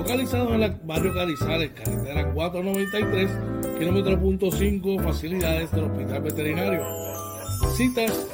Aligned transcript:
Localizado 0.00 0.54
en 0.54 0.62
el 0.62 0.70
barrio 0.84 1.12
Carizales, 1.12 1.72
carretera 1.72 2.32
493, 2.32 3.30
kilómetro 3.78 4.18
punto 4.18 4.50
5, 4.50 4.98
facilidades 5.00 5.70
del 5.72 5.84
Hospital 5.84 6.22
Veterinario. 6.22 6.82
Citas 7.76 8.26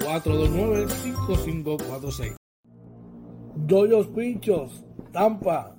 787-429-5546. 0.00 2.36
Doyos 3.56 4.06
Pinchos, 4.06 4.86
Tampa, 5.12 5.76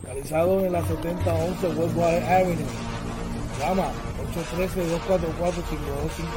localizado 0.00 0.64
en 0.64 0.72
la 0.72 0.86
7011 0.86 1.66
Westwater 1.70 2.22
Avenue. 2.22 2.64
Llama 3.58 3.90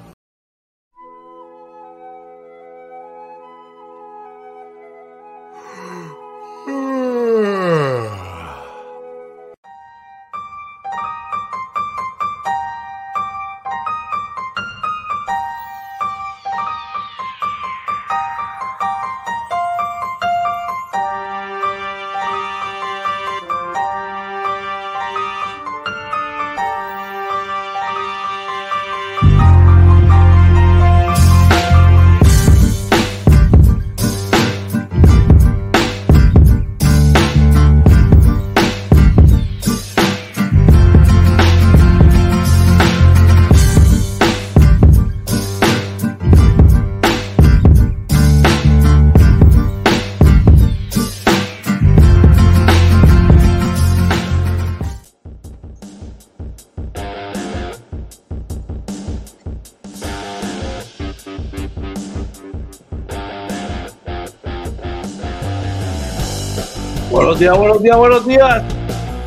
Días, 67.41 67.57
buenos 67.57 67.81
días, 67.81 67.97
buenos 67.97 68.28
días. 68.28 68.63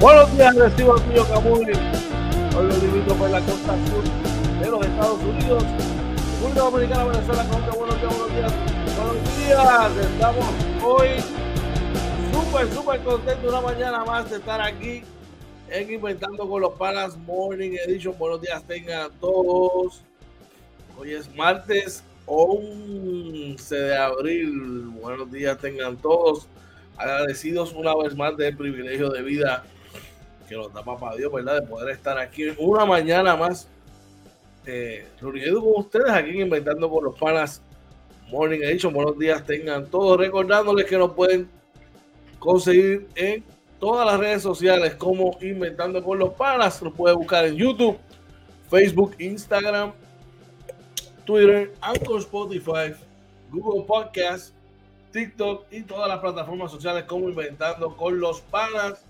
Buenos 0.01 0.37
días, 0.37 0.55
recibo 0.55 0.95
tuyo 1.01 1.27
Camuy. 1.27 1.65
Hoy 2.57 2.67
lo 2.69 2.75
invito 2.77 3.13
por 3.17 3.29
la 3.29 3.41
costa 3.41 3.75
sur 3.89 4.05
de 4.61 4.71
los 4.71 4.87
Estados 4.87 5.19
Unidos. 5.21 5.65
República 6.35 6.61
Dominicana, 6.61 7.05
Venezuela, 7.07 7.45
Colombia. 7.45 7.73
Buenos 7.77 8.01
días, 8.01 8.15
buenos 8.15 8.33
días. 8.33 8.53
Buenos 8.97 9.37
días. 9.37 10.07
Estamos 10.13 10.47
hoy 10.85 11.09
súper, 12.33 12.73
súper 12.73 13.01
contentos 13.03 13.53
una 13.53 13.61
mañana 13.61 14.05
más 14.05 14.31
de 14.31 14.37
estar 14.37 14.61
aquí 14.61 15.03
en 15.69 15.93
Inventando 15.93 16.49
con 16.49 16.63
los 16.63 16.73
Panas 16.75 17.17
Morning 17.17 17.73
Edition. 17.85 18.17
Buenos 18.17 18.41
días 18.41 18.63
tengan 18.63 19.11
todos. 19.21 20.05
Hoy 20.97 21.15
es 21.15 21.35
martes 21.35 22.05
11 22.27 23.75
de 23.75 23.99
abril. 23.99 24.93
Buenos 25.03 25.33
días 25.33 25.59
tengan 25.59 25.97
todos 25.97 26.47
agradecidos 26.97 27.73
una 27.73 27.95
vez 27.97 28.17
más 28.17 28.37
del 28.37 28.57
privilegio 28.57 29.11
de 29.11 29.23
vida 29.23 29.65
que 30.49 30.57
nos 30.57 30.73
da 30.73 30.85
Papá 30.85 31.15
Dios, 31.17 31.33
¿verdad? 31.33 31.61
De 31.61 31.67
poder 31.67 31.91
estar 31.91 32.19
aquí 32.19 32.45
una 32.59 32.85
mañana 32.85 33.37
más 33.37 33.69
eh, 34.67 35.07
reunido 35.21 35.61
con 35.61 35.73
ustedes 35.77 36.11
aquí 36.11 36.41
Inventando 36.41 36.89
con 36.89 37.05
los 37.05 37.19
Panas 37.19 37.63
Morning 38.31 38.61
Edition. 38.61 38.93
Buenos 38.93 39.19
días 39.19 39.45
tengan 39.45 39.87
todos. 39.87 40.19
Recordándoles 40.19 40.87
que 40.87 40.99
nos 40.99 41.13
pueden 41.13 41.49
conseguir 42.39 43.09
en 43.15 43.45
todas 43.79 44.07
las 44.07 44.19
redes 44.19 44.43
sociales 44.43 44.95
como 44.95 45.37
Inventando 45.41 46.03
con 46.03 46.19
los 46.19 46.33
Panas. 46.35 46.83
Nos 46.83 46.95
puede 46.95 47.15
buscar 47.15 47.47
en 47.47 47.57
YouTube, 47.57 47.99
Facebook, 48.71 49.15
Instagram, 49.19 49.93
Twitter, 51.25 51.73
Anchor, 51.81 52.21
Spotify, 52.21 52.95
Google 53.51 53.85
Podcasts 53.87 54.54
TikTok 55.15 55.67
y 55.71 55.83
todas 55.83 56.09
las 56.09 56.19
plataformas 56.19 56.73
sociales 56.73 57.05
como 57.05 57.29
Inventando 57.29 57.97
con 57.97 58.19
los 58.19 58.41
Panas. 58.41 59.05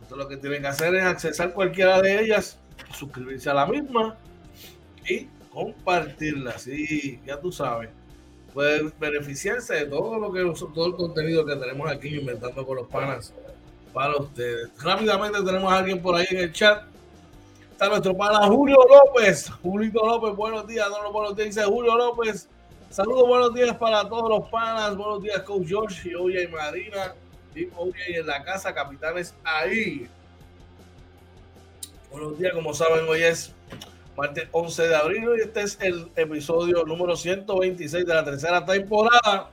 Entonces 0.00 0.16
lo 0.16 0.26
que 0.26 0.38
tienen 0.38 0.62
que 0.62 0.68
hacer 0.68 0.94
es 0.94 1.04
accesar 1.04 1.52
cualquiera 1.52 2.00
de 2.00 2.24
ellas, 2.24 2.58
suscribirse 2.94 3.50
a 3.50 3.54
la 3.54 3.66
misma 3.66 4.16
y 5.06 5.28
compartirla. 5.52 6.58
Sí, 6.58 7.20
ya 7.26 7.38
tú 7.38 7.52
sabes. 7.52 7.90
Pueden 8.54 8.94
beneficiarse 8.98 9.74
de 9.74 9.86
todo 9.86 10.18
lo 10.18 10.32
que 10.32 10.40
todo 10.74 10.86
el 10.86 10.94
contenido 10.94 11.44
que 11.44 11.56
tenemos 11.56 11.90
aquí 11.90 12.08
Inventando 12.08 12.66
con 12.66 12.78
los 12.78 12.88
Panas 12.88 13.34
para 13.92 14.16
ustedes. 14.16 14.70
Rápidamente 14.82 15.42
tenemos 15.42 15.70
a 15.70 15.78
alguien 15.78 16.00
por 16.00 16.16
ahí 16.16 16.26
en 16.30 16.38
el 16.38 16.52
chat. 16.52 16.84
Está 17.72 17.88
nuestro 17.88 18.16
pana 18.16 18.46
Julio 18.46 18.78
López. 18.88 19.50
Julito 19.62 20.06
López, 20.06 20.34
buenos 20.34 20.66
días. 20.66 20.88
No, 20.88 21.12
buenos 21.12 21.36
días. 21.36 21.48
Dice 21.48 21.64
Julio 21.64 21.94
López. 21.94 22.48
Saludos, 22.92 23.26
buenos 23.26 23.54
días 23.54 23.74
para 23.78 24.06
todos 24.06 24.28
los 24.28 24.50
panas. 24.50 24.94
Buenos 24.94 25.22
días, 25.22 25.40
Coach 25.44 25.66
George 25.66 26.10
y 26.10 26.14
Oye 26.14 26.42
y 26.42 26.48
Marina. 26.48 27.14
Y 27.54 27.66
Oye 27.74 28.18
en 28.18 28.26
la 28.26 28.44
casa, 28.44 28.74
capitanes 28.74 29.34
ahí. 29.42 30.06
Buenos 32.10 32.38
días, 32.38 32.52
como 32.52 32.74
saben, 32.74 33.08
hoy 33.08 33.22
es 33.22 33.54
martes 34.14 34.46
11 34.52 34.88
de 34.88 34.94
abril 34.94 35.24
y 35.38 35.40
este 35.40 35.62
es 35.62 35.78
el 35.80 36.10
episodio 36.16 36.84
número 36.84 37.16
126 37.16 38.04
de 38.04 38.14
la 38.14 38.26
tercera 38.26 38.62
temporada. 38.62 39.48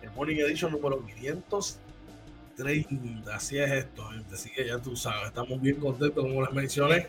El 0.00 0.12
Morning 0.12 0.36
Edition 0.36 0.70
número 0.70 1.04
530. 1.04 3.34
Así 3.34 3.58
es 3.58 3.68
esto, 3.68 4.04
gente. 4.10 4.36
Así 4.36 4.48
que 4.52 4.64
ya 4.64 4.78
tú 4.78 4.94
sabes, 4.94 5.26
estamos 5.26 5.60
bien 5.60 5.80
contentos, 5.80 6.22
como 6.22 6.40
les 6.40 6.52
mencioné. 6.52 7.08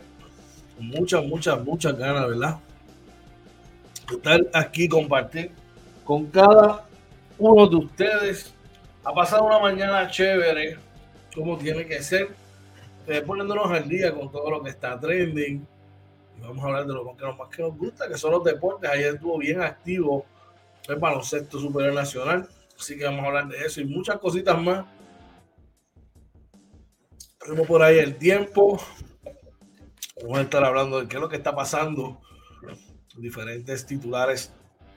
Muchas, 0.80 1.24
muchas, 1.24 1.62
muchas 1.62 1.96
ganas, 1.96 2.26
¿verdad? 2.26 2.58
Estar 4.12 4.40
aquí, 4.52 4.88
compartir 4.88 5.50
con 6.04 6.26
cada 6.26 6.86
uno 7.38 7.66
de 7.66 7.76
ustedes. 7.76 8.54
Ha 9.04 9.12
pasado 9.12 9.44
una 9.44 9.58
mañana 9.58 10.08
chévere, 10.10 10.78
como 11.34 11.58
tiene 11.58 11.86
que 11.86 12.02
ser, 12.02 12.28
eh, 13.06 13.20
poniéndonos 13.22 13.70
al 13.70 13.88
día 13.88 14.12
con 14.14 14.30
todo 14.30 14.50
lo 14.50 14.62
que 14.62 14.70
está 14.70 14.98
trending. 14.98 15.66
Y 16.38 16.40
vamos 16.40 16.62
a 16.62 16.68
hablar 16.68 16.86
de 16.86 16.94
lo 16.94 17.16
que 17.16 17.24
más 17.24 17.48
que 17.48 17.62
nos 17.62 17.76
gusta, 17.76 18.08
que 18.08 18.16
son 18.16 18.32
los 18.32 18.44
deportes. 18.44 18.90
Ayer 18.90 19.14
estuvo 19.14 19.38
bien 19.38 19.60
activo 19.60 20.24
el 20.88 20.96
baloncesto 20.96 21.58
superior 21.58 21.94
nacional. 21.94 22.48
Así 22.78 22.96
que 22.96 23.04
vamos 23.04 23.24
a 23.24 23.28
hablar 23.28 23.48
de 23.48 23.64
eso 23.64 23.80
y 23.80 23.84
muchas 23.84 24.18
cositas 24.18 24.60
más. 24.60 24.84
Tenemos 27.38 27.66
por 27.66 27.82
ahí 27.82 27.98
el 27.98 28.16
tiempo. 28.16 28.80
Vamos 30.22 30.38
a 30.38 30.42
estar 30.42 30.64
hablando 30.64 31.00
de 31.00 31.08
qué 31.08 31.16
es 31.16 31.20
lo 31.20 31.28
que 31.28 31.36
está 31.36 31.54
pasando 31.54 32.20
diferentes 33.16 33.86
titulares 33.86 34.52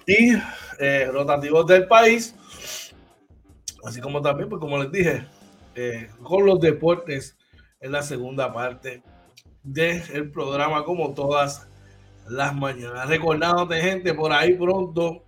y 0.06 0.34
eh, 0.80 1.10
rotativos 1.12 1.66
del 1.68 1.88
país. 1.88 2.36
Así 3.84 4.02
como 4.02 4.22
también, 4.22 4.50
pues 4.50 4.60
como 4.60 4.78
les 4.78 4.92
dije, 4.92 5.28
eh, 5.76 6.10
con 6.24 6.46
los 6.46 6.60
deportes 6.60 7.38
en 7.80 7.92
la 7.92 8.02
segunda 8.02 8.52
parte 8.52 9.04
del 9.62 10.32
programa, 10.32 10.84
como 10.84 11.14
todas 11.14 11.68
las 12.28 12.56
mañanas. 12.56 13.08
Recordándote, 13.08 13.82
gente, 13.82 14.14
por 14.14 14.32
ahí 14.32 14.54
pronto, 14.56 15.24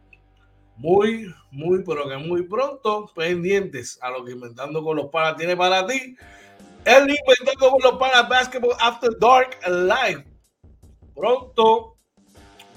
muy, 0.76 1.34
muy, 1.52 1.84
pero 1.84 2.08
que 2.08 2.18
muy 2.18 2.44
pronto, 2.44 3.12
pendientes 3.16 4.00
a 4.02 4.10
lo 4.12 4.24
que 4.24 4.32
Inventando 4.32 4.84
con 4.84 4.96
los 4.96 5.08
Panas 5.08 5.38
tiene 5.38 5.56
para 5.56 5.86
ti. 5.86 6.16
El 6.86 7.10
Inventando 7.10 7.70
con 7.72 7.82
los 7.84 8.00
Panas 8.00 8.30
Basketball 8.30 8.76
After 8.80 9.18
Dark 9.20 9.58
Live. 9.68 10.26
Pronto 11.16 11.97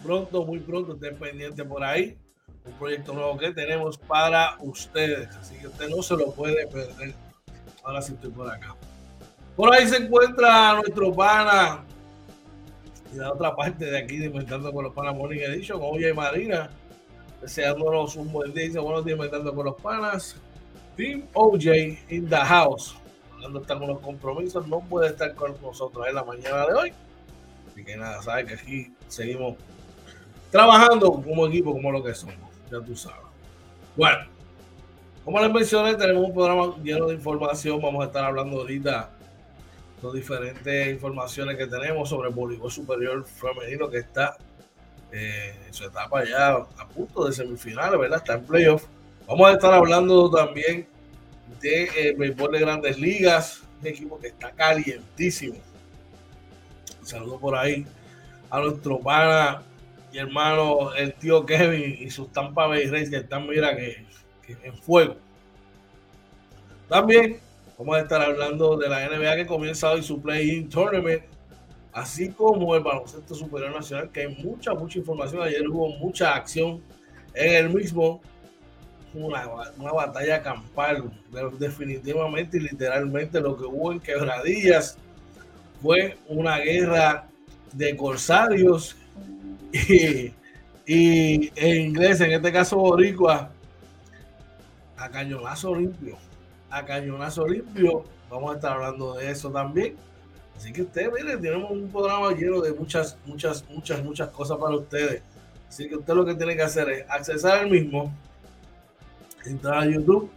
pronto, 0.02 0.44
muy 0.44 0.58
pronto, 0.60 0.94
estén 0.94 1.16
pendientes 1.16 1.64
por 1.66 1.82
ahí. 1.84 2.18
Un 2.64 2.72
proyecto 2.72 3.12
nuevo 3.12 3.38
que 3.38 3.52
tenemos 3.52 3.96
para 3.96 4.56
ustedes. 4.60 5.34
Así 5.36 5.56
que 5.56 5.68
usted 5.68 5.88
no 5.88 6.02
se 6.02 6.16
lo 6.16 6.32
puede 6.32 6.66
perder. 6.66 7.14
Ahora 7.82 8.02
sí 8.02 8.12
estoy 8.12 8.30
por 8.30 8.50
acá. 8.50 8.76
Por 9.56 9.74
ahí 9.74 9.86
se 9.88 9.96
encuentra 9.96 10.74
nuestro 10.74 11.12
pana. 11.14 11.84
Y 13.12 13.16
la 13.16 13.32
otra 13.32 13.54
parte 13.56 13.86
de 13.86 13.98
aquí, 13.98 14.24
Inventando 14.24 14.72
con 14.72 14.84
los 14.84 14.94
Panas 14.94 15.16
Morning 15.16 15.40
Edition, 15.40 15.80
Oye 15.82 16.12
Marina, 16.14 16.70
deseándonos 17.40 18.16
un 18.16 18.30
buen 18.30 18.52
día. 18.52 18.66
Dice, 18.66 18.78
buenos 18.78 19.04
días, 19.04 19.16
Inventando 19.16 19.54
con 19.54 19.66
los 19.66 19.80
Panas. 19.80 20.36
Team 20.96 21.26
OJ 21.32 21.66
in 22.10 22.28
the 22.28 22.36
house. 22.36 22.96
Cuando 23.40 23.60
está 23.60 23.78
con 23.78 23.88
los 23.88 24.00
compromisos, 24.00 24.68
no 24.68 24.80
puede 24.80 25.08
estar 25.08 25.34
con 25.34 25.60
nosotros 25.62 26.06
en 26.06 26.14
la 26.14 26.24
mañana 26.24 26.66
de 26.66 26.74
hoy. 26.74 26.92
Así 27.70 27.84
que 27.84 27.96
nada, 27.96 28.22
sabe 28.22 28.44
que 28.44 28.54
aquí 28.54 28.92
seguimos 29.08 29.56
trabajando 30.50 31.12
como 31.12 31.46
equipo, 31.46 31.72
como 31.72 31.92
lo 31.92 32.02
que 32.02 32.14
somos, 32.14 32.34
ya 32.70 32.80
tú 32.80 32.96
sabes. 32.96 33.20
Bueno, 33.96 34.18
como 35.24 35.40
les 35.40 35.52
mencioné, 35.52 35.94
tenemos 35.94 36.24
un 36.24 36.34
programa 36.34 36.74
lleno 36.82 37.06
de 37.06 37.14
información. 37.14 37.80
Vamos 37.80 38.02
a 38.02 38.06
estar 38.06 38.24
hablando 38.24 38.58
ahorita 38.58 39.10
de 40.02 40.12
diferentes 40.18 40.88
informaciones 40.88 41.56
que 41.56 41.66
tenemos 41.66 42.08
sobre 42.08 42.30
el 42.30 42.34
voleibol 42.34 42.70
superior 42.70 43.24
femenino 43.24 43.88
que 43.90 43.98
está 43.98 44.36
eh, 45.12 45.54
en 45.66 45.74
su 45.74 45.84
etapa 45.84 46.24
ya 46.24 46.52
a 46.52 46.88
punto 46.88 47.26
de 47.26 47.32
semifinales, 47.32 47.98
¿verdad? 47.98 48.18
Está 48.18 48.34
en 48.34 48.44
playoff. 48.44 48.84
Vamos 49.26 49.48
a 49.48 49.52
estar 49.52 49.74
hablando 49.74 50.30
también 50.30 50.88
de 51.60 51.84
eh, 51.84 52.14
béisbol 52.16 52.52
de 52.52 52.60
grandes 52.60 52.98
ligas, 52.98 53.62
un 53.80 53.86
equipo 53.86 54.18
que 54.18 54.28
está 54.28 54.52
calientísimo. 54.52 55.58
Un 56.98 57.06
saludo 57.06 57.38
por 57.38 57.54
ahí 57.56 57.86
a 58.50 58.60
nuestro 58.60 58.98
pana 58.98 59.62
y 60.12 60.18
hermano, 60.18 60.92
el 60.94 61.14
tío 61.14 61.46
Kevin 61.46 61.96
y 62.00 62.10
sus 62.10 62.32
Tampa 62.32 62.66
Bay 62.66 62.86
Rays 62.86 63.10
que 63.10 63.16
están, 63.16 63.46
mira, 63.46 63.76
que, 63.76 64.04
en 64.64 64.76
fuego. 64.78 65.16
También 66.88 67.38
vamos 67.78 67.96
a 67.96 68.00
estar 68.00 68.20
hablando 68.20 68.76
de 68.76 68.88
la 68.88 69.08
NBA 69.08 69.36
que 69.36 69.46
comienza 69.46 69.90
hoy 69.90 70.02
su 70.02 70.20
play-in 70.20 70.68
tournament, 70.68 71.22
así 71.92 72.30
como 72.30 72.74
el 72.74 72.82
baloncesto 72.82 73.34
superior 73.34 73.72
nacional, 73.72 74.10
que 74.10 74.22
hay 74.22 74.34
mucha, 74.42 74.74
mucha 74.74 74.98
información. 74.98 75.42
Ayer 75.42 75.68
hubo 75.68 75.88
mucha 75.98 76.34
acción 76.34 76.82
en 77.34 77.54
el 77.54 77.70
mismo. 77.70 78.20
Una, 79.12 79.44
una 79.76 79.92
batalla 79.92 80.40
campal, 80.40 81.10
definitivamente 81.58 82.58
y 82.58 82.60
literalmente 82.60 83.40
lo 83.40 83.56
que 83.56 83.64
hubo 83.64 83.90
en 83.90 83.98
Quebradillas 83.98 84.98
fue 85.82 86.16
una 86.28 86.58
guerra 86.58 87.28
de 87.72 87.96
corsarios 87.96 88.96
y, 90.86 91.52
en 91.56 91.80
inglés, 91.88 92.20
en 92.20 92.32
este 92.32 92.52
caso 92.52 92.76
boricua, 92.76 93.50
a 94.96 95.08
cañonazo 95.08 95.74
limpio. 95.74 96.18
A 96.70 96.84
cañonazo 96.84 97.46
limpio. 97.46 98.04
Vamos 98.28 98.52
a 98.52 98.54
estar 98.56 98.72
hablando 98.72 99.14
de 99.14 99.30
eso 99.30 99.50
también. 99.50 99.96
Así 100.56 100.72
que 100.72 100.82
ustedes, 100.82 101.10
miren, 101.12 101.40
tenemos 101.40 101.70
un 101.70 101.90
programa 101.90 102.32
lleno 102.32 102.60
de 102.60 102.72
muchas, 102.72 103.16
muchas, 103.24 103.64
muchas, 103.70 104.04
muchas 104.04 104.28
cosas 104.28 104.58
para 104.58 104.76
ustedes. 104.76 105.22
Así 105.68 105.88
que 105.88 105.96
usted 105.96 106.14
lo 106.14 106.24
que 106.24 106.34
tiene 106.34 106.54
que 106.56 106.62
hacer 106.62 106.90
es 106.90 107.10
accesar 107.10 107.60
al 107.60 107.70
mismo, 107.70 108.12
entrar 109.46 109.84
a 109.84 109.86
YouTube, 109.86 110.30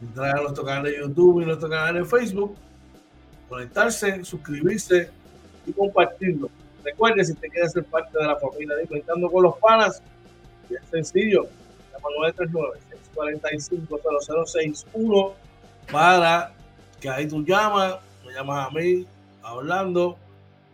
entrar 0.00 0.38
a 0.38 0.42
nuestro 0.42 0.64
canal 0.64 0.84
de 0.84 0.98
YouTube 0.98 1.40
y 1.40 1.46
nuestro 1.46 1.70
canal 1.70 1.94
de 1.94 2.04
Facebook, 2.04 2.56
conectarse, 3.48 4.24
suscribirse 4.24 5.08
y 5.66 5.72
compartirlo. 5.72 6.50
Recuerde, 6.84 7.24
si 7.24 7.34
te 7.34 7.48
quieres 7.48 7.72
ser 7.72 7.84
parte 7.84 8.18
de 8.18 8.26
la 8.26 8.36
familia 8.36 8.76
de 8.76 8.82
Inventando 8.84 9.30
con 9.30 9.44
los 9.44 9.56
Panas, 9.58 10.02
es 10.68 10.80
sencillo, 10.90 11.46
llama 11.92 12.08
939-645-0061 13.14 15.32
para 15.90 16.52
que 17.00 17.08
ahí 17.08 17.26
tú 17.26 17.42
llamas, 17.44 17.96
me 18.24 18.32
llamas 18.32 18.68
a 18.68 18.70
mí, 18.70 19.06
hablando, 19.42 20.16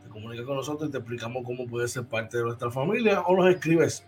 te 0.05 0.10
comunicas 0.10 0.46
con 0.46 0.56
nosotros 0.56 0.88
y 0.88 0.93
te 0.93 0.99
explicamos 0.99 1.44
cómo 1.44 1.66
puedes 1.66 1.93
ser 1.93 2.05
parte 2.05 2.38
de 2.38 2.44
nuestra 2.44 2.70
familia 2.70 3.20
o 3.22 3.37
nos 3.37 3.49
escribes 3.49 4.04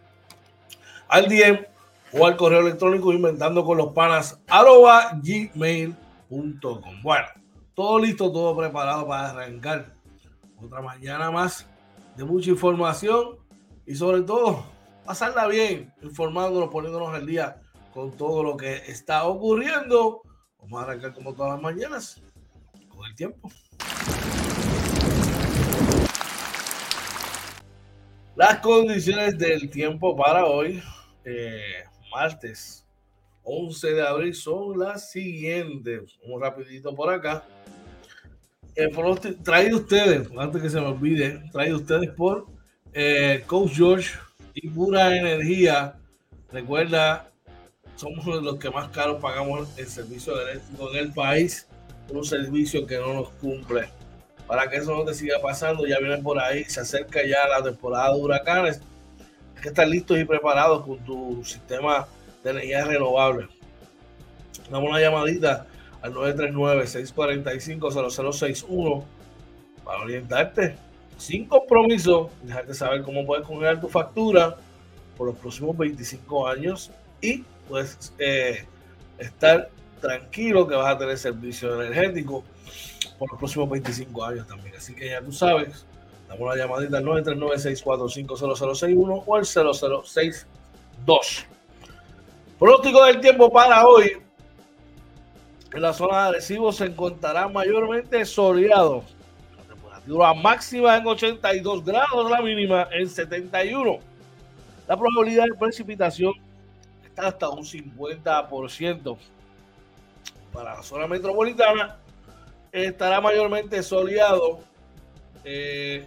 al 1.09 1.29
DM 1.29 1.67
o 2.13 2.27
al 2.27 2.37
correo 2.37 2.61
electrónico 2.61 3.13
inventando 3.13 3.65
con 3.65 3.79
los 3.79 3.93
panas 3.93 4.39
arroba 4.49 5.19
gmail.com. 5.23 7.03
Bueno, 7.03 7.27
todo 7.75 7.99
listo, 7.99 8.31
todo 8.31 8.57
preparado 8.57 9.07
para 9.07 9.31
arrancar. 9.31 9.95
Otra 10.63 10.83
mañana 10.83 11.31
más 11.31 11.67
de 12.17 12.25
mucha 12.25 12.51
información 12.51 13.39
y 13.87 13.95
sobre 13.95 14.23
todo 14.23 14.65
pasarla 15.05 15.47
bien, 15.47 15.93
informándonos, 16.03 16.69
poniéndonos 16.71 17.15
al 17.15 17.27
día 17.27 17.61
con 17.93 18.17
todo 18.17 18.43
lo 18.43 18.57
que 18.57 18.77
está 18.77 19.25
ocurriendo. 19.25 20.23
Vamos 20.61 20.81
a 20.81 20.85
arrancar 20.85 21.15
como 21.15 21.35
todas 21.35 21.53
las 21.55 21.63
mañanas 21.63 22.23
con 22.89 23.07
el 23.07 23.15
tiempo. 23.15 23.51
Las 28.37 28.61
condiciones 28.61 29.37
del 29.37 29.69
tiempo 29.71 30.17
para 30.17 30.47
hoy, 30.47 30.83
eh, 31.25 31.85
martes 32.11 32.87
11 33.43 33.95
de 33.95 34.07
abril, 34.07 34.35
son 34.35 34.79
las 34.79 35.11
siguientes. 35.11 36.19
Vamos 36.23 36.41
rapidito 36.41 36.95
por 36.95 37.13
acá 37.13 37.45
traído 39.43 39.79
ustedes, 39.79 40.29
antes 40.39 40.63
que 40.63 40.71
se 40.71 40.81
me 40.81 40.87
olvide, 40.87 41.43
traído 41.53 41.77
ustedes 41.77 42.11
por 42.11 42.47
eh, 42.93 43.45
Coach 43.47 43.73
George 43.75 44.11
y 44.55 44.69
Pura 44.69 45.17
Energía. 45.17 45.95
Recuerda, 46.53 47.31
somos 47.97 48.25
los 48.27 48.57
que 48.57 48.71
más 48.71 48.89
caro 48.89 49.19
pagamos 49.21 49.69
el 49.79 49.87
servicio 49.87 50.41
eléctrico 50.41 50.91
en 50.91 50.97
el 50.97 51.13
país, 51.13 51.67
un 52.09 52.25
servicio 52.25 52.87
que 52.87 52.97
no 52.99 53.15
nos 53.15 53.29
cumple. 53.31 53.89
Para 54.47 54.69
que 54.69 54.79
eso 54.79 54.97
no 54.97 55.05
te 55.05 55.15
siga 55.15 55.39
pasando, 55.41 55.87
ya 55.87 55.99
vienen 55.99 56.23
por 56.23 56.39
ahí, 56.41 56.65
se 56.65 56.81
acerca 56.81 57.21
ya 57.25 57.47
la 57.47 57.63
temporada 57.63 58.15
de 58.15 58.21
huracanes. 58.21 58.81
Hay 59.55 59.63
que 59.63 59.69
estar 59.69 59.87
listos 59.87 60.19
y 60.19 60.25
preparados 60.25 60.85
con 60.85 60.99
tu 61.05 61.45
sistema 61.45 62.09
de 62.43 62.51
energía 62.51 62.85
renovable. 62.85 63.47
Damos 64.71 64.91
una 64.91 65.01
llamadita 65.01 65.67
al 66.03 66.15
939-645-0061 66.15 69.05
para 69.85 70.01
orientarte 70.01 70.77
sin 71.21 71.47
compromiso, 71.47 72.31
dejarte 72.43 72.73
saber 72.73 73.03
cómo 73.03 73.27
puedes 73.27 73.47
congelar 73.47 73.79
tu 73.81 73.89
factura 73.89 74.57
por 75.19 75.27
los 75.27 75.37
próximos 75.37 75.77
25 75.77 76.49
años 76.49 76.91
y 77.21 77.45
puedes 77.69 78.15
eh, 78.19 78.65
estar 79.19 79.69
tranquilo 80.01 80.67
que 80.67 80.75
vas 80.75 80.95
a 80.95 80.99
tener 80.99 81.19
servicio 81.19 81.83
energético 81.83 82.43
por 83.19 83.31
los 83.31 83.39
próximos 83.39 83.69
25 83.69 84.25
años 84.25 84.47
también. 84.47 84.75
Así 84.77 84.95
que 84.95 85.11
ya 85.11 85.21
tú 85.21 85.31
sabes, 85.31 85.85
damos 86.27 86.43
una 86.43 86.57
llamadita 86.57 86.97
al 86.97 87.05
939-645-0061 87.05 89.25
o 89.27 89.37
al 89.37 89.45
0062. 89.45 91.47
Pronóstico 92.59 93.05
del 93.05 93.21
tiempo 93.21 93.53
para 93.53 93.87
hoy. 93.87 94.23
En 95.73 95.83
la 95.83 95.93
zona 95.93 96.23
de 96.23 96.29
Arecibo 96.31 96.73
se 96.73 96.87
encontrará 96.87 97.49
mayormente 97.49 98.25
soleado. 98.25 99.05
La 99.57 99.75
temperatura 99.75 100.35
máxima 100.35 100.97
en 100.97 101.07
82 101.07 101.85
grados, 101.85 102.31
la 102.31 102.43
mínima 102.43 102.89
en 102.91 103.09
71. 103.09 103.99
La 104.89 104.97
probabilidad 104.97 105.45
de 105.45 105.55
precipitación 105.57 106.33
está 107.05 107.29
hasta 107.29 107.49
un 107.49 107.65
50%. 107.65 109.17
Para 110.53 110.75
la 110.75 110.83
zona 110.83 111.07
metropolitana 111.07 111.97
estará 112.73 113.21
mayormente 113.21 113.81
soleado. 113.85 114.61
Eh, 115.45 116.05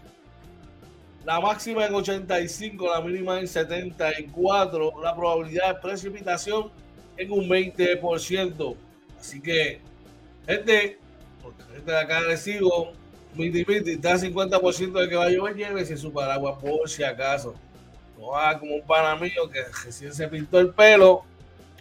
la 1.23 1.39
máxima 1.39 1.85
en 1.85 1.95
85, 1.95 2.89
la 2.89 2.99
mínima 2.99 3.39
en 3.39 3.47
74. 3.47 5.01
La 5.01 5.15
probabilidad 5.15 5.75
de 5.75 5.81
precipitación 5.81 6.69
en 7.15 7.31
un 7.31 7.47
20%. 7.47 8.75
Así 9.23 9.39
que, 9.39 9.79
gente, 10.45 10.99
gente 11.73 11.91
de 11.91 11.97
acá 11.97 12.19
recibo, 12.19 12.91
miti 13.35 13.63
miti, 13.65 13.91
está 13.91 14.17
50% 14.17 14.99
de 14.99 15.07
que 15.07 15.15
va 15.15 15.27
a 15.27 15.29
llover, 15.29 15.55
llévese 15.55 15.95
su 15.95 16.11
paraguas 16.11 16.57
por 16.61 16.89
si 16.89 17.05
acaso. 17.05 17.55
No 18.19 18.31
va 18.31 18.59
como 18.59 18.75
un 18.75 18.85
pana 18.85 19.15
mío 19.15 19.49
que 19.49 19.63
recién 19.85 20.13
se 20.13 20.27
pintó 20.27 20.59
el 20.59 20.71
pelo 20.71 21.23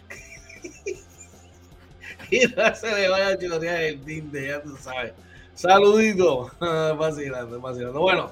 y 2.31 2.45
no 2.45 2.75
se 2.75 2.95
le 2.95 3.09
vaya 3.09 3.27
a 3.27 3.37
chorear 3.37 3.81
el 3.81 3.99
tinte, 3.99 4.47
ya 4.47 4.61
tú 4.61 4.77
sabes. 4.77 5.11
Saludito, 5.53 6.49
vacilando, 6.97 7.59
vacilando. 7.59 7.99
Bueno, 7.99 8.31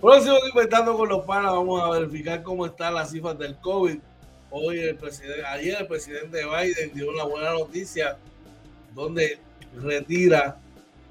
próximo 0.00 0.38
inventando 0.48 0.96
con 0.96 1.10
los 1.10 1.26
panas, 1.26 1.52
vamos 1.52 1.82
a 1.82 1.90
verificar 1.90 2.42
cómo 2.42 2.64
están 2.64 2.94
las 2.94 3.10
cifras 3.10 3.38
del 3.38 3.56
COVID. 3.56 3.98
Hoy 4.50 4.78
el 4.78 4.96
presidente, 4.96 5.44
ayer 5.44 5.76
el 5.78 5.86
presidente 5.86 6.44
Biden 6.44 6.94
dio 6.94 7.10
una 7.10 7.24
buena 7.24 7.52
noticia 7.52 8.16
donde 9.00 9.38
retira 9.76 10.58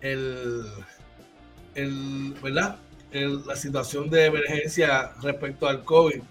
el, 0.01 0.63
el 1.75 2.33
¿verdad? 2.41 2.77
la 3.11 3.55
situación 3.55 4.09
de 4.09 4.25
emergencia 4.25 5.11
respecto 5.21 5.67
al 5.67 5.83
COVID. 5.83 6.21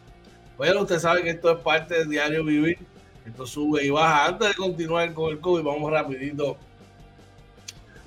Bueno, 0.56 0.82
usted 0.82 0.98
sabe 0.98 1.22
que 1.22 1.30
esto 1.30 1.50
es 1.50 1.58
parte 1.58 1.98
del 1.98 2.08
diario 2.08 2.44
vivir. 2.44 2.78
Esto 3.26 3.46
sube 3.46 3.84
y 3.84 3.90
baja. 3.90 4.26
Antes 4.26 4.48
de 4.48 4.54
continuar 4.54 5.12
con 5.12 5.32
el 5.32 5.40
COVID, 5.40 5.62
vamos 5.62 5.90
rapidito. 5.90 6.56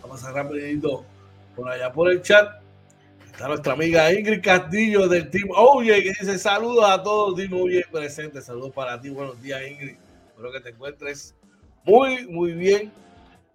Vamos 0.02 0.24
a 0.24 0.28
pasar 0.28 0.34
rapidito 0.34 1.06
por 1.56 1.70
allá 1.70 1.92
por 1.92 2.10
el 2.12 2.22
chat. 2.22 2.62
Está 3.26 3.48
nuestra 3.48 3.74
amiga 3.74 4.12
Ingrid 4.12 4.42
Castillo 4.42 5.08
del 5.08 5.30
Team 5.30 5.50
Oye, 5.56 6.04
que 6.04 6.10
dice 6.10 6.38
saludos 6.38 6.86
a 6.86 7.02
todos, 7.02 7.36
Team 7.36 7.54
Oye 7.54 7.86
presente. 7.92 8.42
Saludos 8.42 8.72
para 8.74 9.00
ti. 9.00 9.10
Buenos 9.10 9.42
días, 9.42 9.62
Ingrid. 9.70 9.96
Espero 10.30 10.52
que 10.52 10.60
te 10.60 10.70
encuentres 10.70 11.36
muy, 11.84 12.28
muy 12.28 12.54
bien. 12.54 12.92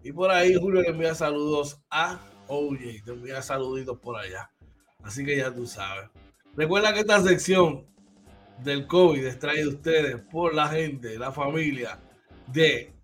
Y 0.06 0.12
por 0.12 0.30
ahí 0.30 0.54
Julio 0.54 0.82
le 0.82 0.90
envía 0.90 1.16
saludos 1.16 1.80
a 1.90 2.20
Oye. 2.46 3.02
Te 3.04 3.10
envía 3.10 3.42
saluditos 3.42 3.98
por 3.98 4.16
allá. 4.16 4.48
Así 5.02 5.24
que 5.24 5.36
ya 5.36 5.52
tú 5.52 5.66
sabes. 5.66 6.08
Recuerda 6.54 6.94
que 6.94 7.00
esta 7.00 7.20
sección 7.20 7.84
del 8.62 8.86
COVID 8.86 9.26
es 9.26 9.40
traída 9.40 9.68
ustedes 9.68 10.22
por 10.30 10.54
la 10.54 10.68
gente, 10.68 11.18
la 11.18 11.32
familia 11.32 11.98
de 12.46 12.94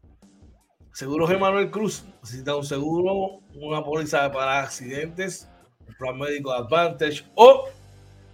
Seguros 0.93 1.29
Emanuel 1.29 1.73
Cruz. 1.73 2.05
Necesita 2.23 2.55
un 2.55 2.65
seguro, 2.65 3.41
una 3.57 3.83
póliza 3.83 4.31
para 4.31 4.61
accidentes, 4.61 5.49
un 5.89 5.97
plan 5.97 6.17
médico 6.17 6.53
Advantage 6.53 7.25
o 7.35 7.65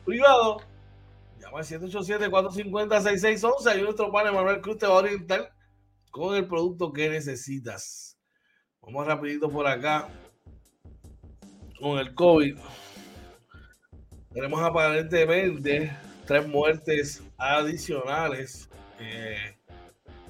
privado. 0.04 0.58
Llama 1.40 1.60
al 1.60 1.64
787-450-6611 1.64 3.78
y 3.78 3.82
nuestro 3.82 4.12
pan 4.12 4.26
Emanuel 4.26 4.60
Cruz 4.60 4.76
te 4.76 4.86
va 4.86 4.96
a 4.96 4.98
orientar 4.98 5.54
con 6.10 6.36
el 6.36 6.46
producto 6.46 6.92
que 6.92 7.08
necesitas. 7.08 8.07
Vamos 8.90 9.06
rapidito 9.06 9.50
por 9.50 9.66
acá 9.66 10.08
con 11.78 11.98
el 11.98 12.14
COVID. 12.14 12.56
Tenemos 14.32 14.62
aparentemente 14.62 15.92
tres 16.24 16.48
muertes 16.48 17.22
adicionales 17.36 18.70
eh, 18.98 19.58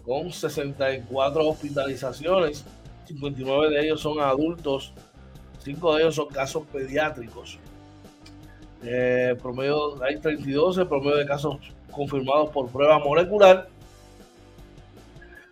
con 0.05 0.33
64 0.33 1.47
hospitalizaciones. 1.47 2.65
59 3.05 3.71
de 3.71 3.81
ellos 3.85 4.01
son 4.01 4.19
adultos, 4.19 4.93
5 5.61 5.95
de 5.95 6.03
ellos 6.03 6.17
son 6.17 6.27
casos 6.27 6.67
pediátricos. 6.67 7.61
Eh, 8.83 9.37
promedio, 9.41 10.03
hay 10.03 10.19
32, 10.19 10.79
el 10.79 10.89
promedio 10.89 11.19
de 11.19 11.27
casos 11.27 11.59
confirmados 11.93 12.51
por 12.51 12.69
prueba 12.69 12.99
molecular. 12.99 13.69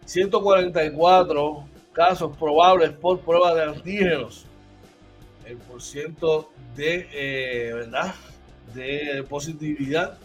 144 0.06 1.75
casos 1.96 2.36
probables 2.36 2.90
por 2.90 3.18
prueba 3.20 3.54
de 3.54 3.64
antígenos. 3.64 4.44
El 5.46 5.56
porciento 5.56 6.50
de, 6.74 7.08
eh, 7.10 7.72
¿verdad? 7.72 8.14
de 8.74 9.24
positividad 9.26 10.18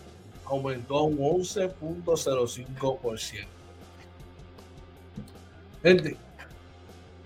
aumentó 0.44 1.04
un 1.04 1.18
11.05%. 1.18 3.48
Gente, 5.82 6.18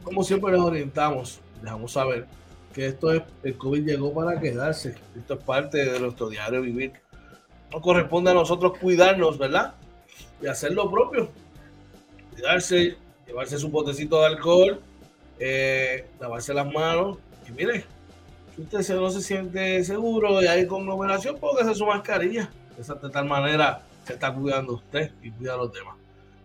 como 0.03 0.23
siempre 0.23 0.51
les 0.51 0.61
orientamos, 0.61 1.39
dejamos 1.63 1.93
saber 1.93 2.27
que 2.71 2.85
esto 2.85 3.11
es, 3.11 3.23
el 3.41 3.57
COVID 3.57 3.83
llegó 3.83 4.13
para 4.13 4.39
quedarse. 4.39 4.93
Esto 5.17 5.33
es 5.33 5.43
parte 5.43 5.89
de 5.89 5.99
nuestro 5.99 6.29
diario 6.29 6.61
vivir. 6.61 6.93
Nos 7.71 7.81
corresponde 7.81 8.29
a 8.29 8.35
nosotros 8.35 8.77
cuidarnos, 8.77 9.39
¿verdad? 9.39 9.73
Y 10.39 10.45
hacer 10.45 10.73
lo 10.73 10.91
propio. 10.91 11.31
Cuidarse, 12.31 12.95
llevarse 13.25 13.58
su 13.58 13.72
potecito 13.72 14.20
de 14.20 14.27
alcohol, 14.27 14.82
eh, 15.39 16.08
lavarse 16.20 16.53
las 16.53 16.72
manos. 16.72 17.17
Y 17.48 17.51
mire, 17.51 17.86
si 18.55 18.62
usted 18.62 18.96
no 18.96 19.10
se 19.10 19.22
siente 19.22 19.84
seguro 19.84 20.41
y 20.41 20.48
hay 20.48 20.65
conglomeración, 20.65 21.38
póngase 21.38 21.75
su 21.75 21.86
mascarilla. 21.86 22.50
De 22.77 23.10
tal 23.10 23.25
manera 23.25 23.82
se 24.05 24.13
está 24.13 24.34
cuidando 24.34 24.74
usted 24.74 25.12
y 25.22 25.32
cuida 25.32 25.53
a 25.53 25.58
los 25.58 25.72
demás. 25.72 25.96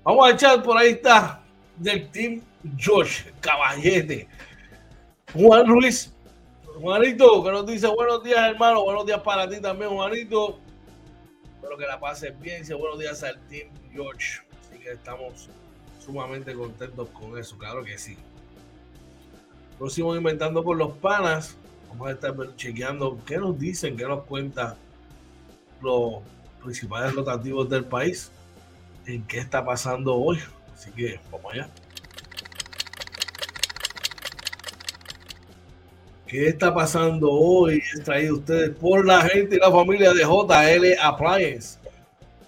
Vamos 0.03 0.29
a 0.29 0.33
echar 0.33 0.63
por 0.63 0.79
ahí 0.79 0.91
está 0.91 1.41
del 1.77 2.09
Team 2.11 2.41
Josh 2.79 3.25
Caballete. 3.41 4.29
Juan 5.35 5.67
Ruiz. 5.67 6.13
Juanito, 6.81 7.45
que 7.45 7.51
nos 7.51 7.67
dice 7.67 7.87
buenos 7.89 8.23
días, 8.25 8.39
hermano. 8.39 8.83
Buenos 8.85 9.05
días 9.05 9.21
para 9.21 9.49
ti 9.49 9.61
también, 9.61 9.91
Juanito. 9.91 10.59
Espero 11.57 11.77
que 11.77 11.87
la 11.87 12.01
pases 12.01 12.39
bien. 12.41 12.63
Dice 12.63 12.75
buenos 12.75 12.99
días 12.99 13.23
al 13.23 13.39
Team 13.49 13.69
George. 13.93 14.41
Así 14.61 14.79
que 14.83 14.93
estamos 14.93 15.49
sumamente 16.11 16.55
contentos 16.55 17.09
con 17.11 17.39
eso, 17.39 17.57
claro 17.57 17.85
que 17.85 17.97
sí. 17.97 18.17
Próximo 19.79 20.17
inventando 20.17 20.65
con 20.65 20.77
los 20.77 20.93
panas. 20.93 21.57
Vamos 21.89 22.09
a 22.09 22.11
estar 22.13 22.35
chequeando 22.57 23.19
qué 23.25 23.39
nos 23.39 23.59
dicen, 23.59 23.97
qué 23.97 24.05
nos 24.05 24.25
cuenta 24.25 24.77
los 25.81 26.23
principales 26.63 27.15
rotativos 27.15 27.69
del 27.69 27.85
país, 27.85 28.31
en 29.07 29.23
qué 29.27 29.39
está 29.39 29.65
pasando 29.65 30.15
hoy. 30.15 30.39
Así 30.75 30.91
que 30.93 31.21
vamos 31.31 31.53
allá. 31.53 31.69
¿Qué 36.27 36.49
está 36.49 36.73
pasando 36.73 37.31
hoy? 37.31 37.83
Es 37.93 38.05
traído 38.05 38.37
ustedes 38.37 38.71
por 38.71 39.05
la 39.05 39.23
gente 39.23 39.57
y 39.57 39.59
la 39.59 39.71
familia 39.71 40.13
de 40.13 40.23
JL 40.23 41.01
Appliance. 41.03 41.80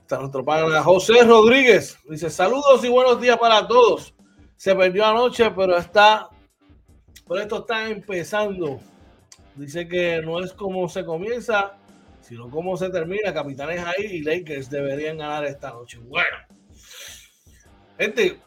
Está 0.00 0.18
nuestro 0.18 0.44
pana 0.44 0.82
José 0.82 1.22
Rodríguez. 1.24 1.98
Dice 2.08 2.30
saludos 2.30 2.82
y 2.84 2.88
buenos 2.88 3.20
días 3.20 3.36
para 3.36 3.66
todos. 3.68 4.14
Se 4.56 4.74
perdió 4.74 5.04
anoche, 5.04 5.50
pero 5.50 5.76
está, 5.76 6.30
pero 7.28 7.40
esto 7.40 7.58
está 7.58 7.88
empezando. 7.88 8.80
Dice 9.54 9.86
que 9.86 10.22
no 10.22 10.40
es 10.40 10.52
como 10.52 10.88
se 10.88 11.04
comienza, 11.04 11.76
sino 12.22 12.48
cómo 12.48 12.76
se 12.76 12.88
termina. 12.90 13.34
Capitanes 13.34 13.84
ahí 13.84 14.04
y 14.04 14.22
Lakers 14.22 14.70
deberían 14.70 15.18
ganar 15.18 15.44
esta 15.44 15.70
noche. 15.70 15.98
Bueno, 15.98 16.36
gente, 17.98 18.40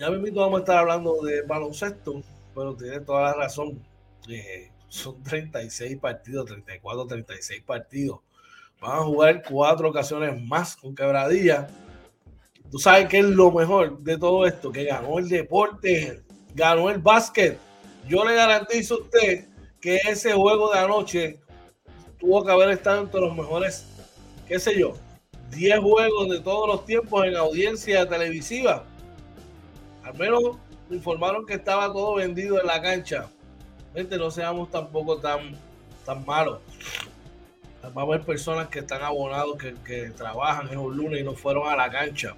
ya 0.00 0.08
invito, 0.08 0.40
vamos 0.40 0.58
a 0.58 0.60
estar 0.60 0.78
hablando 0.78 1.22
de 1.22 1.42
baloncesto, 1.42 2.22
pero 2.54 2.74
tiene 2.74 3.00
toda 3.00 3.30
la 3.30 3.34
razón. 3.34 3.80
Eh, 4.28 4.70
son 4.88 5.22
36 5.22 5.98
partidos, 5.98 6.46
34, 6.46 7.06
36 7.06 7.62
partidos 7.62 8.20
Van 8.80 8.98
a 8.98 9.02
jugar 9.02 9.42
cuatro 9.48 9.88
ocasiones 9.88 10.42
más 10.42 10.76
con 10.76 10.94
quebradilla. 10.94 11.68
Tú 12.70 12.78
sabes 12.78 13.08
que 13.08 13.20
es 13.20 13.24
lo 13.24 13.50
mejor 13.50 13.98
de 14.00 14.18
todo 14.18 14.46
esto, 14.46 14.70
que 14.70 14.84
ganó 14.84 15.18
el 15.18 15.28
deporte, 15.28 16.22
ganó 16.54 16.90
el 16.90 16.98
básquet. 16.98 17.58
Yo 18.06 18.24
le 18.26 18.34
garantizo 18.34 18.96
a 18.96 18.98
usted 18.98 19.48
que 19.80 19.96
ese 20.06 20.34
juego 20.34 20.70
de 20.70 20.78
anoche 20.80 21.40
tuvo 22.18 22.44
que 22.44 22.52
haber 22.52 22.70
estado 22.70 23.02
entre 23.02 23.20
los 23.20 23.34
mejores, 23.34 23.86
qué 24.46 24.58
sé 24.58 24.78
yo, 24.78 24.94
10 25.50 25.78
juegos 25.78 26.28
de 26.28 26.40
todos 26.40 26.68
los 26.68 26.84
tiempos 26.84 27.24
en 27.24 27.36
audiencia 27.36 28.06
televisiva. 28.06 28.84
Al 30.02 30.14
menos 30.18 30.58
informaron 30.90 31.46
que 31.46 31.54
estaba 31.54 31.86
todo 31.86 32.16
vendido 32.16 32.60
en 32.60 32.66
la 32.66 32.82
cancha. 32.82 33.30
Gente, 33.94 34.18
no 34.18 34.30
seamos 34.30 34.70
tampoco 34.70 35.18
tan, 35.18 35.56
tan 36.04 36.24
malos. 36.26 36.58
Va 37.96 38.02
a 38.02 38.04
haber 38.04 38.22
personas 38.22 38.68
que 38.68 38.80
están 38.80 39.02
abonados, 39.02 39.56
que, 39.56 39.74
que 39.84 40.10
trabajan 40.10 40.68
en 40.68 40.78
un 40.78 40.96
lunes 40.96 41.20
y 41.20 41.22
no 41.22 41.34
fueron 41.34 41.68
a 41.68 41.76
la 41.76 41.90
cancha. 41.90 42.34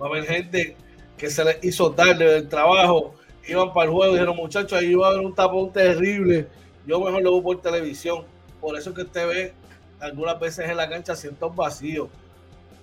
Va 0.00 0.06
a 0.06 0.08
haber 0.10 0.24
gente 0.26 0.76
que 1.16 1.30
se 1.30 1.42
les 1.44 1.64
hizo 1.64 1.92
tarde 1.92 2.30
del 2.30 2.48
trabajo, 2.48 3.14
iban 3.46 3.72
para 3.72 3.86
el 3.86 3.92
juego 3.92 4.12
y 4.12 4.16
dijeron, 4.16 4.36
muchachos, 4.36 4.74
ahí 4.74 4.94
va 4.94 5.06
a 5.06 5.10
haber 5.10 5.24
un 5.24 5.34
tapón 5.34 5.72
terrible. 5.72 6.48
Yo 6.86 7.00
mejor 7.00 7.22
lo 7.22 7.32
veo 7.32 7.42
por 7.42 7.62
televisión. 7.62 8.24
Por 8.60 8.76
eso 8.76 8.92
que 8.92 9.02
usted 9.02 9.26
ve 9.26 9.54
algunas 10.00 10.38
veces 10.38 10.68
en 10.68 10.76
la 10.76 10.88
cancha 10.88 11.12
asientos 11.12 11.54
vacíos. 11.54 12.08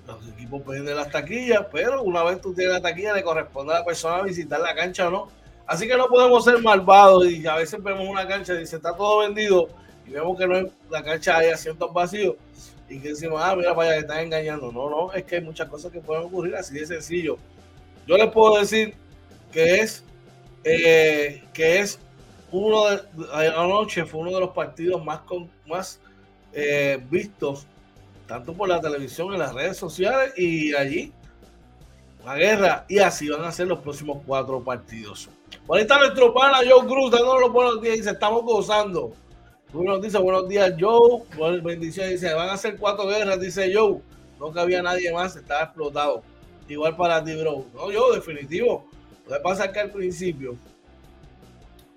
Los 0.08 0.28
equipos 0.28 0.66
venden 0.66 0.96
las 0.96 1.12
taquillas, 1.12 1.68
pero 1.72 2.02
una 2.02 2.24
vez 2.24 2.42
tú 2.42 2.54
tienes 2.54 2.74
la 2.74 2.82
taquilla, 2.82 3.14
le 3.14 3.24
corresponde 3.24 3.74
a 3.74 3.80
la 3.80 3.86
persona 3.86 4.24
visitar 4.24 4.60
la 4.60 4.74
cancha 4.74 5.08
o 5.08 5.12
no. 5.12 5.43
Así 5.66 5.88
que 5.88 5.96
no 5.96 6.08
podemos 6.08 6.44
ser 6.44 6.62
malvados 6.62 7.30
y 7.30 7.46
a 7.48 7.56
veces 7.56 7.82
vemos 7.82 8.08
una 8.08 8.28
cancha 8.28 8.54
y 8.54 8.60
dice 8.60 8.76
está 8.76 8.96
todo 8.96 9.20
vendido 9.20 9.70
y 10.06 10.12
vemos 10.12 10.38
que 10.38 10.46
no 10.46 10.58
en 10.58 10.72
la 10.90 11.04
cancha 11.04 11.38
hay 11.38 11.52
asientos 11.52 11.94
vacíos 11.94 12.36
y 12.90 13.00
que 13.00 13.10
decimos, 13.10 13.42
ah, 13.44 13.56
mira, 13.56 13.74
vaya, 13.74 13.94
que 13.94 14.00
están 14.00 14.20
engañando. 14.20 14.72
No, 14.72 14.90
no, 14.90 15.14
es 15.14 15.24
que 15.24 15.38
hay 15.38 15.42
muchas 15.42 15.68
cosas 15.70 15.92
que 15.92 16.00
pueden 16.00 16.26
ocurrir 16.26 16.56
así 16.56 16.76
de 16.76 16.86
sencillo. 16.86 17.38
Yo 18.06 18.18
les 18.18 18.30
puedo 18.30 18.60
decir 18.60 18.94
que 19.52 19.76
es, 19.76 20.04
eh, 20.64 21.44
que 21.54 21.80
es 21.80 22.00
uno 22.52 22.90
de, 22.90 23.02
anoche 23.56 24.06
fue 24.06 24.22
uno 24.22 24.32
de 24.32 24.42
los 24.42 24.52
partidos 24.52 25.04
más, 25.04 25.20
con, 25.22 25.50
más 25.68 26.00
eh, 26.54 27.02
vistos, 27.10 27.66
tanto 28.28 28.54
por 28.54 28.70
la 28.70 28.80
televisión, 28.80 29.34
en 29.34 29.40
las 29.40 29.54
redes 29.54 29.78
sociales 29.78 30.34
y 30.38 30.76
allí, 30.76 31.12
la 32.24 32.36
guerra, 32.36 32.86
y 32.88 33.00
así 33.00 33.28
van 33.30 33.44
a 33.44 33.52
ser 33.52 33.68
los 33.68 33.80
próximos 33.80 34.20
cuatro 34.26 34.64
partidos. 34.64 35.30
Por 35.66 35.80
está 35.80 35.98
nuestro 35.98 36.34
pana 36.34 36.58
Joe 36.68 36.86
Cruz, 36.86 37.12
dándonos 37.12 37.42
los 37.42 37.52
buenos 37.54 37.82
días, 37.82 37.98
dice, 37.98 38.12
estamos 38.12 38.44
gozando. 38.44 39.14
Uno 39.74 40.00
dice, 40.00 40.18
buenos 40.20 40.48
días, 40.48 40.74
Joe. 40.80 41.24
Bendiciones, 41.62 42.22
dice, 42.22 42.34
van 42.34 42.50
a 42.50 42.58
ser 42.58 42.78
cuatro 42.78 43.08
guerras, 43.08 43.40
dice 43.40 43.74
Joe. 43.74 44.00
No 44.40 44.52
cabía 44.52 44.82
nadie 44.82 45.12
más, 45.12 45.36
estaba 45.36 45.64
explotado. 45.64 46.22
Igual 46.68 46.96
para 46.96 47.24
ti, 47.24 47.36
bro. 47.36 47.66
No, 47.74 47.92
yo, 47.92 48.14
definitivo. 48.14 48.88
Lo 49.28 49.36
que 49.36 49.42
pasa 49.42 49.66
es 49.66 49.72
que 49.72 49.80
al 49.80 49.92
principio 49.92 50.56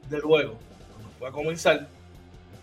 del 0.09 0.23
juego, 0.23 0.57
cuando 0.93 1.11
fue 1.19 1.29
a 1.29 1.33
comenzar, 1.33 1.89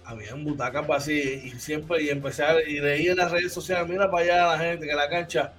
habían 0.06 0.44
butacas 0.44 0.88
vacías 0.88 1.44
y 1.44 1.52
siempre, 1.60 2.02
y 2.04 2.10
empecé 2.10 2.44
a, 2.44 2.62
y 2.62 2.80
leí 2.80 3.08
en 3.08 3.18
las 3.18 3.32
redes 3.32 3.54
sociales, 3.54 3.88
mira 3.88 4.10
para 4.10 4.24
allá 4.24 4.48
la 4.48 4.60
gente 4.60 4.88
que 4.88 4.96
la 4.96 5.10
cancha 5.10 5.54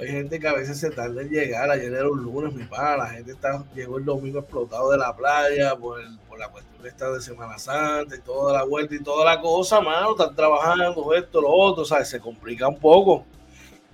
hay 0.00 0.08
gente 0.08 0.38
que 0.38 0.48
a 0.48 0.54
veces 0.54 0.78
se 0.78 0.90
tarda 0.90 1.22
en 1.22 1.28
llegar. 1.28 1.70
Ayer 1.70 1.92
era 1.92 2.08
un 2.08 2.22
lunes, 2.22 2.54
mi 2.54 2.64
pana. 2.64 2.98
La 2.98 3.06
gente 3.06 3.32
está, 3.32 3.64
llegó 3.74 3.98
el 3.98 4.04
domingo 4.04 4.40
explotado 4.40 4.90
de 4.92 4.98
la 4.98 5.14
playa 5.14 5.74
por, 5.76 6.00
por 6.28 6.38
la 6.38 6.48
cuestión 6.48 6.86
esta 6.86 7.10
de 7.10 7.20
Semana 7.20 7.58
Santa 7.58 8.16
y 8.16 8.20
toda 8.20 8.52
la 8.52 8.64
vuelta 8.64 8.94
y 8.94 9.02
toda 9.02 9.24
la 9.24 9.40
cosa, 9.40 9.80
mano. 9.80 10.12
Están 10.12 10.34
trabajando 10.34 11.14
esto, 11.14 11.40
lo 11.40 11.50
otro, 11.50 11.84
¿sabes? 11.84 12.08
Se 12.08 12.20
complica 12.20 12.68
un 12.68 12.78
poco. 12.78 13.24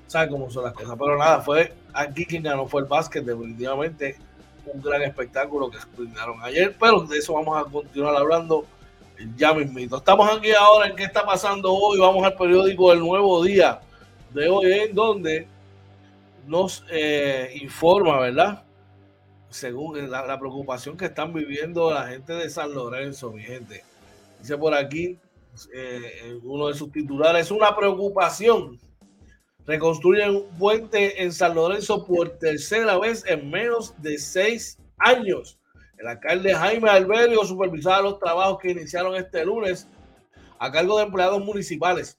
¿Sabes 0.06 0.30
cómo 0.30 0.50
son 0.50 0.64
las 0.64 0.74
cosas? 0.74 0.94
Pero 0.98 1.16
nada, 1.16 1.40
fue 1.40 1.72
aquí 1.92 2.26
quien 2.26 2.42
ganó 2.42 2.66
fue 2.66 2.82
el 2.82 2.88
básquet. 2.88 3.24
Definitivamente 3.24 4.18
un 4.66 4.82
gran 4.82 5.02
espectáculo 5.02 5.70
que 5.70 5.78
brindaron 5.96 6.42
ayer. 6.42 6.76
Pero 6.78 7.00
de 7.00 7.18
eso 7.18 7.34
vamos 7.34 7.58
a 7.58 7.70
continuar 7.70 8.14
hablando 8.16 8.66
ya 9.36 9.54
mismito. 9.54 9.96
Estamos 9.96 10.28
aquí 10.30 10.52
ahora 10.52 10.88
en 10.88 10.96
qué 10.96 11.04
está 11.04 11.24
pasando 11.24 11.72
hoy. 11.72 11.98
Vamos 11.98 12.24
al 12.24 12.34
periódico 12.34 12.92
El 12.92 13.00
Nuevo 13.00 13.42
Día 13.42 13.80
de 14.32 14.48
hoy, 14.48 14.72
en 14.72 14.94
donde 14.94 15.48
nos 16.46 16.84
eh, 16.90 17.52
informa, 17.60 18.20
¿verdad? 18.20 18.64
Según 19.50 20.10
la, 20.10 20.38
preocupación 20.38 20.96
que 20.96 21.06
están 21.06 21.32
viviendo 21.32 21.92
la 21.92 22.08
gente 22.08 22.32
de 22.32 22.50
San 22.50 22.74
Lorenzo, 22.74 23.32
mi 23.32 23.42
gente. 23.42 23.84
Dice 24.40 24.58
por 24.58 24.74
aquí, 24.74 25.18
eh, 25.72 26.38
uno 26.42 26.68
de 26.68 26.74
sus 26.74 26.90
titulares, 26.90 27.46
es 27.46 27.50
una 27.50 27.74
preocupación. 27.76 28.78
Reconstruyen 29.66 30.36
un 30.36 30.58
puente 30.58 31.22
en 31.22 31.32
San 31.32 31.54
Lorenzo 31.54 32.04
por 32.04 32.30
tercera 32.30 32.98
vez 32.98 33.24
en 33.26 33.50
menos 33.50 33.94
de 34.02 34.18
seis 34.18 34.78
años. 34.98 35.58
El 35.96 36.08
alcalde 36.08 36.54
Jaime 36.54 36.90
Alberio 36.90 37.44
supervisaba 37.44 38.02
los 38.02 38.18
trabajos 38.18 38.58
que 38.60 38.72
iniciaron 38.72 39.14
este 39.14 39.44
lunes 39.44 39.86
a 40.58 40.70
cargo 40.70 40.98
de 40.98 41.04
empleados 41.04 41.42
municipales 41.42 42.18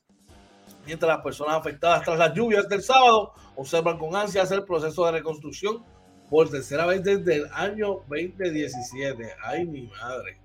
mientras 0.85 1.09
las 1.09 1.23
personas 1.23 1.55
afectadas 1.55 2.03
tras 2.03 2.17
las 2.17 2.33
lluvias 2.33 2.67
del 2.69 2.81
sábado 2.81 3.33
observan 3.55 3.97
con 3.97 4.15
ansias 4.15 4.51
el 4.51 4.63
proceso 4.63 5.05
de 5.05 5.13
reconstrucción 5.13 5.83
por 6.29 6.49
tercera 6.49 6.85
vez 6.85 7.03
desde 7.03 7.35
el 7.35 7.47
año 7.53 8.03
2017. 8.09 9.35
Ay, 9.43 9.65
mi 9.65 9.87
madre. 9.87 10.39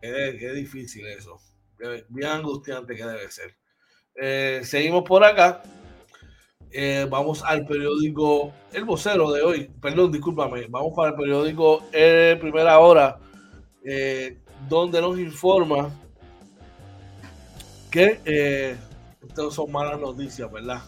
Qué, 0.00 0.52
difícil 0.54 1.06
eso. 1.06 1.40
Bien 2.08 2.30
angustiante 2.30 2.94
que 2.94 3.04
debe 3.04 3.30
ser. 3.30 3.56
Eh, 4.14 4.60
seguimos 4.64 5.02
por 5.04 5.24
acá. 5.24 5.62
Eh, 6.70 7.06
vamos 7.08 7.42
al 7.42 7.66
periódico 7.66 8.52
El 8.72 8.84
Vocero 8.84 9.32
de 9.32 9.42
hoy. 9.42 9.70
Perdón, 9.80 10.12
discúlpame. 10.12 10.66
Vamos 10.68 10.92
para 10.94 11.10
el 11.10 11.16
periódico 11.16 11.84
El 11.92 12.38
Primera 12.38 12.78
Hora, 12.78 13.18
eh, 13.84 14.38
donde 14.68 15.00
nos 15.00 15.18
informa 15.18 15.90
que 17.90 18.76
estas 19.28 19.54
son 19.54 19.70
malas 19.72 20.00
noticias, 20.00 20.50
¿verdad? 20.50 20.82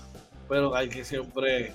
Pero 0.48 0.74
hay 0.74 0.88
que 0.88 1.04
siempre 1.04 1.72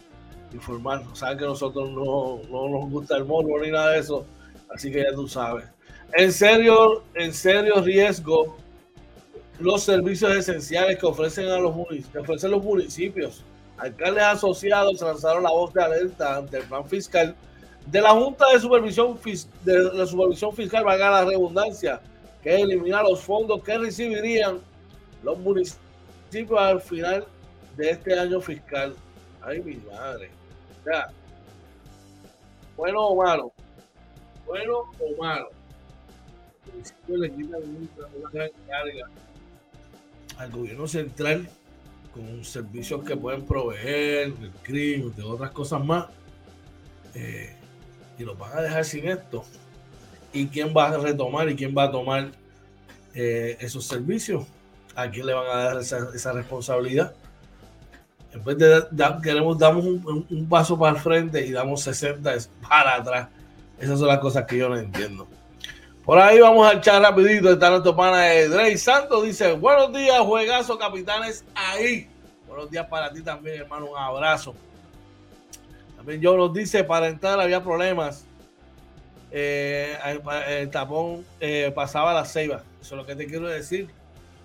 informar. 0.54 1.04
Saben 1.14 1.38
que 1.38 1.46
nosotros 1.46 1.90
no, 1.90 2.40
nos 2.50 2.90
gusta 2.90 3.18
el 3.18 3.26
morbo 3.26 3.60
ni 3.60 3.72
nada 3.72 3.92
de 3.92 4.00
eso, 4.00 4.26
así 4.74 4.92
que 4.92 5.04
ya 5.04 5.14
tú 5.14 5.28
sabes. 5.28 5.66
En 6.14 6.32
serio, 6.32 7.04
en 7.16 7.34
serio 7.34 7.82
riesgo 7.82 8.58
los 9.60 9.84
servicios 9.84 10.36
esenciales 10.36 10.98
que 10.98 11.06
ofrecen 11.06 11.48
a 11.48 11.58
los 11.58 11.76
municipios, 11.76 12.24
ofrecen 12.24 12.52
los 12.52 12.64
municipios. 12.64 13.44
Alcaldes 13.78 14.24
asociados 14.24 15.02
lanzaron 15.02 15.44
la 15.44 15.52
voz 15.52 15.74
de 15.74 15.84
alerta 15.84 16.38
ante 16.38 16.58
el 16.58 16.64
plan 16.64 16.88
fiscal 16.88 17.36
de 17.88 18.02
la 18.02 18.12
Junta 18.12 18.46
de 18.54 18.60
Supervisión, 18.60 19.20
de 19.64 19.84
la 19.94 20.06
Supervisión 20.06 20.56
Fiscal, 20.56 20.84
valga 20.84 21.12
la 21.12 21.26
redundancia, 21.26 22.02
que 22.42 22.56
eliminar 22.56 23.04
los 23.04 23.22
fondos 23.22 23.62
que 23.64 23.78
recibirían 23.78 24.60
los 25.22 25.38
municipios 25.40 25.83
al 26.58 26.82
final 26.82 27.26
de 27.78 27.92
este 27.92 28.20
año 28.20 28.42
fiscal. 28.42 28.96
Ay, 29.42 29.62
mi 29.62 29.76
madre. 29.76 30.30
Ya. 30.86 31.10
Bueno 32.76 33.02
o 33.02 33.24
malo. 33.24 33.54
Bueno 34.46 34.92
o 35.00 35.22
malo. 35.22 35.50
le 37.08 37.32
quitan 37.32 37.62
una 38.16 38.30
gran 38.32 38.50
carga 38.68 39.10
al 40.38 40.52
gobierno 40.52 40.88
central 40.88 41.48
con 42.14 42.44
servicios 42.44 43.04
que 43.04 43.16
pueden 43.16 43.46
proveer, 43.46 44.34
el 44.42 44.52
crimen, 44.62 45.16
de 45.16 45.24
otras 45.24 45.52
cosas 45.52 45.84
más. 45.84 46.08
Eh, 47.16 47.56
y 48.18 48.24
los 48.24 48.38
van 48.38 48.58
a 48.58 48.62
dejar 48.62 48.86
sin 48.86 49.08
esto. 49.08 49.44
¿Y 50.32 50.48
quién 50.48 50.74
va 50.76 50.90
a 50.90 50.98
retomar 50.98 51.50
y 51.50 51.56
quién 51.56 51.76
va 51.76 51.84
a 51.84 51.92
tomar 51.92 52.32
eh, 53.14 53.58
esos 53.60 53.86
servicios? 53.86 54.46
¿A 54.96 55.10
quién 55.10 55.26
le 55.26 55.34
van 55.34 55.48
a 55.48 55.64
dar 55.64 55.78
esa, 55.78 56.32
responsabilidad? 56.34 57.14
En 58.34 58.44
vez 58.44 58.58
de 58.58 58.84
queremos 59.22 59.58
damos 59.58 59.86
un, 59.86 60.48
paso 60.50 60.78
para 60.78 60.96
el 60.96 61.02
frente 61.02 61.46
y 61.46 61.52
damos 61.52 61.82
60 61.82 62.32
para 62.68 62.96
atrás. 62.96 63.30
Esas 63.80 64.00
son 64.00 64.08
las 64.08 64.20
cosas 64.20 64.46
que 64.46 64.58
yo 64.58 64.70
no 64.70 64.78
entiendo. 64.78 65.28
Por 66.04 66.20
ahí 66.20 66.40
vamos 66.40 66.68
a 66.68 66.74
echar 66.74 67.02
rapidito. 67.02 67.52
Está 67.52 67.70
nuestro 67.70 67.96
pana 67.96 68.22
de 68.24 68.50
Drey 68.50 68.78
Santos. 68.78 69.24
Dice, 69.24 69.54
buenos 69.54 69.94
días, 69.94 70.20
juegazo, 70.20 70.78
capitanes. 70.78 71.46
Ahí. 71.54 72.10
Buenos 72.48 72.70
días 72.72 72.88
para 72.88 73.12
ti 73.12 73.22
también, 73.22 73.62
hermano. 73.62 73.92
Un 73.92 73.98
abrazo. 73.98 74.56
También 75.96 76.20
yo 76.20 76.36
nos 76.36 76.54
dice, 76.54 76.84
para 76.84 77.08
entrar 77.08 77.40
había 77.40 77.64
problemas. 77.64 78.26
Eh, 79.32 79.98
el, 80.50 80.70
tapón 80.70 81.26
eh, 81.40 81.72
pasaba 81.74 82.14
la 82.14 82.26
ceiba. 82.26 82.64
Eso 82.82 82.96
es 82.96 83.02
lo 83.02 83.06
que 83.06 83.16
te 83.16 83.26
quiero 83.26 83.48
decir 83.48 83.90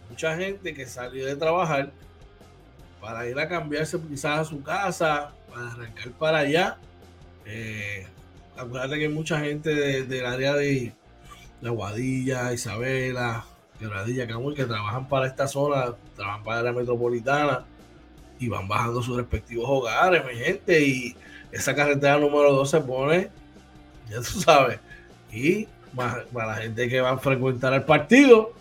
mucha 0.08 0.36
gente 0.36 0.74
que 0.74 0.86
salió 0.86 1.26
de 1.26 1.36
trabajar 1.36 1.90
para 3.00 3.28
ir 3.28 3.38
a 3.38 3.48
cambiarse 3.48 3.98
quizás 4.00 4.40
a 4.40 4.44
su 4.44 4.62
casa, 4.62 5.32
para 5.48 5.70
arrancar 5.70 6.10
para 6.12 6.38
allá. 6.38 6.76
Eh, 7.46 8.06
acuérdate 8.56 8.98
que 8.98 9.04
hay 9.04 9.12
mucha 9.12 9.40
gente 9.40 10.04
del 10.04 10.26
área 10.26 10.54
de, 10.54 10.92
Aguadilla, 11.64 12.52
Isabela, 12.52 13.44
Quebradilla, 13.78 14.26
Camuy, 14.26 14.54
que 14.54 14.64
trabajan 14.64 15.08
para 15.08 15.26
esta 15.26 15.48
zona, 15.48 15.94
trabajan 16.14 16.44
para 16.44 16.62
la 16.62 16.72
metropolitana 16.72 17.64
y 18.38 18.48
van 18.48 18.68
bajando 18.68 19.02
sus 19.02 19.16
respectivos 19.16 19.66
hogares, 19.68 20.24
mi 20.24 20.34
gente. 20.38 20.80
Y 20.80 21.16
esa 21.50 21.74
carretera 21.74 22.18
número 22.18 22.52
2 22.52 22.70
se 22.70 22.80
pone, 22.80 23.30
ya 24.08 24.16
tú 24.18 24.40
sabes, 24.40 24.78
y 25.32 25.66
para 25.96 26.46
la 26.46 26.54
gente 26.54 26.88
que 26.88 27.00
va 27.00 27.10
a 27.10 27.18
frecuentar 27.18 27.72
el 27.72 27.82
partido, 27.82 28.52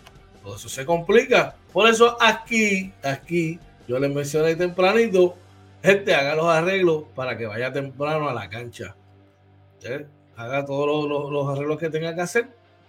eso 0.56 0.68
se 0.68 0.84
complica. 0.84 1.56
Por 1.72 1.88
eso 1.88 2.16
aquí, 2.20 2.92
aquí, 3.02 3.58
yo 3.86 3.98
les 3.98 4.12
mencioné 4.12 4.56
tempranito, 4.56 5.36
gente, 5.82 6.14
haga 6.14 6.34
los 6.34 6.46
arreglos 6.46 7.04
para 7.14 7.36
que 7.36 7.46
vaya 7.46 7.72
temprano 7.72 8.28
a 8.28 8.34
la 8.34 8.48
cancha. 8.48 8.96
Haga 10.36 10.64
todos 10.64 11.08
los, 11.30 11.48
arreglos 11.48 11.78
que 11.78 11.90
tenga 11.90 12.14
que 12.14 12.20
hacer 12.20 12.48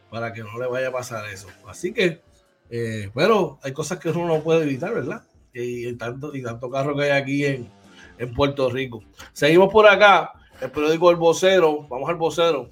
para 0.10 0.34
que 0.34 0.42
no 0.42 0.58
le 0.58 0.68
vaya 0.68 0.90
a 0.90 0.92
pasar 0.92 1.30
eso. 1.30 1.48
Así 1.68 1.94
que, 1.94 2.22
eh, 2.70 3.10
pero 3.14 3.60
hay 3.64 3.74
cosas 3.74 4.00
que 4.00 4.10
uno 4.10 4.28
no 4.28 4.42
puede 4.42 4.64
evitar, 4.64 4.94
¿verdad? 4.94 5.24
Y, 5.54 5.94
tanto, 5.94 6.36
y 6.36 6.44
tanto 6.44 6.70
carro 6.70 6.96
que 6.96 7.04
hay 7.04 7.22
aquí 7.22 7.46
en, 7.46 7.70
en 8.18 8.34
Puerto 8.34 8.70
Rico. 8.70 9.04
Seguimos 9.34 9.72
por 9.72 9.88
acá, 9.88 10.34
el 10.62 10.72
periódico 10.72 11.10
El 11.10 11.18
Vocero, 11.18 11.88
vamos 11.88 12.10
al 12.10 12.16
Vocero, 12.16 12.70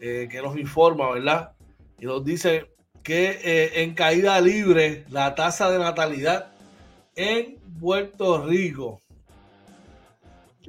eh, 0.00 0.28
que 0.30 0.42
nos 0.42 0.56
informa, 0.56 1.12
¿verdad? 1.12 1.52
Y 1.98 2.06
nos 2.06 2.24
dice 2.24 2.73
que 3.04 3.38
eh, 3.44 3.82
en 3.82 3.94
caída 3.94 4.40
libre 4.40 5.04
la 5.10 5.34
tasa 5.34 5.70
de 5.70 5.78
natalidad 5.78 6.52
en 7.14 7.58
Puerto 7.78 8.44
Rico. 8.46 9.02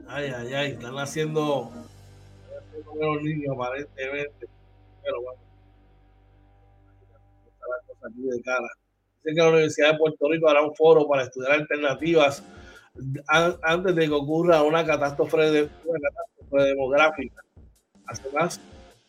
Ay, 0.08 0.32
ay, 0.36 0.54
ay, 0.54 0.72
están 0.72 0.96
haciendo, 1.00 1.72
los 3.00 3.22
niños 3.24 3.56
aparentemente. 3.56 4.48
Pero 5.02 5.22
bueno, 5.22 5.40
la 7.62 7.88
cosa 7.88 8.08
aquí 8.10 8.22
de 8.22 8.42
cara. 8.42 8.68
Dice 9.24 9.36
que 9.36 9.42
la 9.42 9.50
Universidad 9.50 9.92
de 9.94 9.98
Puerto 9.98 10.30
Rico 10.30 10.50
hará 10.50 10.62
un 10.62 10.76
foro 10.76 11.08
para 11.08 11.24
estudiar 11.24 11.54
alternativas 11.54 12.44
antes 13.62 13.96
de 13.96 14.08
que 14.08 14.14
ocurra 14.14 14.62
una 14.62 14.86
catástrofe, 14.86 15.38
de, 15.38 15.70
una 15.86 16.00
catástrofe 16.00 16.64
demográfica. 16.66 17.42
Hace 18.08 18.30
más 18.32 18.60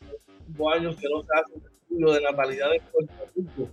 de 0.01 0.17
cinco 0.47 0.71
años 0.71 0.97
que 0.97 1.09
no 1.09 1.23
se 1.23 1.29
hace 1.35 1.76
estudio 1.97 2.15
de 2.15 2.21
natalidad 2.21 2.75
en 2.75 2.83
Puerto 2.93 3.15
Rico 3.35 3.71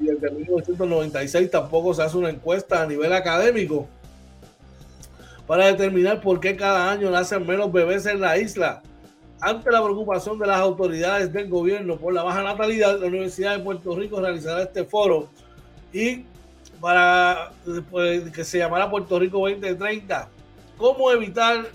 y 0.00 0.04
desde 0.06 0.30
1996 0.30 1.50
tampoco 1.50 1.94
se 1.94 2.02
hace 2.02 2.16
una 2.16 2.30
encuesta 2.30 2.82
a 2.82 2.86
nivel 2.86 3.12
académico 3.12 3.86
para 5.46 5.66
determinar 5.66 6.20
por 6.20 6.40
qué 6.40 6.56
cada 6.56 6.90
año 6.90 7.10
nacen 7.10 7.46
menos 7.46 7.72
bebés 7.72 8.06
en 8.06 8.20
la 8.20 8.38
isla. 8.38 8.82
Ante 9.40 9.70
la 9.70 9.82
preocupación 9.82 10.38
de 10.38 10.46
las 10.46 10.58
autoridades 10.58 11.32
del 11.32 11.48
gobierno 11.48 11.96
por 11.96 12.14
la 12.14 12.22
baja 12.22 12.42
natalidad, 12.42 12.98
la 13.00 13.06
Universidad 13.06 13.56
de 13.56 13.64
Puerto 13.64 13.96
Rico 13.96 14.20
realizará 14.20 14.62
este 14.62 14.84
foro 14.84 15.28
y 15.92 16.24
para 16.80 17.52
que 18.34 18.44
se 18.44 18.58
llamara 18.58 18.90
Puerto 18.90 19.18
Rico 19.18 19.38
2030. 19.38 20.28
¿Cómo 20.76 21.10
evitar 21.10 21.66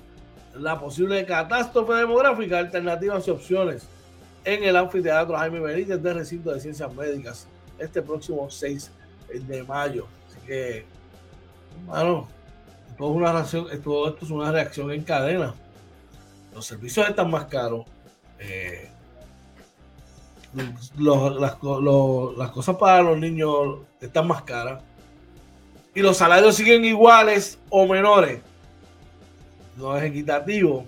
la 0.56 0.80
posible 0.80 1.26
catástrofe 1.26 1.94
demográfica? 1.94 2.58
Alternativas 2.58 3.28
y 3.28 3.32
opciones 3.32 3.88
en 4.48 4.64
el 4.64 4.78
anfiteatro 4.78 5.38
Jaime 5.38 5.60
Benítez 5.60 6.02
del 6.02 6.16
recinto 6.16 6.54
de 6.54 6.62
ciencias 6.62 6.94
médicas 6.94 7.48
este 7.78 8.02
próximo 8.02 8.50
6 8.50 8.92
de 9.46 9.64
mayo. 9.64 10.08
Así 10.26 10.48
que, 10.48 10.86
bueno, 11.86 12.30
todo, 12.98 13.10
una 13.10 13.34
reacción, 13.34 13.68
todo 13.84 14.08
esto 14.08 14.24
es 14.26 14.32
una 14.32 14.50
reacción 14.52 14.90
en 14.92 15.04
cadena. 15.04 15.54
Los 16.56 16.66
servicios 16.66 17.10
están 17.10 17.30
más 17.30 17.46
caros. 17.46 17.86
Eh, 18.40 18.90
las, 20.98 21.58
las 22.38 22.52
cosas 22.52 22.78
para 22.78 23.02
los 23.02 23.18
niños 23.18 23.80
están 24.00 24.28
más 24.28 24.44
caras 24.44 24.82
y 25.94 26.02
los 26.02 26.16
salarios 26.16 26.56
siguen 26.56 26.86
iguales 26.86 27.60
o 27.70 27.86
menores, 27.86 28.40
no 29.76 29.98
es 29.98 30.04
equitativo. 30.04 30.86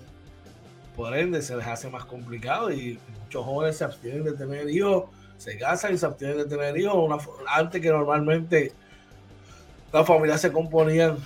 Por 1.00 1.16
ende, 1.16 1.40
se 1.40 1.56
les 1.56 1.66
hace 1.66 1.88
más 1.88 2.04
complicado 2.04 2.70
y 2.70 2.98
muchos 3.22 3.42
jóvenes 3.42 3.78
se 3.78 3.84
abstienen 3.84 4.22
de 4.22 4.34
tener 4.34 4.68
hijos, 4.68 5.04
se 5.38 5.56
casan 5.56 5.94
y 5.94 5.96
se 5.96 6.04
abstienen 6.04 6.36
de 6.36 6.44
tener 6.44 6.76
hijos. 6.76 7.26
antes 7.48 7.80
que 7.80 7.88
normalmente 7.88 8.74
las 9.90 10.06
familias 10.06 10.42
se 10.42 10.52
componían 10.52 11.16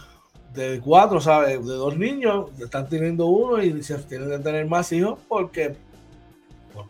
de 0.52 0.78
cuatro, 0.78 1.20
¿sabes? 1.20 1.54
De 1.66 1.72
dos 1.72 1.98
niños, 1.98 2.50
están 2.60 2.88
teniendo 2.88 3.26
uno 3.26 3.60
y 3.60 3.82
se 3.82 3.94
abstienen 3.94 4.28
de 4.28 4.38
tener 4.38 4.64
más 4.68 4.92
hijos 4.92 5.18
porque 5.26 5.74
por, 6.72 6.86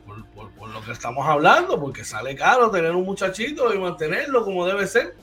por, 0.52 0.68
lo 0.68 0.82
que 0.82 0.92
estamos 0.92 1.26
hablando, 1.26 1.80
porque 1.80 2.04
sale 2.04 2.36
caro 2.36 2.70
tener 2.70 2.90
un 2.90 3.06
muchachito 3.06 3.72
y 3.72 3.78
mantenerlo 3.78 4.44
como 4.44 4.66
debe 4.66 4.86
ser. 4.86 5.16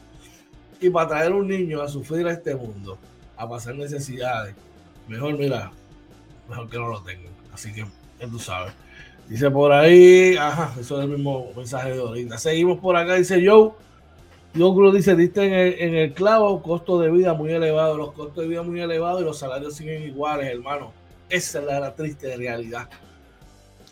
Y 0.80 0.90
para 0.90 1.10
traer 1.10 1.32
un 1.32 1.48
niño 1.48 1.84
a 1.84 1.88
sufrir 1.88 2.26
a 2.26 2.32
este 2.32 2.56
mundo, 2.56 2.98
a 3.38 3.48
pasar 3.48 3.76
necesidades, 3.76 4.56
mejor, 5.08 5.38
mira, 5.38 5.72
mejor 6.50 6.68
que 6.68 6.80
no 6.80 6.88
lo 6.88 7.04
tengan. 7.04 7.41
Así 7.54 7.74
que, 7.74 7.86
ya 8.20 8.28
tú 8.28 8.40
sabes. 8.40 8.74
Dice 9.28 9.50
por 9.50 9.72
ahí, 9.72 10.36
ajá, 10.36 10.74
eso 10.80 10.98
es 10.98 11.06
el 11.06 11.12
mismo 11.12 11.52
mensaje 11.56 11.94
de 11.94 12.00
ahorita. 12.00 12.38
Seguimos 12.38 12.80
por 12.80 12.96
acá, 12.96 13.16
dice 13.16 13.42
Joe. 13.46 13.72
Yo 14.54 14.76
creo 14.76 14.92
dice, 14.92 15.16
diste 15.16 15.46
en 15.46 15.54
el, 15.54 15.80
en 15.80 15.96
el 15.96 16.14
clavo, 16.14 16.62
costo 16.62 17.00
de 17.00 17.10
vida 17.10 17.34
muy 17.34 17.52
elevado, 17.54 17.98
los 17.98 18.12
costos 18.12 18.44
de 18.44 18.50
vida 18.50 18.64
muy 18.64 18.82
elevados 18.82 19.22
y 19.22 19.24
los 19.24 19.40
salarios 19.40 19.76
siguen 19.76 20.04
iguales, 20.04 20.48
hermano. 20.48 20.92
Esa 21.30 21.60
es 21.60 21.66
la, 21.66 21.96
triste 21.96 22.36
realidad. 22.36 22.90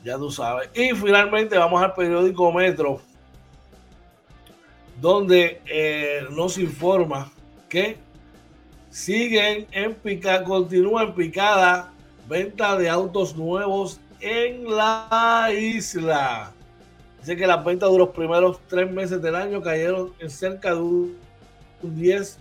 Ya 0.04 0.18
tú 0.18 0.30
sabes. 0.30 0.70
Y 0.76 0.90
finalmente 0.96 1.58
vamos 1.58 1.82
al 1.82 1.94
periódico 1.94 2.52
Metro 2.52 3.02
donde 5.00 5.62
eh, 5.66 6.26
nos 6.32 6.58
informa 6.58 7.32
que 7.70 7.98
siguen 8.90 9.68
en 9.72 9.96
picada, 9.96 10.44
continúa 10.44 11.04
en 11.04 11.14
picada 11.14 11.94
venta 12.30 12.78
de 12.78 12.88
autos 12.88 13.36
nuevos 13.36 14.00
en 14.22 14.70
la 14.70 15.50
isla. 15.52 16.52
Dice 17.20 17.36
que 17.36 17.48
las 17.48 17.66
ventas 17.66 17.92
de 17.92 17.98
los 17.98 18.10
primeros 18.10 18.60
tres 18.68 18.90
meses 18.90 19.20
del 19.22 19.36
año 19.36 19.62
cayeron 19.62 20.14
en 20.20 20.30
cerca 20.30 20.76
de 20.76 20.80
un 20.80 21.18
10%. 21.84 22.38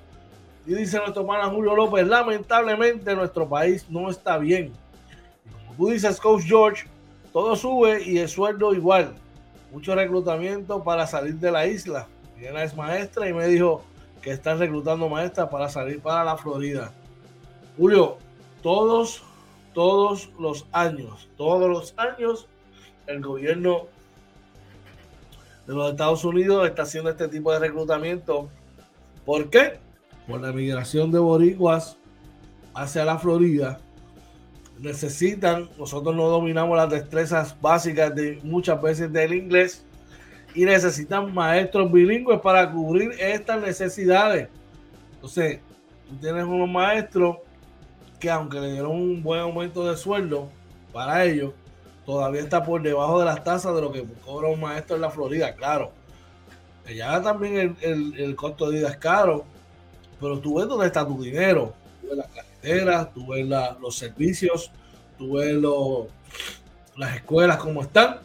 Y 0.66 0.74
dice 0.74 0.98
nuestro 0.98 1.26
pana 1.26 1.48
Julio 1.48 1.74
López, 1.74 2.06
lamentablemente 2.06 3.14
nuestro 3.14 3.48
país 3.48 3.86
no 3.88 4.10
está 4.10 4.36
bien 4.38 4.72
tú 5.80 5.88
dices, 5.88 6.20
Coach 6.20 6.44
George, 6.44 6.86
todo 7.32 7.56
sube 7.56 8.02
y 8.04 8.18
el 8.18 8.28
sueldo 8.28 8.74
igual. 8.74 9.14
Mucho 9.72 9.94
reclutamiento 9.94 10.84
para 10.84 11.06
salir 11.06 11.36
de 11.36 11.50
la 11.50 11.66
isla. 11.66 12.06
Diana 12.40 12.64
es 12.64 12.74
maestra 12.74 13.28
y 13.28 13.34
me 13.34 13.46
dijo 13.46 13.84
que 14.22 14.30
están 14.30 14.58
reclutando 14.58 15.10
maestras 15.10 15.50
para 15.50 15.68
salir 15.68 16.00
para 16.00 16.24
la 16.24 16.38
Florida. 16.38 16.90
Julio, 17.76 18.16
todos 18.62 19.22
todos 19.74 20.30
los 20.38 20.66
años, 20.72 21.28
todos 21.36 21.68
los 21.68 21.94
años, 21.96 22.48
el 23.06 23.20
gobierno 23.20 23.86
de 25.66 25.74
los 25.74 25.90
Estados 25.90 26.24
Unidos 26.24 26.68
está 26.68 26.82
haciendo 26.82 27.10
este 27.10 27.28
tipo 27.28 27.52
de 27.52 27.60
reclutamiento. 27.60 28.48
¿Por 29.24 29.50
qué? 29.50 29.78
Por 30.26 30.40
la 30.40 30.52
migración 30.52 31.12
de 31.12 31.18
boricuas 31.18 31.98
hacia 32.74 33.04
la 33.04 33.18
Florida. 33.18 33.78
Necesitan, 34.78 35.68
nosotros 35.78 36.16
no 36.16 36.28
dominamos 36.28 36.76
las 36.76 36.90
destrezas 36.90 37.60
básicas 37.60 38.14
de 38.14 38.40
muchas 38.42 38.80
veces 38.80 39.12
del 39.12 39.34
inglés 39.34 39.84
y 40.54 40.64
necesitan 40.64 41.32
maestros 41.32 41.90
bilingües 41.90 42.40
para 42.40 42.70
cubrir 42.70 43.12
estas 43.18 43.60
necesidades. 43.60 44.48
Entonces, 45.14 45.60
tú 46.08 46.16
tienes 46.16 46.44
unos 46.44 46.68
maestros 46.68 47.36
que 48.18 48.30
aunque 48.30 48.60
le 48.60 48.72
dieron 48.72 48.92
un 48.92 49.22
buen 49.22 49.40
aumento 49.40 49.88
de 49.88 49.96
sueldo 49.96 50.48
para 50.92 51.24
ellos, 51.24 51.52
todavía 52.04 52.42
está 52.42 52.62
por 52.62 52.82
debajo 52.82 53.20
de 53.20 53.26
las 53.26 53.42
tasas 53.44 53.74
de 53.74 53.80
lo 53.80 53.92
que 53.92 54.04
cobra 54.24 54.48
un 54.48 54.60
maestro 54.60 54.96
en 54.96 55.02
la 55.02 55.10
Florida, 55.10 55.54
claro. 55.54 55.92
Ya 56.94 57.22
también 57.22 57.76
el, 57.80 58.34
costo 58.34 58.68
de 58.68 58.78
vida 58.78 58.88
es 58.88 58.96
caro, 58.96 59.44
pero 60.20 60.38
tú 60.40 60.58
ves 60.58 60.66
dónde 60.66 60.86
está 60.86 61.06
tu 61.06 61.22
dinero. 61.22 61.72
Tú 62.00 62.08
ves 62.08 62.16
las 62.16 62.26
carreteras, 62.28 63.14
tú 63.14 63.26
ves 63.28 63.46
los 63.80 63.96
servicios, 63.96 64.72
tú 65.16 65.34
ves 65.34 65.54
las 66.96 67.14
escuelas 67.14 67.58
como 67.58 67.82
están. 67.82 68.18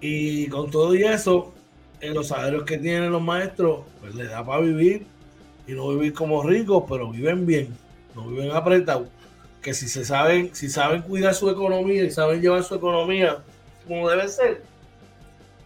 Y 0.00 0.48
con 0.48 0.70
todo 0.70 0.94
y 0.94 1.02
eso, 1.04 1.52
los 2.00 2.28
salarios 2.28 2.64
que 2.64 2.78
tienen 2.78 3.12
los 3.12 3.22
maestros, 3.22 3.80
pues 4.00 4.14
les 4.14 4.30
da 4.30 4.44
para 4.44 4.62
vivir 4.62 5.06
y 5.66 5.72
no 5.72 5.88
vivir 5.90 6.14
como 6.14 6.42
ricos, 6.42 6.84
pero 6.88 7.10
viven 7.10 7.46
bien, 7.46 7.76
no 8.14 8.28
viven 8.28 8.50
apretados. 8.50 9.08
Que 9.60 9.74
si 9.74 9.88
se 9.88 10.04
saben, 10.04 10.54
si 10.54 10.70
saben 10.70 11.02
cuidar 11.02 11.34
su 11.34 11.50
economía 11.50 12.02
y 12.04 12.10
saben 12.10 12.40
llevar 12.40 12.62
su 12.62 12.74
economía 12.74 13.42
como 13.86 14.08
debe 14.08 14.28
ser, 14.28 14.62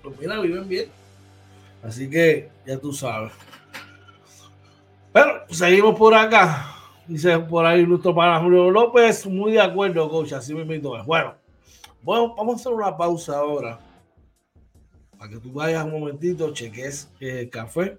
pues 0.02 0.18
mira, 0.18 0.40
viven 0.40 0.68
bien. 0.68 0.88
Así 1.82 2.08
que 2.08 2.48
ya 2.66 2.78
tú 2.78 2.92
sabes. 2.92 3.32
Pero 5.12 5.44
seguimos 5.50 5.96
por 5.96 6.14
acá. 6.14 6.70
Dice 7.06 7.38
por 7.38 7.66
ahí 7.66 7.86
nuestro 7.86 8.14
pana 8.14 8.40
Julio 8.40 8.70
López, 8.70 9.26
muy 9.26 9.52
de 9.52 9.60
acuerdo, 9.60 10.08
coach. 10.08 10.32
Así 10.32 10.54
me 10.54 10.62
invito. 10.62 10.90
Bueno, 11.04 11.34
bueno, 12.02 12.34
vamos 12.34 12.54
a 12.54 12.60
hacer 12.60 12.72
una 12.72 12.96
pausa 12.96 13.36
ahora. 13.36 13.78
Para 15.24 15.36
que 15.36 15.40
tú 15.40 15.54
vayas 15.54 15.82
un 15.86 15.92
momentito, 15.92 16.52
cheques 16.52 17.08
el 17.18 17.48
café 17.48 17.98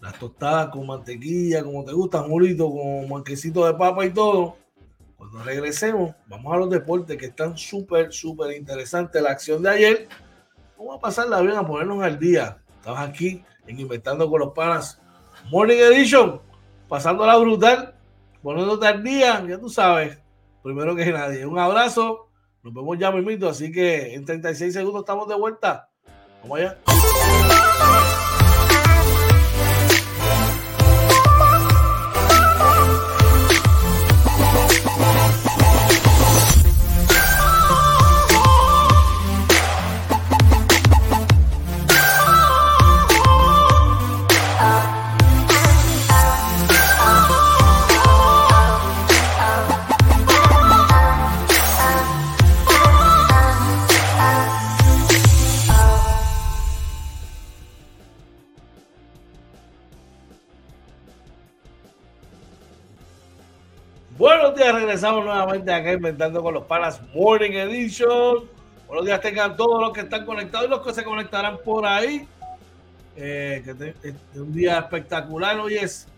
las 0.00 0.18
tostadas 0.18 0.70
con 0.70 0.84
mantequilla, 0.84 1.62
como 1.62 1.84
te 1.84 1.92
gusta, 1.92 2.18
Julito, 2.18 2.68
con 2.68 3.08
manquecito 3.08 3.64
de 3.64 3.74
papa 3.74 4.04
y 4.04 4.10
todo. 4.10 4.56
Cuando 5.16 5.40
regresemos, 5.44 6.16
vamos 6.26 6.52
a 6.52 6.56
los 6.56 6.68
deportes 6.68 7.16
que 7.16 7.26
están 7.26 7.56
súper, 7.56 8.12
súper 8.12 8.56
interesantes. 8.56 9.22
La 9.22 9.30
acción 9.30 9.62
de 9.62 9.70
ayer, 9.70 10.08
vamos 10.76 10.96
a 10.96 11.00
pasarla 11.00 11.40
bien, 11.42 11.54
a 11.54 11.64
ponernos 11.64 12.02
al 12.02 12.18
día. 12.18 12.58
Estamos 12.74 12.98
aquí 12.98 13.44
en 13.68 13.78
Inventando 13.78 14.28
con 14.28 14.40
los 14.40 14.52
Panas. 14.52 15.00
Morning 15.48 15.78
Edition, 15.78 16.40
pasándola 16.88 17.36
brutal, 17.36 17.94
poniéndote 18.42 18.84
al 18.84 19.00
día, 19.00 19.46
ya 19.48 19.60
tú 19.60 19.68
sabes, 19.68 20.18
primero 20.60 20.96
que 20.96 21.06
nadie. 21.12 21.46
Un 21.46 21.60
abrazo, 21.60 22.30
nos 22.64 22.74
vemos 22.74 22.98
ya 22.98 23.12
mismito, 23.12 23.48
así 23.48 23.70
que 23.70 24.12
en 24.12 24.24
36 24.24 24.74
segundos 24.74 25.02
estamos 25.02 25.28
de 25.28 25.36
vuelta. 25.36 25.88
Vamos 26.48 27.05
regresamos 64.72 65.24
nuevamente 65.24 65.72
acá 65.72 65.92
inventando 65.92 66.42
con 66.42 66.54
los 66.54 66.64
panas 66.64 67.00
Morning 67.14 67.52
Edition. 67.52 68.48
Buenos 68.86 69.06
días 69.06 69.20
tengan 69.20 69.56
todos 69.56 69.80
los 69.80 69.92
que 69.92 70.00
están 70.00 70.24
conectados 70.24 70.66
y 70.66 70.70
los 70.70 70.80
que 70.80 70.92
se 70.92 71.04
conectarán 71.04 71.58
por 71.64 71.86
ahí. 71.86 72.26
Eh, 73.16 73.62
que 73.64 73.94
este, 74.02 74.40
un 74.40 74.52
día 74.52 74.78
espectacular. 74.78 75.58
Hoy 75.58 75.76
es 75.76 76.08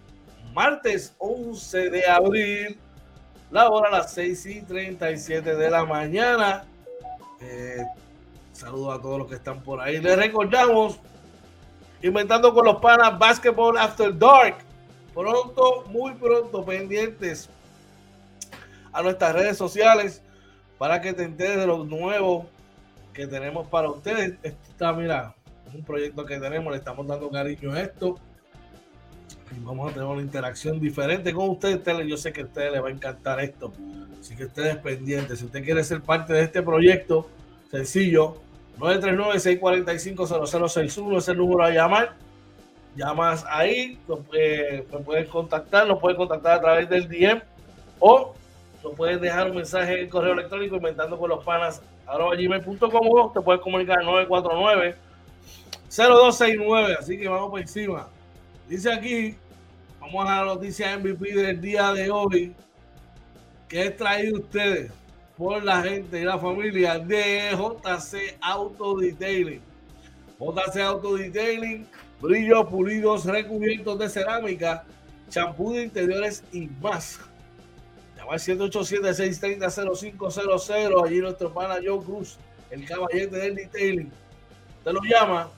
martes 0.54 1.14
11 1.18 1.90
de 1.90 2.06
abril. 2.06 2.78
La 3.50 3.68
hora 3.68 3.88
a 3.88 3.98
las 3.98 4.12
6 4.12 4.46
y 4.46 4.62
37 4.62 5.56
de 5.56 5.70
la 5.70 5.84
mañana. 5.84 6.64
Eh, 7.40 7.84
saludos 8.52 8.98
a 8.98 9.02
todos 9.02 9.18
los 9.18 9.28
que 9.28 9.36
están 9.36 9.62
por 9.62 9.80
ahí. 9.80 10.00
Les 10.00 10.16
recordamos, 10.16 10.98
inventando 12.02 12.52
con 12.52 12.64
los 12.64 12.76
panas 12.76 13.18
Basketball 13.18 13.76
After 13.78 14.16
Dark. 14.16 14.56
Pronto, 15.14 15.84
muy 15.88 16.12
pronto, 16.14 16.64
pendientes 16.64 17.48
a 18.98 19.02
nuestras 19.02 19.32
redes 19.32 19.56
sociales 19.56 20.22
para 20.76 21.00
que 21.00 21.12
te 21.12 21.22
enteres 21.22 21.58
de 21.58 21.68
lo 21.68 21.84
nuevo 21.84 22.48
que 23.12 23.28
tenemos 23.28 23.68
para 23.68 23.88
ustedes. 23.88 24.34
Está, 24.42 24.92
mira, 24.92 25.36
es 25.68 25.74
un 25.74 25.84
proyecto 25.84 26.26
que 26.26 26.40
tenemos, 26.40 26.72
le 26.72 26.78
estamos 26.78 27.06
dando 27.06 27.30
cariño 27.30 27.72
a 27.72 27.80
esto. 27.80 28.18
Y 29.56 29.60
vamos 29.60 29.88
a 29.88 29.94
tener 29.94 30.08
una 30.08 30.20
interacción 30.20 30.80
diferente 30.80 31.32
con 31.32 31.50
ustedes. 31.50 31.80
Yo 32.08 32.16
sé 32.16 32.32
que 32.32 32.40
a 32.40 32.44
ustedes 32.44 32.72
les 32.72 32.82
va 32.82 32.88
a 32.88 32.90
encantar 32.90 33.38
esto. 33.38 33.72
Así 34.20 34.34
que 34.34 34.46
ustedes 34.46 34.76
pendientes. 34.78 35.38
Si 35.38 35.44
usted 35.44 35.62
quiere 35.62 35.84
ser 35.84 36.02
parte 36.02 36.32
de 36.32 36.42
este 36.42 36.60
proyecto, 36.60 37.28
sencillo, 37.70 38.42
939-645-0061 38.80 41.18
es 41.18 41.28
el 41.28 41.36
número 41.36 41.62
a 41.62 41.70
llamar. 41.70 42.16
Llamas 42.96 43.44
ahí, 43.48 44.00
lo 44.08 44.22
puedes, 44.22 44.82
puedes 45.04 45.28
contactar, 45.28 45.86
lo 45.86 46.00
puedes 46.00 46.16
contactar 46.16 46.58
a 46.58 46.60
través 46.60 46.88
del 46.88 47.08
DM 47.08 47.40
o 48.00 48.34
puedes 48.96 49.20
dejar 49.20 49.50
un 49.50 49.56
mensaje 49.56 49.94
en 49.94 49.98
el 50.00 50.08
correo 50.08 50.32
electrónico 50.32 50.76
inventando 50.76 51.18
con 51.18 51.30
los 51.30 51.44
panas 51.44 51.82
gmail.com 52.06 53.08
o 53.10 53.32
te 53.32 53.40
puedes 53.40 53.60
comunicar 53.60 53.98
al 53.98 54.06
949 54.06 54.96
0269 55.88 56.96
así 56.98 57.18
que 57.18 57.28
vamos 57.28 57.50
por 57.50 57.60
encima. 57.60 58.08
Dice 58.68 58.92
aquí 58.92 59.36
vamos 60.00 60.28
a 60.28 60.36
la 60.36 60.44
noticia 60.44 60.98
MVP 60.98 61.34
del 61.34 61.60
día 61.60 61.92
de 61.92 62.10
hoy 62.10 62.54
que 63.68 63.86
es 63.86 63.96
traído 63.96 64.38
ustedes 64.38 64.90
por 65.36 65.62
la 65.62 65.82
gente 65.82 66.20
y 66.20 66.24
la 66.24 66.38
familia 66.38 66.98
de 66.98 67.50
JC 67.52 68.38
Auto 68.40 68.96
Detailing 68.96 69.60
JC 70.38 70.80
Auto 70.80 71.16
Detailing 71.16 71.86
brillos 72.20 72.66
pulidos 72.66 73.24
recubiertos 73.24 73.98
de 73.98 74.08
cerámica 74.08 74.84
champú 75.28 75.72
de 75.72 75.84
interiores 75.84 76.42
y 76.52 76.68
más 76.80 77.20
al 78.32 78.38
787-630-0500. 78.38 81.04
Allí 81.04 81.20
nuestro 81.20 81.52
pana 81.52 81.76
Joe 81.84 82.02
Cruz, 82.04 82.38
el 82.70 82.86
caballete 82.86 83.36
del 83.36 83.54
detailing. 83.54 84.10
Te 84.84 84.92
lo 84.92 85.00
llama, 85.02 85.50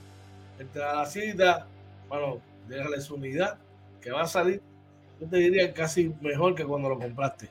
entre 0.59 0.83
a 0.83 0.95
la 0.95 1.05
cita, 1.05 1.67
bueno, 2.07 2.39
déjale 2.67 2.99
su 3.01 3.15
unidad, 3.15 3.57
que 4.01 4.11
va 4.11 4.21
a 4.23 4.27
salir, 4.27 4.61
yo 5.19 5.27
te 5.27 5.37
diría 5.37 5.73
casi 5.73 6.13
mejor 6.21 6.55
que 6.55 6.65
cuando 6.65 6.89
lo 6.89 6.99
compraste. 6.99 7.49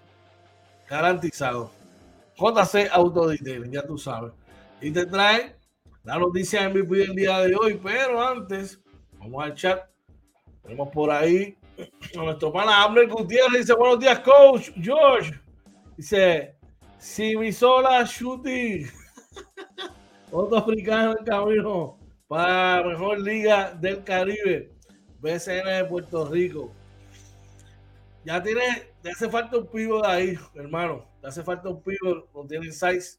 Garantizado. 0.89 1.71
JC 2.37 2.89
Auto 2.91 3.29
Detailing, 3.29 3.71
ya 3.71 3.83
tú 3.83 3.99
sabes. 3.99 4.33
Y 4.81 4.91
te 4.91 5.07
trae 5.07 5.55
la 6.03 6.19
noticia 6.19 6.69
MVP 6.69 6.97
del 6.97 7.15
día 7.15 7.39
de 7.41 7.55
hoy, 7.55 7.79
pero 7.83 8.27
antes, 8.27 8.81
vamos 9.19 9.45
al 9.45 9.55
chat. 9.55 9.85
Tenemos 10.63 10.89
por 10.89 11.11
ahí 11.11 11.57
nuestro 12.15 12.53
pana 12.53 12.85
Abner 12.85 13.09
Gutiérrez 13.09 13.61
dice: 13.61 13.75
Buenos 13.75 14.01
días, 14.01 14.19
coach 14.21 14.71
George. 14.81 15.33
Dice: 15.97 16.57
Si 16.99 17.37
mi 17.37 17.53
sola 17.53 18.05
shooting. 18.05 18.87
Otro 20.33 20.59
africano 20.59 21.17
en 21.19 21.25
camino 21.25 21.99
para 22.29 22.81
la 22.81 22.89
mejor 22.89 23.21
liga 23.21 23.73
del 23.73 24.05
Caribe. 24.05 24.73
BCN 25.21 25.67
de 25.67 25.85
Puerto 25.85 26.29
Rico. 26.31 26.73
Ya 28.25 28.43
tiene, 28.43 28.93
te 29.03 29.11
hace 29.11 29.29
falta 29.29 29.59
un 29.59 29.67
pivo 29.67 30.05
ahí, 30.05 30.39
hermano. 30.55 31.05
Te 31.21 31.29
hace 31.29 31.43
falta 31.43 31.69
un 31.69 31.83
pivo, 31.83 32.29
no 32.35 32.47
tiene 32.47 32.71
size. 32.71 33.19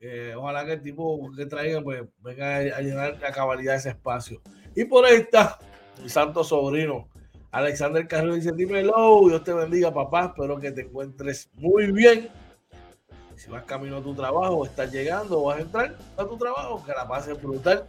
Eh, 0.00 0.32
ojalá 0.36 0.64
que 0.64 0.74
el 0.74 0.82
tipo 0.82 1.30
que 1.36 1.46
traigan 1.46 1.82
pues 1.82 2.04
venga 2.18 2.56
a 2.56 2.80
llenar 2.80 3.18
la 3.20 3.32
cabalidad 3.32 3.72
de 3.72 3.78
ese 3.78 3.88
espacio. 3.90 4.40
Y 4.74 4.84
por 4.84 5.04
ahí 5.04 5.16
está 5.16 5.58
mi 6.00 6.08
santo 6.08 6.44
sobrino, 6.44 7.08
Alexander 7.50 8.06
Carrillo 8.06 8.34
dice, 8.34 8.52
dímelo, 8.52 9.22
Dios 9.28 9.42
te 9.42 9.52
bendiga, 9.54 9.92
papá, 9.92 10.26
espero 10.26 10.58
que 10.58 10.70
te 10.70 10.82
encuentres 10.82 11.48
muy 11.54 11.90
bien. 11.90 12.28
Si 13.36 13.50
vas 13.50 13.64
camino 13.64 13.98
a 13.98 14.02
tu 14.02 14.14
trabajo, 14.14 14.66
estás 14.66 14.92
llegando, 14.92 15.44
vas 15.44 15.58
a 15.58 15.62
entrar 15.62 15.96
a 16.16 16.24
tu 16.24 16.36
trabajo, 16.36 16.84
que 16.84 16.92
la 16.92 17.08
pases 17.08 17.40
brutal, 17.40 17.86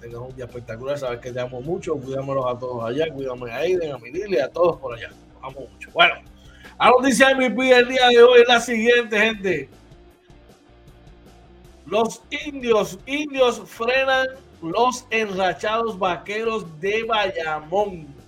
tengas 0.00 0.20
un 0.20 0.34
día 0.34 0.46
espectacular, 0.46 0.98
sabes 0.98 1.20
que 1.20 1.30
te 1.30 1.38
amo 1.38 1.60
mucho, 1.60 1.94
cuidámonos 1.96 2.44
a 2.46 2.58
todos 2.58 2.84
allá, 2.84 3.12
cuídame 3.12 3.52
a 3.52 3.56
Aiden, 3.56 3.92
a 3.92 3.98
Mirilia, 3.98 4.46
a 4.46 4.48
todos 4.48 4.80
por 4.80 4.94
allá, 4.94 5.10
amo 5.42 5.68
mucho. 5.70 5.90
Bueno, 5.92 6.14
la 6.78 6.90
noticia 6.90 7.34
MVP 7.34 7.70
el 7.70 7.88
día 7.88 8.08
de 8.08 8.22
hoy 8.22 8.40
es 8.40 8.48
la 8.48 8.60
siguiente, 8.60 9.20
gente. 9.20 9.68
Los 11.86 12.22
indios, 12.30 12.98
indios 13.06 13.60
frenan 13.66 14.26
los 14.62 15.06
enrachados 15.10 15.98
vaqueros 15.98 16.80
de 16.80 17.04
Bayamón. 17.04 18.19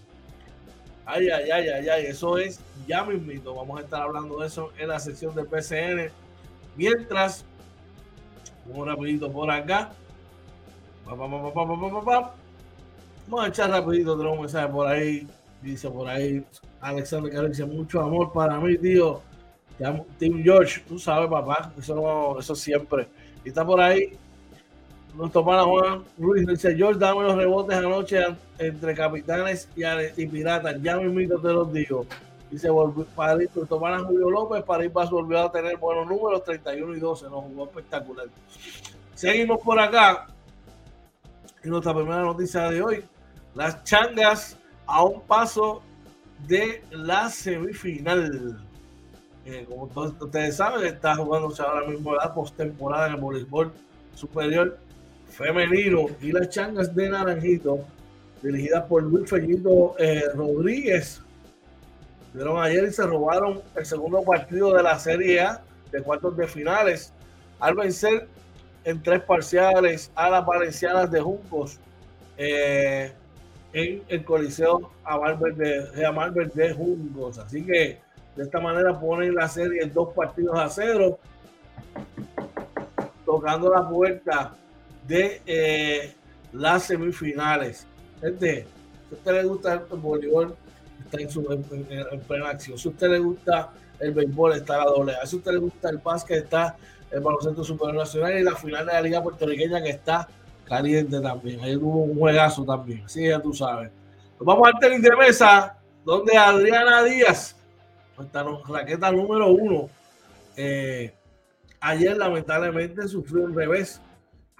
Ay, 1.14 1.29
ay, 1.29 1.51
ay, 1.51 1.68
ay, 1.68 1.88
ay, 1.90 2.07
eso 2.07 2.38
es 2.38 2.59
ya 2.87 3.05
mismito. 3.05 3.55
Vamos 3.55 3.79
a 3.79 3.83
estar 3.83 4.01
hablando 4.01 4.40
de 4.40 4.46
eso 4.46 4.72
en 4.79 4.88
la 4.88 4.98
sección 4.98 5.35
del 5.35 5.46
PCN. 5.46 6.11
Mientras, 6.75 7.44
un 8.66 8.87
rapidito 8.87 9.31
por 9.31 9.51
acá. 9.51 9.92
Vamos 11.05 11.55
a 13.44 13.48
echar 13.48 13.68
rapidito, 13.68 14.14
un 14.14 14.40
mensaje 14.40 14.68
por 14.68 14.87
ahí. 14.87 15.29
Dice 15.61 15.90
por 15.90 16.09
ahí 16.09 16.44
Alexander 16.81 17.31
que 17.31 17.48
dice 17.48 17.66
mucho 17.66 18.01
amor 18.01 18.33
para 18.33 18.59
mí, 18.59 18.79
tío. 18.79 19.20
Tim 20.18 20.42
George, 20.42 20.83
tú 20.88 20.98
sabes, 20.98 21.29
papá, 21.29 21.75
eso, 21.79 22.38
eso 22.38 22.55
siempre. 22.55 23.07
Y 23.44 23.48
está 23.48 23.66
por 23.66 23.83
ahí 23.83 24.16
nuestro 25.14 25.44
pana 25.44 25.64
Juan 25.64 26.05
Ruiz 26.18 26.46
dice, 26.46 26.75
George, 26.75 26.98
dame 26.98 27.22
los 27.22 27.37
rebotes 27.37 27.77
anoche 27.77 28.25
entre 28.59 28.94
capitanes 28.94 29.68
y, 30.16 30.27
piratas. 30.27 30.81
Ya 30.83 30.96
mismo 30.96 31.38
te 31.38 31.48
los 31.48 31.72
digo. 31.72 32.07
Dice, 32.51 32.68
para 33.14 33.42
ir, 33.42 33.51
nuestro 33.55 33.81
pana 33.81 34.01
Julio 34.01 34.31
López, 34.31 34.62
para 34.62 34.85
ir 34.85 34.90
volvió 34.90 35.40
a 35.40 35.53
tener 35.53 35.77
buenos 35.77 36.07
números, 36.07 36.44
31 36.44 36.96
y 36.96 37.01
12, 37.01 37.25
nos 37.25 37.44
jugó 37.44 37.64
espectacular. 37.64 38.27
Seguimos 39.14 39.61
por 39.61 39.79
acá. 39.79 40.27
Y 41.64 41.68
nuestra 41.68 41.94
primera 41.94 42.22
noticia 42.22 42.70
de 42.70 42.83
hoy, 42.83 43.05
las 43.55 43.85
changas 43.85 44.57
a 44.87 45.05
un 45.05 45.20
paso 45.22 45.83
de 46.46 46.83
la 46.90 47.29
semifinal. 47.29 48.61
Eh, 49.44 49.66
como 49.68 49.88
todos 49.88 50.14
ustedes 50.20 50.57
saben, 50.57 50.87
está 50.87 51.16
jugándose 51.16 51.62
ahora 51.62 51.87
mismo 51.87 52.14
la 52.14 52.33
postemporada 52.33 53.09
en 53.09 53.14
el 53.14 53.20
voleibol 53.20 53.72
superior 54.14 54.79
femenino 55.33 56.07
y 56.21 56.31
las 56.31 56.51
changas 56.51 56.95
de 56.95 57.09
Naranjito, 57.09 57.81
dirigidas 58.42 58.85
por 58.85 59.03
Luis 59.03 59.29
Fellito 59.29 59.95
eh, 59.99 60.25
Rodríguez. 60.35 61.23
Vieron 62.35 62.62
ayer 62.62 62.85
y 62.85 62.92
se 62.92 63.07
robaron 63.07 63.61
el 63.75 63.85
segundo 63.85 64.23
partido 64.23 64.75
de 64.75 64.83
la 64.83 64.99
Serie 64.99 65.40
A 65.40 65.62
de 65.90 66.03
cuartos 66.03 66.37
de 66.37 66.47
finales 66.47 67.12
al 67.61 67.75
vencer 67.75 68.27
en 68.85 69.03
tres 69.03 69.23
parciales 69.23 70.11
a 70.14 70.31
las 70.31 70.45
valencianas 70.45 71.11
de 71.11 71.21
Juncos 71.21 71.79
eh, 72.37 73.12
en 73.73 74.03
el 74.09 74.25
Coliseo 74.25 74.90
a 75.05 75.18
de, 75.55 76.51
de 76.55 76.73
Juncos. 76.75 77.38
Así 77.38 77.64
que 77.64 78.01
de 78.37 78.42
esta 78.42 78.61
manera 78.61 78.99
ponen 78.99 79.35
la 79.35 79.49
serie 79.49 79.83
en 79.83 79.92
dos 79.92 80.12
partidos 80.14 80.59
a 80.59 80.68
cero, 80.68 81.18
tocando 83.25 83.71
la 83.71 83.88
puerta 83.88 84.55
de 85.06 85.42
eh, 85.46 86.14
las 86.52 86.84
semifinales. 86.84 87.86
Gente, 88.20 88.66
si 89.08 89.14
a 89.14 89.18
usted 89.18 89.32
le 89.32 89.44
gusta 89.44 89.72
el 89.90 89.98
voleibol, 89.98 90.56
está 91.04 91.20
en, 91.20 91.30
su, 91.30 91.52
en, 91.52 92.20
plena 92.20 92.50
acción. 92.50 92.78
Si 92.78 92.88
a 92.88 92.90
usted 92.90 93.10
le 93.10 93.18
gusta 93.18 93.70
el 93.98 94.12
béisbol, 94.12 94.54
está 94.54 94.78
la 94.78 94.84
doble 94.84 95.14
Si 95.24 95.36
a 95.36 95.38
usted 95.38 95.52
le 95.52 95.58
gusta 95.58 95.90
el 95.90 95.98
básquet, 95.98 96.44
está 96.44 96.76
el 97.10 97.20
baloncesto 97.20 97.62
superior 97.62 97.96
nacional 97.96 98.38
y 98.38 98.42
la 98.42 98.56
final 98.56 98.86
de 98.86 98.92
la 98.92 99.02
Liga 99.02 99.22
Puertorriqueña 99.22 99.82
que 99.82 99.90
está 99.90 100.28
caliente 100.66 101.20
también. 101.20 101.60
Ahí 101.60 101.76
hubo 101.76 102.04
un 102.04 102.18
juegazo 102.18 102.64
también. 102.64 103.04
Así 103.04 103.26
ya 103.26 103.40
tú 103.40 103.52
sabes. 103.52 103.90
Vamos 104.38 104.66
al 104.66 104.80
tenis 104.80 105.02
de 105.02 105.14
mesa, 105.16 105.76
donde 106.04 106.36
Adriana 106.36 107.04
Díaz, 107.04 107.56
nuestra 108.16 108.44
raqueta 108.68 109.12
número 109.12 109.48
uno, 109.48 109.88
eh, 110.56 111.14
ayer 111.80 112.16
lamentablemente 112.16 113.06
sufrió 113.06 113.44
un 113.44 113.54
revés 113.54 114.00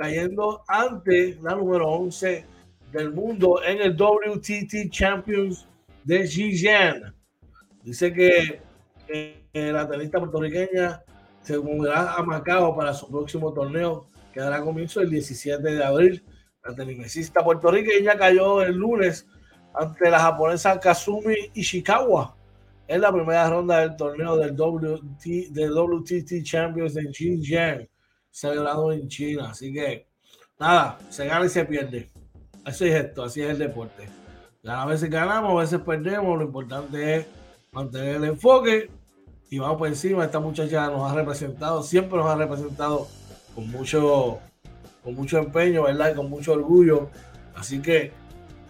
cayendo 0.03 0.65
ante 0.67 1.38
la 1.43 1.55
número 1.55 1.88
11 1.88 2.45
del 2.91 3.12
mundo 3.12 3.62
en 3.62 3.81
el 3.83 3.97
WTT 3.97 4.91
Champions 4.91 5.69
de 6.03 6.27
Xinjiang. 6.27 7.15
Dice 7.85 8.12
que 8.12 8.61
la 9.53 9.88
tenista 9.88 10.19
puertorriqueña 10.19 11.05
se 11.43 11.57
mudará 11.57 12.15
a 12.15 12.23
Macao 12.25 12.77
para 12.77 12.93
su 12.93 13.09
próximo 13.09 13.53
torneo 13.53 14.09
que 14.33 14.41
dará 14.41 14.61
comienzo 14.61 15.01
el 15.01 15.11
17 15.11 15.62
de 15.62 15.85
abril. 15.85 16.25
La 16.65 16.75
tenisista 16.75 17.45
puertorriqueña 17.45 18.17
cayó 18.17 18.61
el 18.61 18.75
lunes 18.75 19.29
ante 19.73 20.11
la 20.11 20.19
japonesa 20.19 20.81
Kazumi 20.81 21.37
Ishikawa 21.55 22.35
en 22.88 23.01
la 23.01 23.12
primera 23.12 23.49
ronda 23.49 23.79
del 23.79 23.95
torneo 23.95 24.37
del, 24.37 24.57
WT, 24.57 25.53
del 25.53 25.73
WTT 25.73 26.43
Champions 26.43 26.95
de 26.95 27.03
Xinjiang 27.12 27.91
celebrado 28.33 28.92
en 28.92 29.07
China. 29.09 29.51
Así 29.51 29.73
que 29.73 30.09
nada, 30.59 30.99
se 31.11 31.27
gana 31.27 31.47
y 31.47 31.49
se 31.49 31.64
pierde. 31.64 32.11
Así 32.64 32.88
es 32.88 33.05
esto, 33.05 33.23
así 33.23 33.42
es 33.42 33.51
el 33.51 33.59
deporte. 33.59 34.09
A 34.66 34.87
veces 34.87 35.11
ganamos, 35.11 35.53
a 35.53 35.61
veces 35.61 35.81
perdemos. 35.81 36.38
Lo 36.38 36.45
importante 36.45 37.16
es 37.16 37.27
mantener 37.71 38.16
el 38.16 38.25
enfoque 38.25 38.90
y 39.51 39.59
vamos 39.59 39.79
por 39.79 39.88
encima. 39.88 40.25
Esta 40.25 40.40
muchacha 40.40 40.88
nos 40.88 41.11
ha 41.11 41.14
representado, 41.14 41.83
siempre 41.83 42.18
nos 42.18 42.27
ha 42.27 42.37
representado 42.37 43.09
con 43.55 43.71
mucho, 43.71 44.38
con 45.05 45.14
mucho 45.14 45.38
empeño, 45.38 45.83
¿verdad? 45.85 46.12
Y 46.12 46.14
con 46.14 46.31
mucho 46.31 46.53
orgullo. 46.53 47.11
Así 47.55 47.83
que 47.83 48.12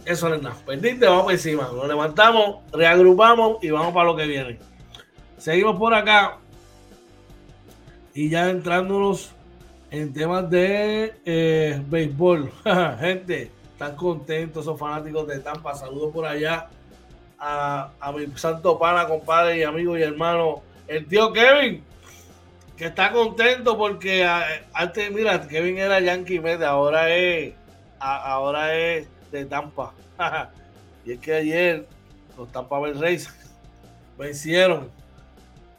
eso 0.05 0.29
no 0.29 0.35
es 0.37 0.42
nada. 0.42 0.57
Perdiste, 0.66 1.07
vamos 1.07 1.25
por 1.25 1.33
encima. 1.33 1.70
Nos 1.72 1.87
levantamos, 1.87 2.62
reagrupamos 2.72 3.62
y 3.62 3.70
vamos 3.70 3.92
para 3.92 4.07
lo 4.07 4.16
que 4.16 4.27
viene. 4.27 4.59
Seguimos 5.37 5.79
por 5.79 5.92
acá. 5.94 6.38
Y 8.14 8.29
ya 8.29 8.51
entrándonos 8.51 9.33
en 9.92 10.11
temas 10.11 10.48
de 10.48 11.14
eh, 11.24 11.83
béisbol. 11.87 12.50
Gente, 12.98 13.50
están 13.72 13.94
contentos 13.94 14.64
esos 14.64 14.81
fanáticos 14.81 15.28
de 15.28 15.38
Tampa. 15.38 15.74
Saludos 15.74 16.11
por 16.12 16.24
allá 16.24 16.68
a, 17.38 17.90
mi 18.16 18.26
santo 18.37 18.78
pana, 18.78 19.07
compadre 19.07 19.59
y 19.59 19.62
amigo 19.64 19.98
y 19.98 20.02
hermano, 20.02 20.62
el 20.88 21.07
tío 21.07 21.33
Kevin, 21.33 21.85
que 22.76 22.87
está 22.87 23.12
contento 23.12 23.76
porque 23.76 24.26
antes, 24.72 25.12
mira, 25.12 25.46
Kevin 25.46 25.76
era 25.76 26.00
Yankee 26.00 26.40
Med, 26.40 26.62
ahora 26.62 27.11
es, 27.11 27.52
ahora 27.98 28.74
es 28.74 29.07
de 29.31 29.44
Tampa. 29.44 29.92
y 31.05 31.12
es 31.12 31.18
que 31.18 31.35
ayer 31.35 31.87
los 32.38 32.50
Tampa 32.50 32.78
Bay 32.78 32.94
Rays 32.94 33.28
vencieron 34.18 34.88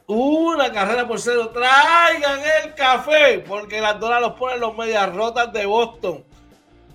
una 0.06 0.72
carrera 0.72 1.06
por 1.06 1.20
cero. 1.20 1.50
Traigan 1.50 2.40
el 2.64 2.74
café, 2.74 3.38
porque 3.46 3.80
las 3.80 3.98
donas 3.98 4.20
los 4.20 4.32
ponen 4.32 4.60
los 4.60 4.76
medias 4.76 5.14
rotas 5.14 5.52
de 5.52 5.66
Boston, 5.66 6.24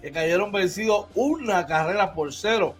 que 0.01 0.11
cayeron 0.11 0.51
vencidos 0.51 1.07
una 1.15 1.65
carrera 1.65 2.13
por 2.13 2.33
cero 2.33 2.75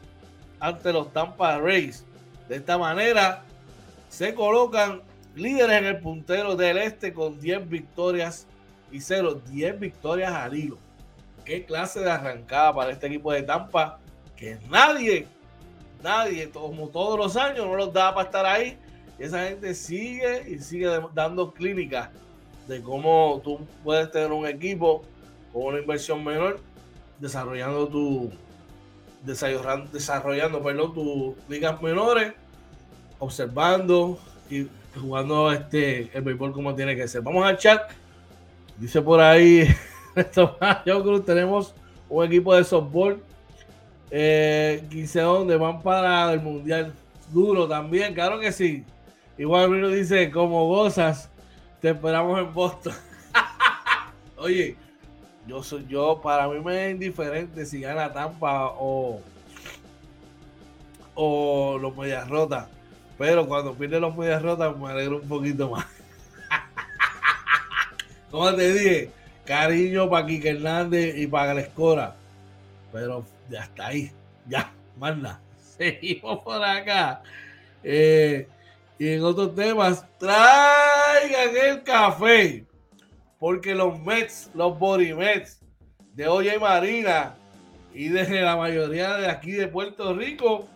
ante 0.60 0.94
los 0.94 1.12
Tampa 1.14 1.58
Rays. 1.58 2.06
De 2.48 2.58
esta 2.58 2.78
manera 2.78 3.44
se 4.10 4.34
colocan 4.34 5.02
líderes 5.36 5.78
en 5.78 5.86
el 5.86 6.00
puntero 6.00 6.56
del 6.56 6.78
este 6.78 7.14
con 7.14 7.40
10 7.40 7.70
victorias 7.70 8.48
y 8.92 9.02
0, 9.02 9.42
10 9.48 9.80
victorias 9.80 10.34
al 10.34 10.56
hilo. 10.56 10.78
Qué 11.46 11.66
clase 11.66 12.00
de 12.02 12.12
arrancada 12.12 12.74
para 12.74 12.92
este 12.92 13.08
equipo 13.08 13.32
de 13.32 13.44
Tampa 13.44 14.00
que 14.36 14.58
nadie, 14.70 15.28
nadie, 16.02 16.50
como 16.50 16.88
todos 16.88 17.18
los 17.18 17.36
años, 17.36 17.66
no 17.66 17.76
los 17.76 17.94
da 17.94 18.14
para 18.14 18.26
estar 18.26 18.46
ahí 18.46 18.78
esa 19.20 19.46
gente 19.46 19.74
sigue 19.74 20.50
y 20.50 20.60
sigue 20.60 20.88
dando 21.14 21.52
clínicas 21.54 22.10
de 22.68 22.82
cómo 22.82 23.42
tú 23.44 23.60
puedes 23.84 24.12
tener 24.12 24.32
un 24.32 24.46
equipo 24.46 25.04
con 25.52 25.66
una 25.66 25.80
inversión 25.80 26.24
menor, 26.24 26.60
desarrollando 27.20 27.88
tu 27.88 28.32
desarrollando, 29.24 29.92
desarrollando 29.92 30.64
perdón, 30.64 30.94
tus 30.94 31.36
ligas 31.50 31.82
menores, 31.82 32.34
observando 33.18 34.18
y 34.50 34.68
jugando 35.00 35.52
este 35.52 36.10
el 36.16 36.22
béisbol 36.22 36.54
como 36.54 36.76
tiene 36.76 36.96
que 36.96 37.08
ser. 37.08 37.22
Vamos 37.22 37.46
al 37.46 37.58
chat. 37.58 37.92
Dice 38.78 39.02
por 39.02 39.20
ahí, 39.20 39.68
que 40.16 41.22
tenemos 41.26 41.76
un 42.08 42.26
equipo 42.26 42.56
de 42.56 42.64
softball 42.64 43.22
eh, 44.12 44.84
15 44.90 45.22
donde 45.22 45.58
van 45.58 45.82
para 45.82 46.32
el 46.34 46.42
mundial 46.42 46.94
duro 47.32 47.68
también, 47.68 48.14
claro 48.14 48.40
que 48.40 48.52
sí. 48.52 48.86
Igual 49.40 49.70
Bruno 49.70 49.88
dice, 49.88 50.30
como 50.32 50.68
gozas, 50.68 51.30
te 51.80 51.92
esperamos 51.92 52.38
en 52.40 52.54
Boston. 52.54 52.94
Oye, 54.36 54.76
yo 55.48 55.64
soy 55.64 55.88
yo, 55.88 56.20
para 56.22 56.50
mí 56.50 56.60
me 56.60 56.88
es 56.88 56.92
indiferente 56.92 57.66
si 57.66 57.80
gana 57.80 58.12
Tampa 58.12 58.74
o, 58.78 59.22
o 61.16 61.78
los 61.80 61.96
medias 61.96 62.28
rotas. 62.28 62.68
Pero 63.18 63.48
cuando 63.48 63.74
pierden 63.76 64.02
los 64.02 64.18
medias 64.18 64.42
rotas 64.42 64.76
me 64.78 64.90
alegro 64.90 65.22
un 65.22 65.30
poquito 65.30 65.70
más. 65.70 65.86
Como 68.30 68.54
te 68.56 68.74
dije, 68.74 69.12
cariño 69.46 70.10
para 70.10 70.26
Kike 70.26 70.50
Hernández 70.50 71.18
y 71.18 71.28
para 71.28 71.54
Grescora. 71.54 72.14
Pero 72.92 73.24
ya 73.50 73.64
está 73.64 73.88
ahí. 73.88 74.12
Ya, 74.48 74.70
manda. 74.98 75.40
Seguimos 75.78 76.44
por 76.44 76.62
acá. 76.62 77.22
Eh, 77.86 78.46
y 79.00 79.08
en 79.08 79.24
otros 79.24 79.56
temas, 79.56 80.06
traigan 80.20 81.56
el 81.56 81.84
café. 81.84 82.68
Porque 83.40 83.74
los 83.74 83.98
Mets, 84.02 84.52
los 84.54 84.78
Body 84.78 85.14
Mets 85.14 85.62
de 86.14 86.28
Oye 86.28 86.60
Marina 86.60 87.38
y 87.94 88.10
de 88.10 88.42
la 88.42 88.58
mayoría 88.58 89.16
de 89.16 89.28
aquí 89.28 89.54
de 89.54 89.70
Puerto 89.70 90.14
Rico 90.14 90.68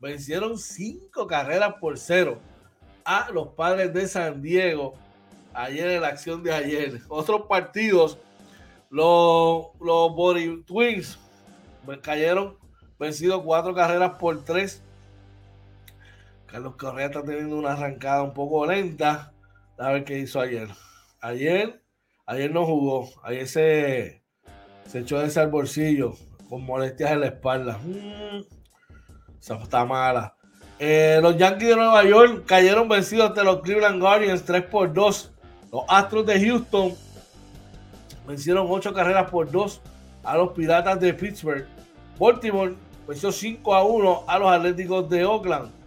vencieron 0.00 0.58
cinco 0.58 1.28
carreras 1.28 1.74
por 1.80 1.96
cero 1.96 2.40
a 3.04 3.30
los 3.32 3.48
padres 3.48 3.94
de 3.94 4.08
San 4.08 4.42
Diego 4.42 4.94
ayer 5.52 5.88
en 5.88 6.02
la 6.02 6.08
acción 6.08 6.42
de 6.42 6.52
ayer. 6.52 7.00
Otros 7.08 7.42
partidos, 7.48 8.18
los, 8.90 9.66
los 9.80 10.14
Body 10.14 10.64
Twins 10.64 11.18
cayeron 12.02 12.58
vencidos 12.98 13.42
cuatro 13.44 13.74
carreras 13.74 14.18
por 14.18 14.44
tres. 14.44 14.82
Carlos 16.54 16.76
Correa 16.76 17.06
está 17.06 17.24
teniendo 17.24 17.56
una 17.56 17.72
arrancada 17.72 18.22
un 18.22 18.32
poco 18.32 18.64
lenta. 18.64 19.32
A 19.76 19.90
ver 19.90 20.04
qué 20.04 20.20
hizo 20.20 20.38
ayer. 20.38 20.68
Ayer, 21.20 21.82
ayer 22.26 22.52
no 22.52 22.64
jugó. 22.64 23.08
Ayer 23.24 23.48
se, 23.48 24.22
se 24.86 25.00
echó 25.00 25.18
de 25.18 25.26
ese 25.26 25.44
bolsillo 25.46 26.14
con 26.48 26.64
molestias 26.64 27.10
en 27.10 27.22
la 27.22 27.26
espalda. 27.26 27.80
Mm, 27.82 28.44
esa 29.36 29.56
está 29.56 29.84
mala. 29.84 30.36
Eh, 30.78 31.18
los 31.20 31.36
Yankees 31.36 31.70
de 31.70 31.74
Nueva 31.74 32.04
York 32.04 32.44
cayeron 32.46 32.88
vencidos 32.88 33.30
ante 33.30 33.42
los 33.42 33.60
Cleveland 33.62 34.00
Guardians 34.00 34.44
3 34.44 34.66
por 34.66 34.92
2. 34.92 35.32
Los 35.72 35.82
Astros 35.88 36.24
de 36.24 36.40
Houston 36.40 36.94
vencieron 38.28 38.68
8 38.70 38.94
carreras 38.94 39.28
por 39.28 39.50
2 39.50 39.80
a 40.22 40.36
los 40.36 40.52
Piratas 40.52 41.00
de 41.00 41.14
Pittsburgh. 41.14 41.66
Baltimore 42.16 42.76
venció 43.08 43.32
5 43.32 43.74
a 43.74 43.82
1 43.82 44.24
a 44.28 44.38
los 44.38 44.52
Atléticos 44.52 45.10
de 45.10 45.24
Oakland. 45.24 45.83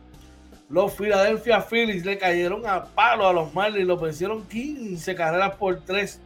Los 0.70 0.94
Philadelphia 0.94 1.62
Phillies 1.62 2.06
le 2.06 2.18
cayeron 2.18 2.66
a 2.68 2.84
palo 2.84 3.28
a 3.28 3.34
los 3.34 3.54
Marlins, 3.54 3.88
los 3.88 4.02
vencieron 4.02 4.46
15 4.48 5.16
carreras 5.16 5.56
por 5.56 5.80
3. 5.82 6.20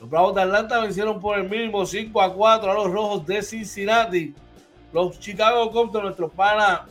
Los 0.00 0.10
Bravos 0.10 0.34
de 0.34 0.42
Atlanta 0.42 0.80
vencieron 0.80 1.20
por 1.20 1.38
el 1.38 1.48
mínimo 1.48 1.86
5 1.86 2.20
a 2.20 2.34
4 2.34 2.70
a 2.70 2.74
los 2.74 2.90
Rojos 2.90 3.26
de 3.26 3.40
Cincinnati. 3.42 4.34
Los 4.92 5.20
Chicago 5.20 5.70
Cubs 5.70 5.92
de 5.92 6.02
nuestro 6.02 6.28
pana 6.28 6.86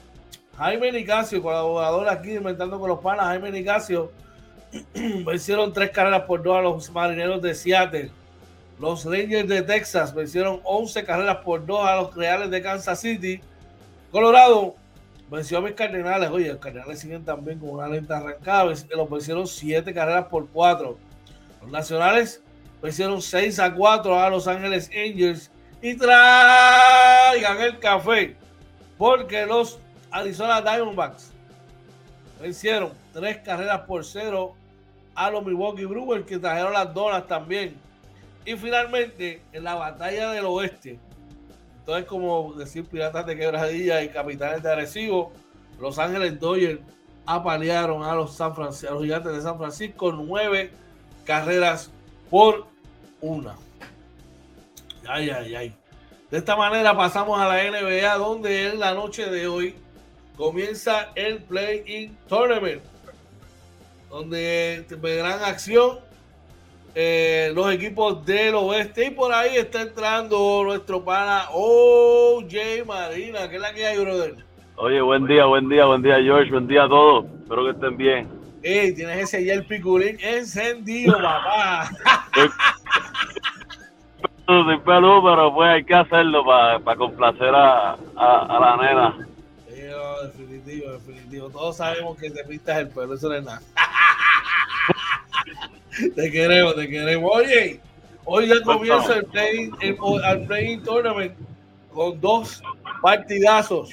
Jaime 0.58 0.92
Nicasio, 0.92 1.42
colaborador 1.42 2.08
aquí 2.08 2.36
inventando 2.36 2.80
con 2.80 2.90
los 2.90 3.00
panas 3.00 3.26
Jaime 3.26 3.52
Nicasio, 3.52 4.12
vencieron 5.26 5.74
tres 5.74 5.90
carreras 5.90 6.24
por 6.24 6.42
dos 6.42 6.58
a 6.58 6.62
los 6.62 6.90
Marineros 6.92 7.42
de 7.42 7.54
Seattle. 7.54 8.12
Los 8.80 9.06
Rangers 9.06 9.48
de 9.48 9.62
Texas 9.62 10.14
vencieron 10.14 10.62
11 10.64 11.04
carreras 11.04 11.38
por 11.38 11.66
dos 11.66 11.86
a 11.86 11.98
los 11.98 12.16
Reales 12.16 12.50
de 12.50 12.62
Kansas 12.62 13.00
City. 13.00 13.42
Colorado 14.12 14.76
venció 15.34 15.58
a 15.58 15.62
mis 15.62 15.74
Cardenales. 15.74 16.30
Oye, 16.30 16.50
los 16.50 16.58
Cardenales 16.58 17.00
siguen 17.00 17.26
también 17.26 17.60
con 17.60 17.70
una 17.70 17.88
lenta 17.88 18.18
arrancada. 18.18 18.66
Los 18.66 19.10
vencieron 19.10 19.48
7 19.48 19.94
carreras 19.94 20.26
por 20.26 20.48
4. 20.48 20.98
Los 21.62 21.72
Nacionales 21.72 22.44
vencieron 22.82 23.22
6 23.22 23.60
a 23.60 23.74
4 23.74 24.20
a 24.20 24.30
Los 24.30 24.48
Ángeles 24.48 24.90
Angels 24.90 25.50
y 25.82 25.98
traigan 25.98 27.62
el 27.62 27.80
café 27.80 28.38
porque 28.98 29.46
los 29.46 29.80
Arizona 30.12 30.62
Diamondbacks 30.62 31.32
vencieron 32.40 32.92
tres 33.12 33.38
carreras 33.38 33.82
por 33.82 34.06
cero 34.06 34.54
a 35.16 35.32
los 35.32 35.46
Milwaukee 35.46 35.86
Brewers 35.86 36.26
que 36.26 36.38
trajeron 36.38 36.74
las 36.74 36.94
donas 36.94 37.28
también. 37.28 37.76
Y 38.46 38.56
finalmente, 38.56 39.42
en 39.52 39.64
la 39.64 39.76
batalla 39.76 40.32
del 40.32 40.46
oeste, 40.46 41.00
entonces 41.84 42.06
como 42.06 42.54
decir 42.54 42.86
Piratas 42.86 43.26
de 43.26 43.36
Quebradilla 43.36 44.02
y 44.02 44.08
Capitanes 44.08 44.64
de 44.64 44.72
Arecibo, 44.72 45.34
Los 45.82 46.00
Ángeles 46.00 46.40
Dodgers 46.40 46.80
apalearon 47.26 48.04
a 48.04 48.16
los, 48.16 48.34
San 48.34 48.56
Francisco, 48.56 48.90
a 48.90 48.94
los 48.94 49.04
gigantes 49.04 49.34
de 49.34 49.42
San 49.42 49.58
Francisco 49.58 50.14
nueve 50.14 50.72
carreras 51.26 51.92
por 52.30 52.68
una. 53.20 53.56
Ay, 55.06 55.30
ay, 55.30 55.56
ay. 55.56 55.76
De 56.32 56.38
esta 56.38 56.56
manera 56.56 56.96
pasamos 56.96 57.38
a 57.38 57.50
la 57.50 57.70
NBA, 57.70 58.16
donde 58.16 58.70
en 58.70 58.80
la 58.80 58.94
noche 58.94 59.30
de 59.30 59.48
hoy 59.48 59.76
comienza 60.38 61.12
el 61.16 61.44
Play-In 61.44 62.18
Tournament, 62.30 62.82
donde 64.10 64.86
verán 65.02 65.44
acción 65.44 66.00
eh, 66.96 67.52
los 67.54 67.74
equipos 67.74 68.26
del 68.26 68.56
oeste. 68.56 69.08
Y 69.08 69.12
por 69.12 69.34
ahí 69.34 69.56
está 69.56 69.82
entrando 69.82 70.64
nuestro 70.64 71.04
pana 71.04 71.46
OJ 71.52 72.86
Marina, 72.86 73.50
que 73.50 73.56
es 73.56 73.62
la 73.62 73.74
que 73.74 73.86
hay, 73.86 74.00
brother. 74.00 74.36
Oye, 74.76 75.02
buen 75.02 75.26
día, 75.28 75.46
buen 75.46 75.70
día, 75.70 75.86
buen 75.86 76.02
día, 76.02 76.18
George, 76.22 76.52
buen 76.52 76.68
día 76.68 76.84
a 76.84 76.90
todos. 76.90 77.26
Espero 77.42 77.66
que 77.66 77.72
estén 77.72 77.98
bien. 77.98 78.28
Ey, 78.64 78.96
tienes 78.96 79.18
ese 79.18 79.44
ya 79.44 79.54
el 79.54 79.66
piculín 79.66 80.18
encendido, 80.22 81.14
papá. 81.22 81.90
sin 84.48 84.82
pelo, 84.82 85.22
pero 85.24 85.54
pues 85.54 85.70
hay 85.70 85.84
que 85.84 85.94
hacerlo 85.94 86.46
para 86.46 86.96
complacer 86.96 87.54
a, 87.54 87.98
la 88.16 88.78
nena. 88.82 89.28
definitivo, 90.24 90.92
definitivo. 90.94 91.50
Todos 91.50 91.78
sabemos 91.78 92.18
que 92.18 92.32
te 92.32 92.44
pintas 92.46 92.78
el 92.78 92.90
pelo, 92.90 93.14
eso 93.14 93.30
no 93.30 93.36
es 93.36 93.44
nada. 93.44 93.62
Te 96.16 96.32
queremos, 96.32 96.76
te 96.76 96.88
queremos. 96.88 97.32
Oye, 97.34 97.80
hoy 98.26 98.48
ya 98.48 98.62
comienza 98.64 99.16
el 99.16 99.26
playing, 99.26 99.76
el, 99.82 100.84
tournament 100.84 101.34
con 101.92 102.20
dos 102.20 102.62
partidazos 103.02 103.92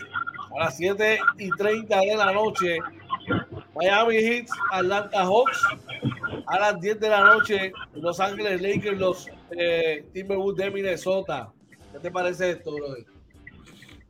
a 0.56 0.64
las 0.64 0.76
7 0.76 1.18
y 1.38 1.50
30 1.50 2.00
de 2.00 2.16
la 2.16 2.32
noche. 2.32 2.78
Miami 3.74 4.16
Heat, 4.16 4.46
Atlanta 4.72 5.24
Hawks. 5.24 5.62
A 6.46 6.58
las 6.58 6.80
10 6.80 7.00
de 7.00 7.08
la 7.08 7.20
noche, 7.20 7.72
Los 7.94 8.18
Ángeles 8.18 8.60
Lakers, 8.60 8.98
los 8.98 9.28
eh, 9.56 10.04
Timberwolves 10.12 10.64
de 10.64 10.70
Minnesota. 10.70 11.48
¿Qué 11.92 11.98
te 12.00 12.10
parece 12.10 12.50
esto, 12.50 12.74
brother? 12.74 13.04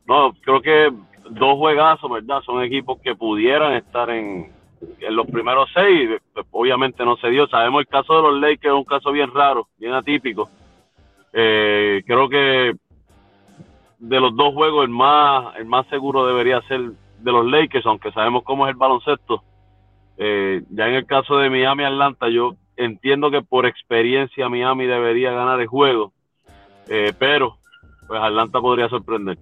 No, 0.07 0.33
creo 0.41 0.61
que 0.61 0.91
dos 1.29 1.57
juegazos, 1.57 2.09
¿verdad? 2.09 2.41
Son 2.45 2.63
equipos 2.63 2.99
que 3.01 3.15
pudieran 3.15 3.73
estar 3.73 4.09
en, 4.09 4.51
en 4.99 5.15
los 5.15 5.27
primeros 5.27 5.69
seis. 5.73 6.09
Obviamente 6.51 7.03
no 7.05 7.17
se 7.17 7.29
dio. 7.29 7.47
Sabemos 7.47 7.81
el 7.81 7.87
caso 7.87 8.15
de 8.15 8.21
los 8.21 8.39
Lakers 8.39 8.73
un 8.73 8.83
caso 8.83 9.11
bien 9.11 9.31
raro, 9.33 9.67
bien 9.77 9.93
atípico. 9.93 10.49
Eh, 11.33 12.03
creo 12.05 12.29
que 12.29 12.73
de 13.99 14.19
los 14.19 14.35
dos 14.35 14.53
juegos 14.53 14.83
el 14.83 14.89
más 14.89 15.55
el 15.57 15.65
más 15.65 15.87
seguro 15.87 16.25
debería 16.25 16.61
ser 16.67 16.91
de 17.19 17.31
los 17.31 17.45
Lakers, 17.45 17.85
aunque 17.85 18.11
sabemos 18.11 18.43
cómo 18.43 18.67
es 18.67 18.71
el 18.71 18.77
baloncesto. 18.77 19.43
Eh, 20.17 20.63
ya 20.69 20.87
en 20.87 20.95
el 20.95 21.05
caso 21.05 21.37
de 21.37 21.49
Miami 21.49 21.83
Atlanta, 21.83 22.29
yo 22.29 22.55
entiendo 22.75 23.31
que 23.31 23.41
por 23.41 23.65
experiencia 23.65 24.49
Miami 24.49 24.85
debería 24.85 25.31
ganar 25.31 25.59
el 25.61 25.67
juego, 25.67 26.13
eh, 26.89 27.13
pero 27.17 27.57
pues 28.07 28.21
Atlanta 28.21 28.59
podría 28.59 28.89
sorprender. 28.89 29.37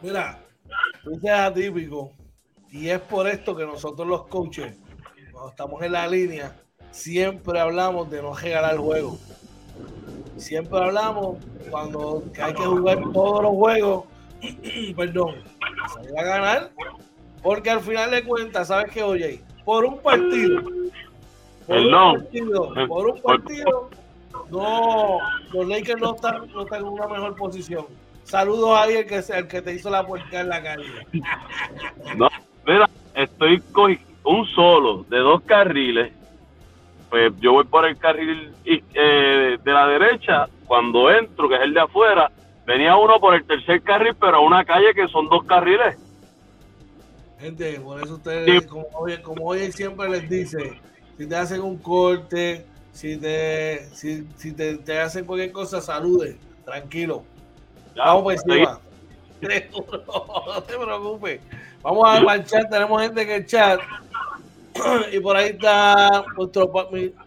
Mira, 0.00 0.38
es 1.10 1.30
atípico 1.30 2.10
y 2.70 2.88
es 2.88 3.00
por 3.00 3.26
esto 3.28 3.56
que 3.56 3.64
nosotros 3.64 4.06
los 4.06 4.26
coaches, 4.26 4.80
cuando 5.44 5.50
estamos 5.50 5.82
en 5.82 5.92
la 5.92 6.06
línea, 6.06 6.56
siempre 6.90 7.60
hablamos 7.60 8.10
de 8.10 8.22
no 8.22 8.34
regalar 8.34 8.72
el 8.74 8.80
juego. 8.80 9.18
Siempre 10.38 10.78
hablamos 10.78 11.36
cuando 11.70 12.22
hay 12.42 12.54
que 12.54 12.62
jugar 12.62 13.02
todos 13.12 13.42
los 13.42 13.52
juegos, 13.52 14.04
perdón, 14.96 15.34
salir 15.92 16.18
a 16.18 16.22
ganar, 16.22 16.70
porque 17.42 17.68
al 17.68 17.80
final 17.80 18.10
de 18.10 18.24
cuentas, 18.24 18.68
¿sabes 18.68 18.90
qué, 18.90 19.02
oye? 19.02 19.42
Por 19.66 19.84
un 19.84 19.98
partido, 19.98 20.62
por 21.66 21.76
un 21.76 21.92
partido, 21.92 22.74
por 22.88 23.08
un 23.08 23.20
partido, 23.20 23.90
no, 24.50 25.18
los 25.52 25.68
Lakers 25.68 26.00
no 26.00 26.14
están, 26.14 26.50
no 26.52 26.62
están 26.62 26.80
en 26.80 26.88
una 26.88 27.06
mejor 27.06 27.36
posición. 27.36 27.84
Saludos 28.22 28.70
a 28.78 28.84
alguien 28.84 29.06
que, 29.06 29.16
el 29.16 29.46
que 29.46 29.60
te 29.60 29.74
hizo 29.74 29.90
la 29.90 30.06
puerta 30.06 30.40
en 30.40 30.48
la 30.48 30.62
calle. 30.62 31.06
No, 32.16 32.28
mira, 32.66 32.88
estoy 33.14 33.60
con 33.60 33.98
un 34.24 34.46
solo 34.48 35.04
de 35.08 35.18
dos 35.18 35.42
carriles. 35.42 36.12
Pues 37.10 37.32
yo 37.40 37.52
voy 37.52 37.64
por 37.64 37.86
el 37.86 37.96
carril 37.96 38.52
eh, 38.64 39.58
de 39.62 39.72
la 39.72 39.86
derecha. 39.86 40.48
Cuando 40.66 41.10
entro, 41.10 41.48
que 41.48 41.56
es 41.56 41.60
el 41.60 41.74
de 41.74 41.80
afuera, 41.80 42.30
venía 42.66 42.96
uno 42.96 43.20
por 43.20 43.34
el 43.34 43.44
tercer 43.44 43.82
carril, 43.82 44.14
pero 44.18 44.38
a 44.38 44.40
una 44.40 44.64
calle 44.64 44.94
que 44.94 45.06
son 45.08 45.28
dos 45.28 45.44
carriles. 45.44 45.96
Gente, 47.38 47.78
por 47.80 48.02
eso 48.02 48.14
ustedes, 48.14 48.66
como, 48.66 48.86
hoy, 48.94 49.18
como 49.18 49.44
hoy 49.46 49.70
siempre 49.70 50.08
les 50.08 50.28
dice, 50.28 50.80
si 51.18 51.28
te 51.28 51.36
hacen 51.36 51.60
un 51.60 51.76
corte, 51.78 52.64
si 52.92 53.18
te, 53.18 53.86
si, 53.92 54.26
si 54.36 54.52
te, 54.52 54.78
te 54.78 54.98
hacen 54.98 55.26
cualquier 55.26 55.52
cosa, 55.52 55.80
salude, 55.80 56.38
tranquilo 56.64 57.24
Vamos 57.96 58.22
por 58.22 58.32
encima. 58.32 58.80
no 59.40 60.62
te 60.62 60.76
preocupes. 60.76 61.40
Vamos 61.82 62.08
a 62.08 62.20
ver 62.20 62.40
el 62.40 62.44
chat, 62.46 62.70
tenemos 62.70 63.02
gente 63.02 63.22
en 63.22 63.30
el 63.30 63.46
chat. 63.46 63.80
y 65.12 65.20
por 65.20 65.36
ahí 65.36 65.50
está 65.50 66.24
nuestro, 66.36 66.72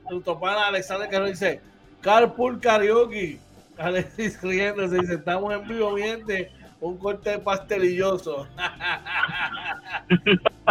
nuestro 0.10 0.40
pana 0.40 0.68
Alexander 0.68 1.10
que 1.10 1.20
nos 1.20 1.30
dice 1.30 1.62
Carpool 2.02 2.60
Karaoke. 2.60 3.40
Alexis 3.78 4.42
riendo, 4.42 4.88
se 4.88 4.98
dice, 4.98 5.14
estamos 5.16 5.54
en 5.54 5.68
vivo, 5.68 5.92
miente, 5.92 6.52
un 6.82 6.98
corte 6.98 7.38
pastelilloso. 7.38 8.48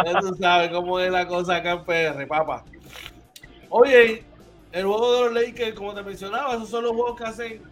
ya 0.05 0.21
tú 0.21 0.35
sabes 0.41 0.71
cómo 0.71 0.99
es 0.99 1.11
la 1.13 1.27
cosa 1.27 1.57
acá 1.57 1.73
en 1.73 1.85
PR, 1.85 2.27
papá. 2.27 2.65
Oye, 3.69 4.25
el 4.73 4.85
juego 4.85 5.13
de 5.13 5.21
los 5.21 5.35
Lakers, 5.35 5.75
como 5.75 5.95
te 5.95 6.03
mencionaba, 6.03 6.55
esos 6.55 6.69
son 6.69 6.83
los 6.85 6.93
juegos 6.93 7.17
que 7.17 7.25
hacen 7.25 7.63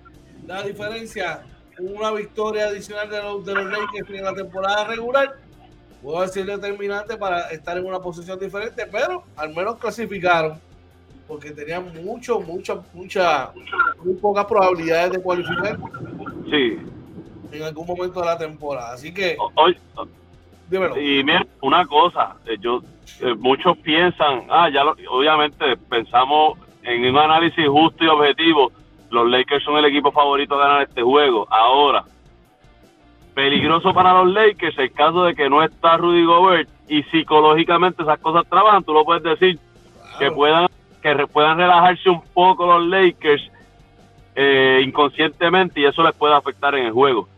la 0.46 0.62
diferencia. 0.62 1.42
Una 1.78 2.12
victoria 2.12 2.66
adicional 2.66 3.10
de 3.10 3.20
los, 3.20 3.44
de 3.44 3.54
los 3.54 3.64
Lakers 3.66 4.10
en 4.10 4.24
la 4.24 4.34
temporada 4.34 4.84
regular. 4.84 5.34
Puedo 6.04 6.20
decir 6.20 6.44
determinante 6.44 7.16
para 7.16 7.48
estar 7.50 7.78
en 7.78 7.86
una 7.86 7.98
posición 7.98 8.38
diferente, 8.38 8.86
pero 8.92 9.24
al 9.36 9.54
menos 9.54 9.78
clasificaron 9.78 10.60
porque 11.26 11.50
tenían 11.50 11.94
mucho, 12.04 12.40
mucha, 12.40 12.74
mucha, 12.92 13.50
muy 14.04 14.12
pocas 14.16 14.44
probabilidades 14.44 15.12
de 15.12 15.22
cualificar. 15.22 15.78
Sí. 16.50 16.78
En 17.50 17.62
algún 17.62 17.86
momento 17.86 18.20
de 18.20 18.26
la 18.26 18.36
temporada. 18.36 18.92
Así 18.92 19.14
que. 19.14 19.34
Hoy, 19.54 19.78
y 21.00 21.24
mira, 21.24 21.46
una 21.62 21.86
cosa, 21.86 22.36
eh, 22.44 22.58
yo, 22.60 22.82
eh, 23.20 23.34
muchos 23.38 23.78
piensan, 23.78 24.42
ah, 24.50 24.68
ya 24.68 24.82
obviamente 25.08 25.74
pensamos 25.88 26.58
en 26.82 27.02
un 27.06 27.16
análisis 27.16 27.66
justo 27.66 28.04
y 28.04 28.08
objetivo, 28.08 28.72
los 29.08 29.30
Lakers 29.30 29.64
son 29.64 29.78
el 29.78 29.86
equipo 29.86 30.12
favorito 30.12 30.56
a 30.56 30.68
ganar 30.68 30.82
este 30.82 31.00
juego. 31.00 31.46
Ahora, 31.50 32.04
peligroso 33.34 33.92
para 33.92 34.12
los 34.12 34.32
Lakers 34.32 34.78
el 34.78 34.92
caso 34.92 35.24
de 35.24 35.34
que 35.34 35.50
no 35.50 35.62
está 35.62 35.96
Rudy 35.96 36.24
Gobert 36.24 36.68
y 36.88 37.02
psicológicamente 37.04 38.02
esas 38.02 38.18
cosas 38.20 38.44
trabajan, 38.48 38.84
tú 38.84 38.92
lo 38.92 39.04
puedes 39.04 39.22
decir, 39.22 39.58
que 40.18 40.30
puedan 40.30 40.68
que 41.02 41.26
puedan 41.26 41.58
relajarse 41.58 42.08
un 42.08 42.22
poco 42.32 42.66
los 42.66 42.86
Lakers 42.86 43.50
eh, 44.34 44.80
inconscientemente 44.82 45.80
y 45.80 45.84
eso 45.84 46.02
les 46.02 46.14
puede 46.14 46.34
afectar 46.34 46.74
en 46.74 46.86
el 46.86 46.92
juego. 46.92 47.28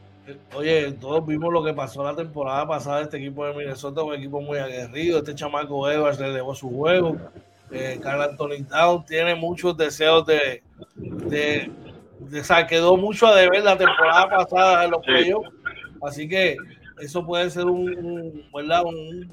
Oye, 0.55 0.93
todos 0.93 1.25
vimos 1.27 1.53
lo 1.53 1.63
que 1.63 1.73
pasó 1.73 2.03
la 2.03 2.15
temporada 2.15 2.67
pasada. 2.67 3.03
Este 3.03 3.19
equipo 3.19 3.45
de 3.45 3.55
Minnesota, 3.55 4.03
un 4.03 4.15
equipo 4.15 4.41
muy 4.41 4.59
aguerrido. 4.59 5.19
Este 5.19 5.35
chamaco 5.35 5.89
Evans 5.91 6.19
le 6.19 6.31
dejó 6.31 6.55
su 6.55 6.71
juego. 6.71 7.17
Eh, 7.71 7.99
Carl 8.03 8.23
Anthony 8.23 8.65
Town 8.69 9.05
tiene 9.05 9.35
muchos 9.35 9.77
deseos 9.77 10.25
de, 10.27 10.63
de, 10.95 11.71
de, 12.21 12.67
quedó 12.69 12.97
mucho 12.97 13.27
a 13.27 13.35
deber 13.35 13.65
la 13.65 13.77
temporada 13.77 14.29
pasada 14.29 14.85
en 14.85 14.91
los 14.93 15.05
playoffs. 15.05 15.51
Así 16.03 16.29
que 16.29 16.57
eso 17.01 17.25
puede 17.25 17.51
ser 17.51 17.67
un, 17.67 18.45
¿verdad? 18.55 18.85
un, 18.85 19.31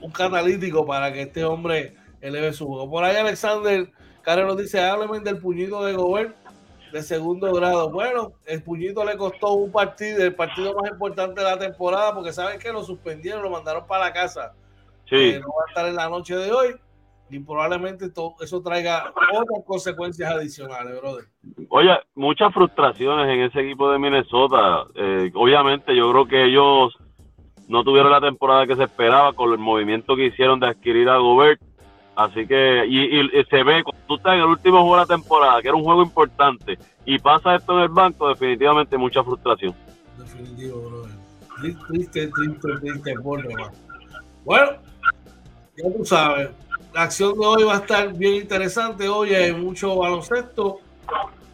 un 0.00 0.10
catalítico 0.10 0.86
para 0.86 1.12
que 1.12 1.22
este 1.22 1.44
hombre 1.44 1.94
eleve 2.20 2.52
su 2.52 2.66
juego. 2.66 2.90
Por 2.90 3.04
ahí 3.04 3.16
Alexander 3.16 3.90
Carlos 4.22 4.46
nos 4.48 4.56
dice, 4.58 4.80
háblame 4.80 5.20
del 5.20 5.38
puñito 5.38 5.84
de 5.84 5.92
Gobert 5.92 6.34
de 6.92 7.02
segundo 7.02 7.52
grado. 7.52 7.90
Bueno, 7.90 8.32
el 8.44 8.60
puñito 8.62 9.04
le 9.04 9.16
costó 9.16 9.52
un 9.52 9.70
partido, 9.70 10.24
el 10.24 10.34
partido 10.34 10.74
más 10.74 10.90
importante 10.90 11.40
de 11.40 11.46
la 11.46 11.58
temporada, 11.58 12.12
porque 12.12 12.32
saben 12.32 12.58
que 12.58 12.72
lo 12.72 12.82
suspendieron, 12.82 13.42
lo 13.42 13.50
mandaron 13.50 13.86
para 13.86 14.06
la 14.06 14.12
casa. 14.12 14.52
Sí. 15.08 15.14
Eh, 15.16 15.40
no 15.40 15.46
va 15.48 15.64
a 15.64 15.68
estar 15.68 15.86
en 15.86 15.94
la 15.94 16.08
noche 16.08 16.34
de 16.36 16.50
hoy 16.50 16.74
y 17.28 17.40
probablemente 17.40 18.08
todo 18.10 18.36
eso 18.40 18.62
traiga 18.62 19.12
otras 19.32 19.64
consecuencias 19.66 20.30
adicionales, 20.32 21.00
brother. 21.00 21.24
Oye, 21.70 21.98
muchas 22.14 22.52
frustraciones 22.54 23.28
en 23.28 23.40
ese 23.40 23.60
equipo 23.60 23.90
de 23.90 23.98
Minnesota. 23.98 24.86
Eh, 24.94 25.30
obviamente, 25.34 25.96
yo 25.96 26.10
creo 26.12 26.26
que 26.26 26.44
ellos 26.44 26.96
no 27.68 27.82
tuvieron 27.82 28.12
la 28.12 28.20
temporada 28.20 28.66
que 28.66 28.76
se 28.76 28.84
esperaba 28.84 29.32
con 29.32 29.52
el 29.52 29.58
movimiento 29.58 30.14
que 30.14 30.26
hicieron 30.26 30.60
de 30.60 30.68
adquirir 30.68 31.08
a 31.08 31.18
Gobert. 31.18 31.60
Así 32.14 32.46
que, 32.46 32.86
y, 32.86 33.28
se 33.50 33.62
ve, 33.62 33.82
cuando 33.82 34.02
tú 34.06 34.14
estás 34.14 34.34
en 34.34 34.40
el 34.40 34.46
último 34.46 34.80
juego 34.80 34.94
de 34.94 35.00
la 35.02 35.06
temporada, 35.06 35.60
que 35.60 35.68
era 35.68 35.76
un 35.76 35.84
juego 35.84 36.02
importante, 36.02 36.78
y 37.04 37.18
pasa 37.18 37.56
esto 37.56 37.76
en 37.76 37.82
el 37.82 37.88
banco, 37.88 38.28
definitivamente 38.28 38.96
mucha 38.96 39.22
frustración. 39.22 39.74
Definitivo, 40.16 40.80
brother. 40.80 41.10
Triste, 41.88 42.28
triste, 42.28 42.68
triste, 42.80 43.14
Bueno, 44.44 44.70
ya 45.76 45.92
tú 45.96 46.04
sabes, 46.04 46.50
la 46.96 47.02
acción 47.02 47.38
de 47.38 47.44
hoy 47.44 47.62
va 47.62 47.74
a 47.74 47.80
estar 47.80 48.10
bien 48.14 48.36
interesante. 48.36 49.06
Hoy 49.06 49.34
hay 49.34 49.52
mucho 49.52 49.96
baloncesto. 49.96 50.80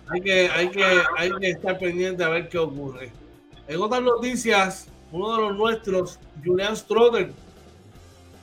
Hay 0.09 0.21
que, 0.21 0.49
hay 0.49 0.69
que, 0.69 0.85
hay 1.19 1.31
que 1.41 1.51
estar 1.51 1.77
pendiente 1.81 2.23
a 2.23 2.29
ver 2.29 2.49
qué 2.49 2.59
ocurre. 2.59 3.11
En 3.67 3.81
otras 3.81 4.03
noticias, 4.03 4.87
uno 5.11 5.35
de 5.35 5.43
los 5.43 5.57
nuestros, 5.57 6.21
Julian 6.45 6.77
Stroder, 6.77 7.33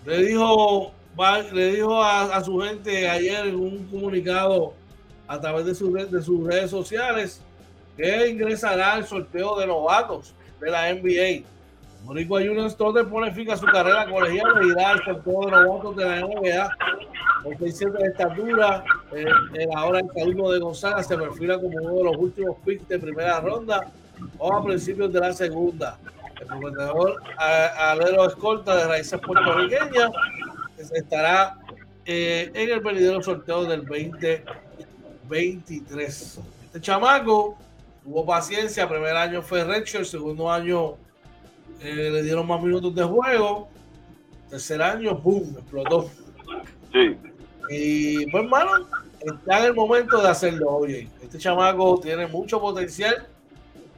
le 0.06 0.24
dijo 0.24 0.91
le 1.54 1.72
dijo 1.76 2.04
a, 2.04 2.43
su 2.43 2.60
gente 2.60 3.10
ayer 3.10 3.47
en 3.47 3.56
un 3.56 3.86
comunicado 3.86 4.74
a 5.26 5.39
través 5.39 5.66
de, 5.68 6.06
de 6.06 6.22
sus 6.22 6.45
redes 6.45 6.70
sociales 6.70 7.41
que 7.95 8.28
ingresará 8.28 8.95
al 8.95 9.08
sorteo 9.08 9.58
de 9.58 9.68
novatos 9.68 10.34
de 10.60 10.70
la 10.70 10.93
NBA. 10.93 11.45
Boricua 12.04 12.41
Junior 12.41 12.70
Stotter 12.70 13.08
pone 13.08 13.32
fin 13.34 13.50
a 13.52 13.58
su 13.58 13.66
carrera 13.66 14.06
colegial 14.10 14.64
y 14.64 14.72
irá 14.72 14.91
al 14.91 15.04
sorteo 15.04 15.45
de 15.45 15.52
novatos 15.52 15.95
de 15.95 16.06
la 16.06 16.22
NBA. 16.22 16.78
Con 17.43 17.58
600 17.58 18.02
de 18.02 18.08
estatura, 18.08 18.84
eh, 19.14 19.26
ahora 19.76 20.00
el 20.00 20.08
Caluno 20.10 20.52
de 20.52 20.60
Gonzaga 20.60 21.04
se 21.04 21.18
perfila 21.18 21.60
como 21.60 21.78
uno 21.78 21.95
de 21.95 22.04
los 22.04 22.18
últimos 22.18 22.58
picks 22.66 22.88
de 22.88 23.00
primera 23.00 23.39
ronda 23.39 23.88
o 24.38 24.54
a 24.54 24.64
principios 24.64 25.12
de 25.14 25.20
la 25.20 25.34
segunda. 25.34 25.97
El 26.39 26.47
gobernador 26.47 27.22
Alero 27.38 28.28
Escolta 28.28 28.76
de 28.76 28.88
raíces 28.88 29.20
puertorriqueñas 29.20 30.12
estará 30.93 31.58
eh, 32.06 32.50
en 32.54 32.70
el 32.72 32.80
venidero 32.80 33.22
sorteo 33.22 33.66
del 33.66 33.86
2023. 33.86 36.39
Este 36.66 36.82
chamaco 36.82 37.58
tuvo 38.04 38.26
paciencia, 38.26 38.89
primer 38.89 39.16
año 39.16 39.41
fue 39.41 39.62
el 39.62 40.06
segundo 40.06 40.52
año 40.52 40.97
eh, 41.82 42.09
le 42.11 42.23
dieron 42.23 42.47
más 42.47 42.61
minutos 42.61 42.93
de 42.95 43.03
juego, 43.03 43.69
tercer 44.49 44.82
año, 44.82 45.15
¡boom!, 45.15 45.55
explotó. 45.57 46.09
Sí. 46.91 47.17
Y 47.69 48.25
pues, 48.32 48.43
hermano, 48.43 48.88
está 49.19 49.59
en 49.59 49.65
el 49.65 49.73
momento 49.73 50.21
de 50.21 50.27
hacerlo. 50.27 50.69
Oye, 50.69 51.07
este 51.21 51.38
chamaco 51.38 51.99
tiene 52.01 52.27
mucho 52.27 52.59
potencial. 52.59 53.27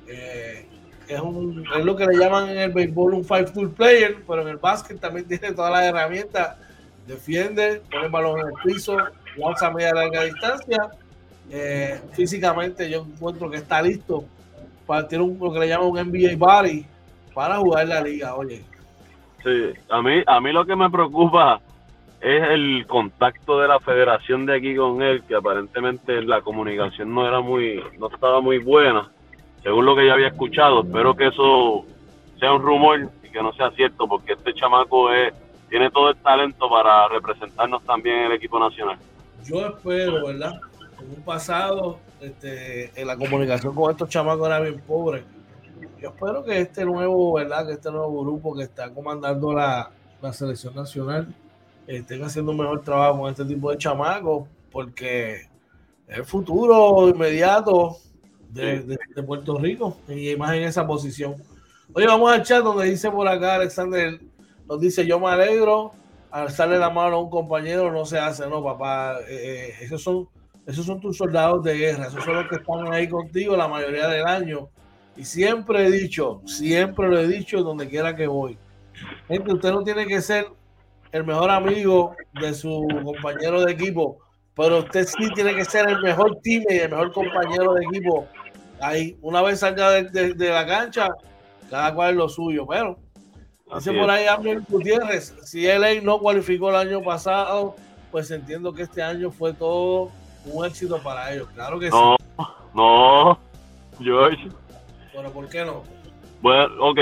Eh, 0.08 0.66
es, 1.08 1.20
un, 1.22 1.64
es 1.78 1.86
lo 1.86 1.96
que 1.96 2.06
le 2.06 2.18
llaman 2.18 2.50
en 2.50 2.58
el 2.58 2.72
béisbol 2.72 3.14
un 3.14 3.26
five 3.26 3.46
tool 3.46 3.72
player, 3.72 4.18
pero 4.28 4.42
en 4.42 4.50
el 4.50 4.58
básquet 4.58 5.00
también 5.00 5.28
tiene 5.28 5.54
todas 5.54 5.72
las 5.72 5.84
herramientas 5.84 6.58
defiende, 7.08 7.82
pone 7.92 8.06
el 8.06 8.12
balón 8.12 8.40
en 8.40 8.48
el 8.48 8.54
piso, 8.64 8.98
lanza 9.38 9.68
a 9.68 9.72
media 9.72 9.94
larga 9.94 10.24
distancia. 10.24 10.92
Eh, 11.50 12.00
físicamente 12.14 12.90
yo 12.90 13.06
encuentro 13.06 13.50
que 13.50 13.58
está 13.58 13.82
listo 13.82 14.24
para 14.86 15.08
tener 15.08 15.22
un, 15.22 15.38
lo 15.38 15.52
que 15.52 15.60
le 15.60 15.68
llaman 15.68 15.88
un 15.88 16.00
NBA 16.00 16.38
body 16.38 16.86
para 17.34 17.58
jugar 17.58 17.88
la 17.88 18.02
liga, 18.02 18.36
oye. 18.36 18.64
Sí, 19.44 19.74
a 19.90 20.02
mí, 20.02 20.22
a 20.26 20.40
mí 20.40 20.52
lo 20.52 20.66
que 20.66 20.76
me 20.76 20.90
preocupa 20.90 21.60
es 22.20 22.44
el 22.50 22.86
contacto 22.88 23.60
de 23.60 23.68
la 23.68 23.80
federación 23.80 24.46
de 24.46 24.58
aquí 24.58 24.76
con 24.76 25.02
él, 25.02 25.24
que 25.28 25.36
aparentemente 25.36 26.22
la 26.22 26.42
comunicación 26.42 27.14
no 27.14 27.28
era 27.28 27.42
muy, 27.42 27.84
no 28.00 28.08
estaba 28.08 28.42
muy 28.42 28.60
buena, 28.60 29.10
según 29.64 29.86
lo 29.86 29.96
que 29.96 30.06
yo 30.06 30.14
había 30.14 30.28
escuchado. 30.28 30.84
Espero 30.84 31.16
que 31.16 31.28
eso 31.28 31.86
sea 32.40 32.54
un 32.54 32.62
rumor 32.62 33.10
y 33.24 33.30
que 33.30 33.42
no 33.42 33.52
sea 33.54 33.72
cierto, 33.72 34.08
porque 34.08 34.34
este 34.34 34.54
chamaco 34.54 35.12
es 35.12 35.34
tiene 35.72 35.90
todo 35.90 36.10
el 36.10 36.18
talento 36.18 36.70
para 36.70 37.08
representarnos 37.08 37.82
también 37.86 38.18
en 38.18 38.26
el 38.26 38.32
equipo 38.34 38.60
nacional. 38.60 38.98
Yo 39.46 39.68
espero, 39.68 40.28
¿verdad? 40.28 40.60
En 41.02 41.10
un 41.16 41.24
pasado, 41.24 41.98
este, 42.20 42.92
en 43.00 43.08
la 43.08 43.16
comunicación 43.16 43.74
con 43.74 43.90
estos 43.90 44.10
chamacos 44.10 44.46
era 44.48 44.60
bien 44.60 44.82
pobre. 44.82 45.24
Yo 46.02 46.10
espero 46.10 46.44
que 46.44 46.60
este 46.60 46.84
nuevo, 46.84 47.34
¿verdad? 47.34 47.68
Que 47.68 47.74
este 47.74 47.92
nuevo 47.92 48.24
grupo 48.24 48.56
que 48.56 48.64
está 48.64 48.92
comandando 48.92 49.54
la, 49.54 49.92
selección 50.34 50.76
nacional 50.76 51.34
estén 51.86 52.24
haciendo 52.24 52.52
un 52.52 52.58
mejor 52.58 52.82
trabajo 52.82 53.22
con 53.22 53.32
este 53.32 53.46
tipo 53.46 53.70
de 53.70 53.78
chamacos, 53.78 54.48
porque 54.72 55.42
es 56.08 56.18
el 56.18 56.26
futuro 56.26 57.08
inmediato 57.10 57.98
de, 58.50 58.98
de 59.16 59.24
Puerto 59.24 59.58
Rico 59.58 59.98
y 60.08 60.36
más 60.36 60.54
en 60.54 60.64
esa 60.64 60.88
posición. 60.88 61.36
Oye, 61.94 62.08
vamos 62.08 62.32
al 62.32 62.44
chat 62.44 62.64
donde 62.64 62.86
dice 62.86 63.12
por 63.12 63.28
acá 63.28 63.56
Alexander 63.56 64.20
nos 64.68 64.80
dice, 64.80 65.06
yo 65.06 65.20
me 65.20 65.28
alegro, 65.28 65.92
alzarle 66.32 66.80
la 66.80 66.90
mano 66.90 67.18
a 67.18 67.20
un 67.22 67.30
compañero 67.30 67.92
no 67.92 68.06
se 68.06 68.18
hace, 68.18 68.48
no, 68.48 68.64
papá, 68.64 69.20
eh, 69.28 69.70
eh, 69.70 69.74
esos, 69.82 70.02
son, 70.02 70.30
esos 70.66 70.86
son 70.86 71.00
tus 71.00 71.18
soldados 71.18 71.64
de 71.64 71.78
guerra, 71.78 72.08
esos 72.08 72.24
son 72.24 72.36
los 72.36 72.48
que 72.48 72.56
están 72.56 72.92
ahí 72.92 73.08
contigo 73.10 73.56
la 73.58 73.68
mayoría 73.68 74.08
del 74.08 74.26
año. 74.26 74.70
Y 75.16 75.26
siempre 75.26 75.86
he 75.86 75.92
dicho, 75.92 76.42
siempre 76.46 77.10
lo 77.10 77.20
he 77.20 77.28
dicho 77.28 77.62
donde 77.64 77.88
quiera 77.88 78.16
que 78.16 78.28
voy. 78.28 78.58
Gente, 79.28 79.54
usted 79.54 79.72
no 79.72 79.84
tiene 79.84 80.06
que 80.06 80.22
ser 80.22 80.48
el 81.12 81.24
mejor 81.24 81.50
amigo 81.50 82.16
de 82.40 82.54
su 82.54 82.88
compañero 83.04 83.62
de 83.66 83.74
equipo, 83.74 84.20
pero 84.56 84.80
usted 84.80 85.06
sí 85.06 85.30
tiene 85.34 85.56
que 85.56 85.66
ser 85.66 85.90
el 85.90 86.02
mejor 86.02 86.38
team 86.42 86.64
y 86.70 86.78
el 86.78 86.90
mejor 86.90 87.12
compañero 87.12 87.74
de 87.74 87.86
equipo. 87.86 88.28
Ahí, 88.80 89.18
una 89.22 89.42
vez 89.42 89.60
salga 89.60 89.92
de, 89.92 90.34
de 90.34 90.50
la 90.50 90.66
cancha, 90.66 91.10
cada 91.70 91.94
cual 91.94 92.12
es 92.12 92.16
lo 92.16 92.30
suyo, 92.30 92.66
pero 92.68 92.98
Dice 93.76 93.94
por 93.94 94.10
ahí 94.10 94.28
Amber 94.28 94.62
Gutiérrez, 94.68 95.34
si 95.44 95.66
LA 95.66 96.02
no 96.04 96.20
cualificó 96.20 96.70
el 96.70 96.76
año 96.76 97.02
pasado, 97.02 97.76
pues 98.12 98.30
entiendo 98.32 98.74
que 98.74 98.84
este 98.84 99.02
año 99.02 99.32
fue 99.32 99.54
todo 99.54 100.12
un 100.46 100.66
éxito 100.66 101.02
para 101.02 101.34
ellos. 101.34 101.48
Claro 101.54 101.80
que 101.80 101.90
sí. 101.90 101.98
No, 101.98 102.18
no, 102.74 103.40
George. 104.00 104.50
Pero 105.14 105.32
¿por 105.32 105.50
qué 105.50 105.66
no? 105.66 105.84
Bueno, 106.42 106.74
ok, 106.80 107.00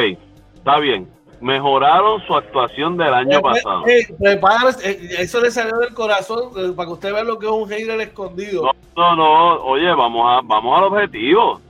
está 0.55 0.79
bien. 0.79 1.07
Mejoraron 1.41 2.21
su 2.27 2.35
actuación 2.35 2.97
del 2.97 3.13
año 3.13 3.39
eh, 3.39 3.41
pasado. 3.41 3.87
Eh, 3.87 4.07
eh, 4.19 5.15
eso 5.19 5.39
le 5.39 5.51
salió 5.51 5.77
del 5.77 5.93
corazón 5.93 6.75
para 6.75 6.87
que 6.87 6.93
usted 6.93 7.13
vea 7.13 7.23
lo 7.23 7.39
que 7.39 7.45
es 7.45 7.51
un 7.51 7.69
hater 7.69 8.01
escondido. 8.01 8.63
No, 8.63 8.71
no, 8.95 9.15
no. 9.15 9.63
Oye, 9.63 9.93
vamos 9.93 10.25
a, 10.27 10.41
vamos 10.43 10.77
al 10.77 10.83
objetivo. 10.85 11.61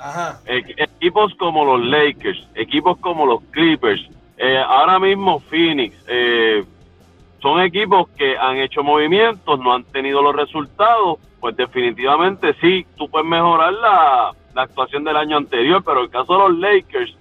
Ajá. 0.00 0.40
equipos 0.46 1.34
como 1.34 1.64
los 1.64 1.84
Lakers, 1.84 2.46
equipos 2.54 2.96
como 2.98 3.26
los 3.26 3.42
Clippers, 3.50 4.00
ahora 4.68 5.00
mismo 5.00 5.40
Phoenix, 5.40 5.96
son 7.42 7.60
equipos 7.62 8.08
que 8.10 8.38
han 8.38 8.58
hecho 8.58 8.84
movimientos, 8.84 9.58
no 9.58 9.74
han 9.74 9.82
tenido 9.82 10.22
los 10.22 10.36
resultados, 10.36 11.18
pues 11.40 11.56
definitivamente 11.56 12.54
sí, 12.60 12.86
tú 12.96 13.08
puedes 13.10 13.26
mejorar 13.26 13.72
la, 13.72 14.32
la 14.58 14.64
actuación 14.64 15.04
del 15.04 15.16
año 15.16 15.36
anterior, 15.36 15.84
pero 15.84 16.00
el 16.00 16.10
caso 16.10 16.32
de 16.32 16.38
los 16.40 16.58
Lakers, 16.58 17.16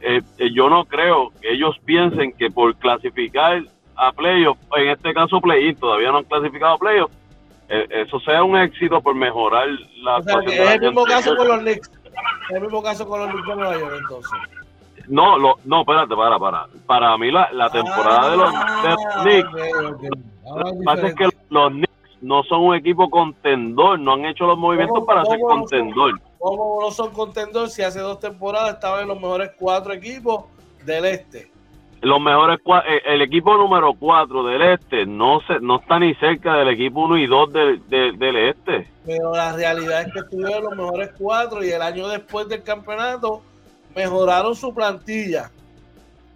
eh, 0.00 0.22
eh, 0.38 0.50
yo 0.52 0.70
no 0.70 0.84
creo 0.84 1.32
que 1.40 1.52
ellos 1.52 1.76
piensen 1.84 2.32
que 2.34 2.50
por 2.50 2.76
clasificar 2.76 3.64
a 3.96 4.12
playoffs, 4.12 4.60
en 4.76 4.90
este 4.90 5.12
caso 5.12 5.40
play 5.40 5.74
todavía 5.74 6.12
no 6.12 6.18
han 6.18 6.24
clasificado 6.24 6.74
a 6.74 6.78
playoffs, 6.78 7.16
eh, 7.68 8.04
eso 8.06 8.20
sea 8.20 8.44
un 8.44 8.56
éxito 8.56 9.00
por 9.00 9.16
mejorar 9.16 9.66
la 10.02 10.16
actuación 10.18 10.52
es 10.52 10.70
el 10.70 10.80
mismo 10.82 11.04
caso 11.04 11.36
con 11.36 11.48
los 11.48 11.58
Knicks, 11.58 11.90
es 12.48 12.56
el 12.56 12.62
mismo 12.62 12.82
caso 12.82 13.08
con 13.08 13.20
los 13.20 13.30
Knicks 13.32 13.48
de 13.48 13.56
Nueva 13.56 13.78
York 13.80 13.94
entonces. 14.00 14.32
No, 15.08 15.36
lo, 15.36 15.56
no, 15.64 15.80
espérate, 15.80 16.14
para, 16.14 16.38
para. 16.38 16.66
Para 16.86 17.18
mí 17.18 17.32
la, 17.32 17.50
la 17.52 17.68
temporada 17.70 18.30
de 18.30 18.36
los, 18.36 18.52
de 18.52 18.58
ah, 18.58 19.22
Knicks, 19.24 19.52
lo 19.52 19.98
que 19.98 20.84
pasa 20.84 21.06
es 21.08 21.14
que 21.16 21.28
los 21.50 21.72
Knicks 21.72 21.92
no 22.20 22.44
son 22.44 22.60
un 22.60 22.76
equipo 22.76 23.10
contendor, 23.10 23.98
no 23.98 24.12
han 24.12 24.26
hecho 24.26 24.46
los 24.46 24.56
movimientos 24.56 25.04
para 25.04 25.24
ser 25.24 25.40
contendor. 25.40 26.20
¿Cómo 26.42 26.80
no 26.80 26.90
son 26.90 27.12
contendor 27.12 27.70
si 27.70 27.82
hace 27.82 28.00
dos 28.00 28.18
temporadas 28.18 28.74
estaban 28.74 29.02
en 29.02 29.08
los 29.08 29.20
mejores 29.20 29.52
cuatro 29.56 29.92
equipos 29.92 30.46
del 30.84 31.04
este? 31.04 31.48
Los 32.00 32.20
mejores 32.20 32.58
eh, 32.84 33.00
el 33.04 33.22
equipo 33.22 33.56
número 33.56 33.94
cuatro 33.94 34.42
del 34.42 34.60
este 34.60 35.06
no 35.06 35.40
se, 35.46 35.60
no 35.60 35.78
está 35.78 36.00
ni 36.00 36.16
cerca 36.16 36.56
del 36.56 36.70
equipo 36.70 37.04
uno 37.04 37.16
y 37.16 37.28
dos 37.28 37.52
del, 37.52 37.88
del, 37.88 38.36
este. 38.36 38.88
Pero 39.06 39.32
la 39.36 39.52
realidad 39.52 40.02
es 40.02 40.12
que 40.12 40.18
estuvieron 40.18 40.64
los 40.64 40.76
mejores 40.76 41.10
cuatro 41.16 41.62
y 41.62 41.70
el 41.70 41.80
año 41.80 42.08
después 42.08 42.48
del 42.48 42.64
campeonato 42.64 43.40
mejoraron 43.94 44.56
su 44.56 44.74
plantilla. 44.74 45.48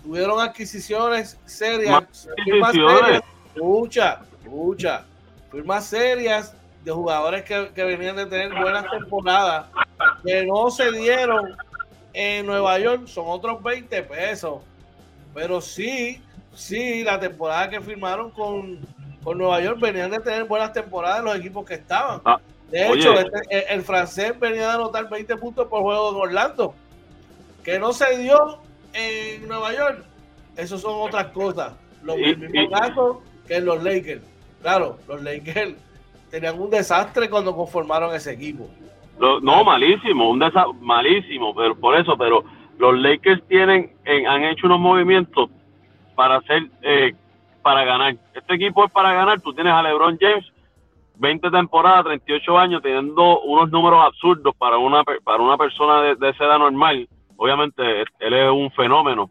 Tuvieron 0.04 0.38
adquisiciones 0.38 1.36
serias. 1.46 2.28
Adquisiciones. 2.30 3.22
Muchas, 3.56 4.18
muchas. 4.44 5.02
Firmas 5.50 5.84
serias 5.84 6.56
de 6.84 6.92
jugadores 6.92 7.42
que, 7.42 7.72
que 7.74 7.82
venían 7.82 8.14
de 8.14 8.26
tener 8.26 8.54
buenas 8.54 8.88
temporadas 8.88 9.66
que 10.24 10.44
no 10.44 10.70
se 10.70 10.90
dieron 10.92 11.56
en 12.12 12.46
Nueva 12.46 12.78
York 12.78 13.06
son 13.06 13.26
otros 13.28 13.62
20 13.62 14.02
pesos. 14.02 14.62
Pero 15.34 15.60
sí, 15.60 16.22
sí, 16.54 17.04
la 17.04 17.20
temporada 17.20 17.68
que 17.68 17.80
firmaron 17.80 18.30
con, 18.30 18.80
con 19.22 19.38
Nueva 19.38 19.60
York 19.60 19.78
venían 19.80 20.10
de 20.10 20.20
tener 20.20 20.44
buenas 20.44 20.72
temporadas 20.72 21.22
los 21.22 21.36
equipos 21.36 21.66
que 21.66 21.74
estaban. 21.74 22.20
Ah, 22.24 22.40
de 22.70 22.88
hecho, 22.88 23.12
este, 23.12 23.72
el, 23.72 23.82
francés 23.82 24.38
venía 24.40 24.72
a 24.72 24.74
anotar 24.74 25.08
20 25.08 25.36
puntos 25.36 25.68
por 25.68 25.82
juego 25.82 26.10
en 26.10 26.16
Orlando. 26.16 26.74
Que 27.62 27.78
no 27.78 27.92
se 27.92 28.18
dio 28.18 28.60
en 28.92 29.46
Nueva 29.46 29.74
York. 29.74 30.04
Eso 30.56 30.78
son 30.78 30.94
otras 30.96 31.26
cosas. 31.26 31.74
Los 32.02 32.16
mismos 32.16 32.50
casos 32.72 33.18
que 33.46 33.60
los 33.60 33.82
Lakers. 33.82 34.22
Claro, 34.62 34.98
los 35.06 35.22
Lakers 35.22 35.74
tenían 36.30 36.58
un 36.58 36.70
desastre 36.70 37.28
cuando 37.28 37.54
conformaron 37.54 38.14
ese 38.14 38.32
equipo 38.32 38.68
no, 39.18 39.64
malísimo, 39.64 40.30
un 40.30 40.42
malísimo, 40.80 41.54
pero 41.54 41.74
por 41.78 41.96
eso, 41.96 42.16
pero 42.16 42.44
los 42.78 42.98
Lakers 42.98 43.46
tienen, 43.48 43.92
han 44.28 44.44
hecho 44.44 44.66
unos 44.66 44.80
movimientos 44.80 45.50
para 46.14 46.36
hacer, 46.36 46.64
eh, 46.82 47.14
para 47.62 47.84
ganar. 47.84 48.16
Este 48.34 48.54
equipo 48.54 48.84
es 48.84 48.90
para 48.90 49.12
ganar. 49.12 49.40
Tú 49.40 49.52
tienes 49.52 49.72
a 49.72 49.82
LeBron 49.82 50.18
James, 50.20 50.44
20 51.16 51.50
temporadas, 51.50 52.04
38 52.04 52.58
años, 52.58 52.82
teniendo 52.82 53.40
unos 53.40 53.70
números 53.70 54.04
absurdos 54.04 54.54
para 54.56 54.78
una 54.78 55.04
para 55.04 55.42
una 55.42 55.56
persona 55.56 56.14
de, 56.14 56.28
esa 56.30 56.44
edad 56.44 56.58
normal. 56.58 57.08
Obviamente, 57.36 58.02
él 58.20 58.34
es 58.34 58.50
un 58.50 58.70
fenómeno. 58.72 59.30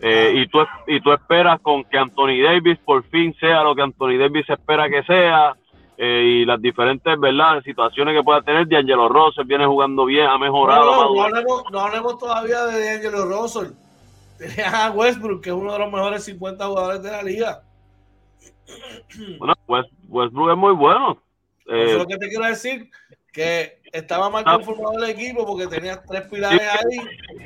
Eh, 0.00 0.32
y, 0.34 0.48
tú, 0.48 0.58
y 0.88 1.00
tú 1.00 1.12
esperas 1.12 1.60
con 1.60 1.84
que 1.84 1.96
Anthony 1.96 2.42
Davis 2.42 2.76
por 2.78 3.04
fin 3.04 3.34
sea 3.38 3.62
lo 3.62 3.74
que 3.74 3.82
Anthony 3.82 4.18
Davis 4.18 4.48
espera 4.50 4.88
que 4.88 5.04
sea 5.04 5.54
eh, 5.98 6.22
y 6.24 6.44
las 6.44 6.60
diferentes 6.60 7.18
verdad 7.20 7.62
situaciones 7.62 8.16
que 8.16 8.22
pueda 8.22 8.42
tener. 8.42 8.68
D'Angelo 8.68 9.08
Russell 9.08 9.44
viene 9.44 9.66
jugando 9.66 10.04
bien 10.04 10.26
ha 10.26 10.38
mejorado 10.38 11.14
no, 11.70 11.80
hablemos, 11.80 12.18
todavía 12.18 12.64
de 12.66 12.84
D'Angelo 12.84 13.26
Russell. 13.26 13.72
Tenías 14.38 14.74
a 14.74 14.90
Westbrook 14.90 15.42
que 15.42 15.50
es 15.50 15.56
uno 15.56 15.72
de 15.72 15.78
los 15.78 15.92
mejores 15.92 16.24
50 16.24 16.66
jugadores 16.66 17.02
de 17.02 17.10
la 17.10 17.22
liga. 17.22 17.62
Bueno 19.38 19.54
Westbrook 20.08 20.50
es 20.50 20.56
muy 20.56 20.74
bueno. 20.74 21.18
Eh, 21.66 21.84
Eso 21.84 21.92
es 21.92 21.98
lo 21.98 22.06
que 22.06 22.18
te 22.18 22.28
quiero 22.28 22.46
decir 22.46 22.90
que 23.32 23.78
estaba 23.92 24.30
mal 24.30 24.42
ah. 24.46 24.56
conformado 24.56 25.02
el 25.02 25.10
equipo 25.10 25.46
porque 25.46 25.66
tenía 25.66 26.02
tres 26.02 26.22
pilares 26.22 26.60
ahí 26.60 26.98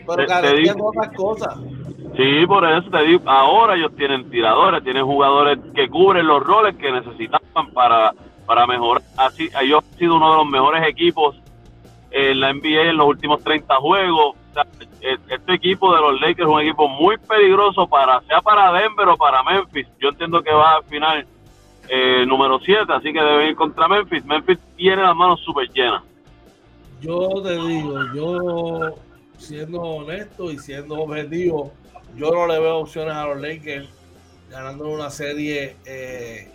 pero 0.07 0.27
carecían 0.27 0.77
otras 0.81 1.13
cosas. 1.15 1.59
Sí, 2.17 2.47
por 2.47 2.65
eso 2.65 2.89
te 2.91 3.03
digo, 3.03 3.23
ahora 3.27 3.75
ellos 3.75 3.93
tienen 3.97 4.31
tiradores, 4.31 4.83
tienen 4.83 5.05
jugadores 5.05 5.59
que 5.75 5.89
cubren 5.89 6.27
los 6.27 6.43
roles 6.43 6.77
que 6.77 6.91
necesitaban 6.91 7.73
para 7.75 8.15
para 8.47 8.67
mejorar. 8.67 9.03
Así, 9.17 9.49
ellos 9.61 9.85
han 9.85 9.99
sido 9.99 10.17
uno 10.17 10.31
de 10.31 10.37
los 10.39 10.47
mejores 10.47 10.89
equipos 10.89 11.37
en 12.11 12.41
la 12.41 12.53
NBA 12.53 12.91
en 12.91 12.97
los 12.97 13.09
últimos 13.09 13.43
30 13.43 13.75
juegos. 13.77 14.37
Este 15.01 15.53
equipo 15.53 15.95
de 15.95 16.01
los 16.01 16.21
Lakers 16.21 16.49
es 16.49 16.55
un 16.55 16.61
equipo 16.61 16.89
muy 16.89 17.19
peligroso 17.19 17.87
para 17.87 18.21
sea 18.23 18.41
para 18.41 18.73
Denver 18.73 19.09
o 19.09 19.17
para 19.17 19.43
Memphis. 19.43 19.87
Yo 20.01 20.09
entiendo 20.09 20.43
que 20.43 20.53
va 20.53 20.77
al 20.77 20.85
final 20.85 21.27
eh, 21.89 22.25
número 22.27 22.59
7, 22.59 22.93
así 22.93 23.13
que 23.13 23.21
debe 23.21 23.51
ir 23.51 23.57
contra 23.57 23.87
Memphis. 23.87 24.25
Memphis 24.25 24.59
tiene 24.77 25.03
las 25.03 25.15
manos 25.15 25.41
súper 25.41 25.71
llenas. 25.73 26.03
Yo 27.01 27.29
te 27.43 27.55
digo, 27.55 27.95
yo 28.15 28.95
siendo 29.37 29.81
honesto 29.83 30.51
y 30.51 30.59
siendo 30.59 30.95
objetivo, 31.01 31.73
yo 32.17 32.31
no 32.31 32.47
le 32.47 32.59
veo 32.59 32.79
opciones 32.79 33.15
a 33.15 33.27
los 33.27 33.41
Lakers 33.41 33.89
ganando 34.51 34.89
una 34.89 35.11
serie 35.11 35.77
eh, 35.85 36.51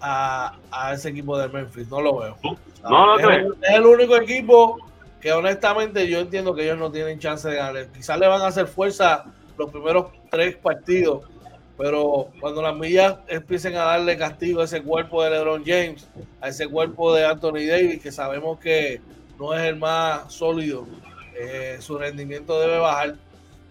a, 0.00 0.92
ese 0.94 1.10
equipo 1.10 1.38
de 1.38 1.48
Memphis. 1.48 1.88
No 1.88 2.00
lo 2.00 2.18
veo. 2.18 2.36
No 2.82 3.18
es, 3.18 3.46
el 3.62 3.86
único 3.86 4.16
equipo 4.16 4.78
que 5.20 5.32
honestamente 5.32 6.08
yo 6.08 6.20
entiendo 6.20 6.54
que 6.54 6.64
ellos 6.64 6.78
no 6.78 6.90
tienen 6.90 7.18
chance 7.18 7.48
de 7.48 7.56
ganar. 7.56 7.86
Quizás 7.88 8.18
le 8.18 8.26
van 8.26 8.40
a 8.40 8.46
hacer 8.46 8.66
fuerza 8.66 9.26
los 9.58 9.70
primeros 9.70 10.06
tres 10.30 10.56
partidos, 10.56 11.22
pero 11.76 12.28
cuando 12.40 12.62
las 12.62 12.74
millas 12.74 13.16
empiecen 13.28 13.76
a 13.76 13.84
darle 13.84 14.16
castigo 14.16 14.62
a 14.62 14.64
ese 14.64 14.82
cuerpo 14.82 15.22
de 15.22 15.30
LeBron 15.30 15.62
James, 15.64 16.08
a 16.40 16.48
ese 16.48 16.66
cuerpo 16.66 17.14
de 17.14 17.26
Anthony 17.26 17.66
Davis, 17.68 18.00
que 18.00 18.12
sabemos 18.12 18.58
que 18.58 19.00
no 19.38 19.54
es 19.54 19.62
el 19.62 19.76
más 19.76 20.32
sólido, 20.32 20.86
eh, 21.38 21.76
su 21.80 21.98
rendimiento 21.98 22.58
debe 22.60 22.78
bajar. 22.78 23.16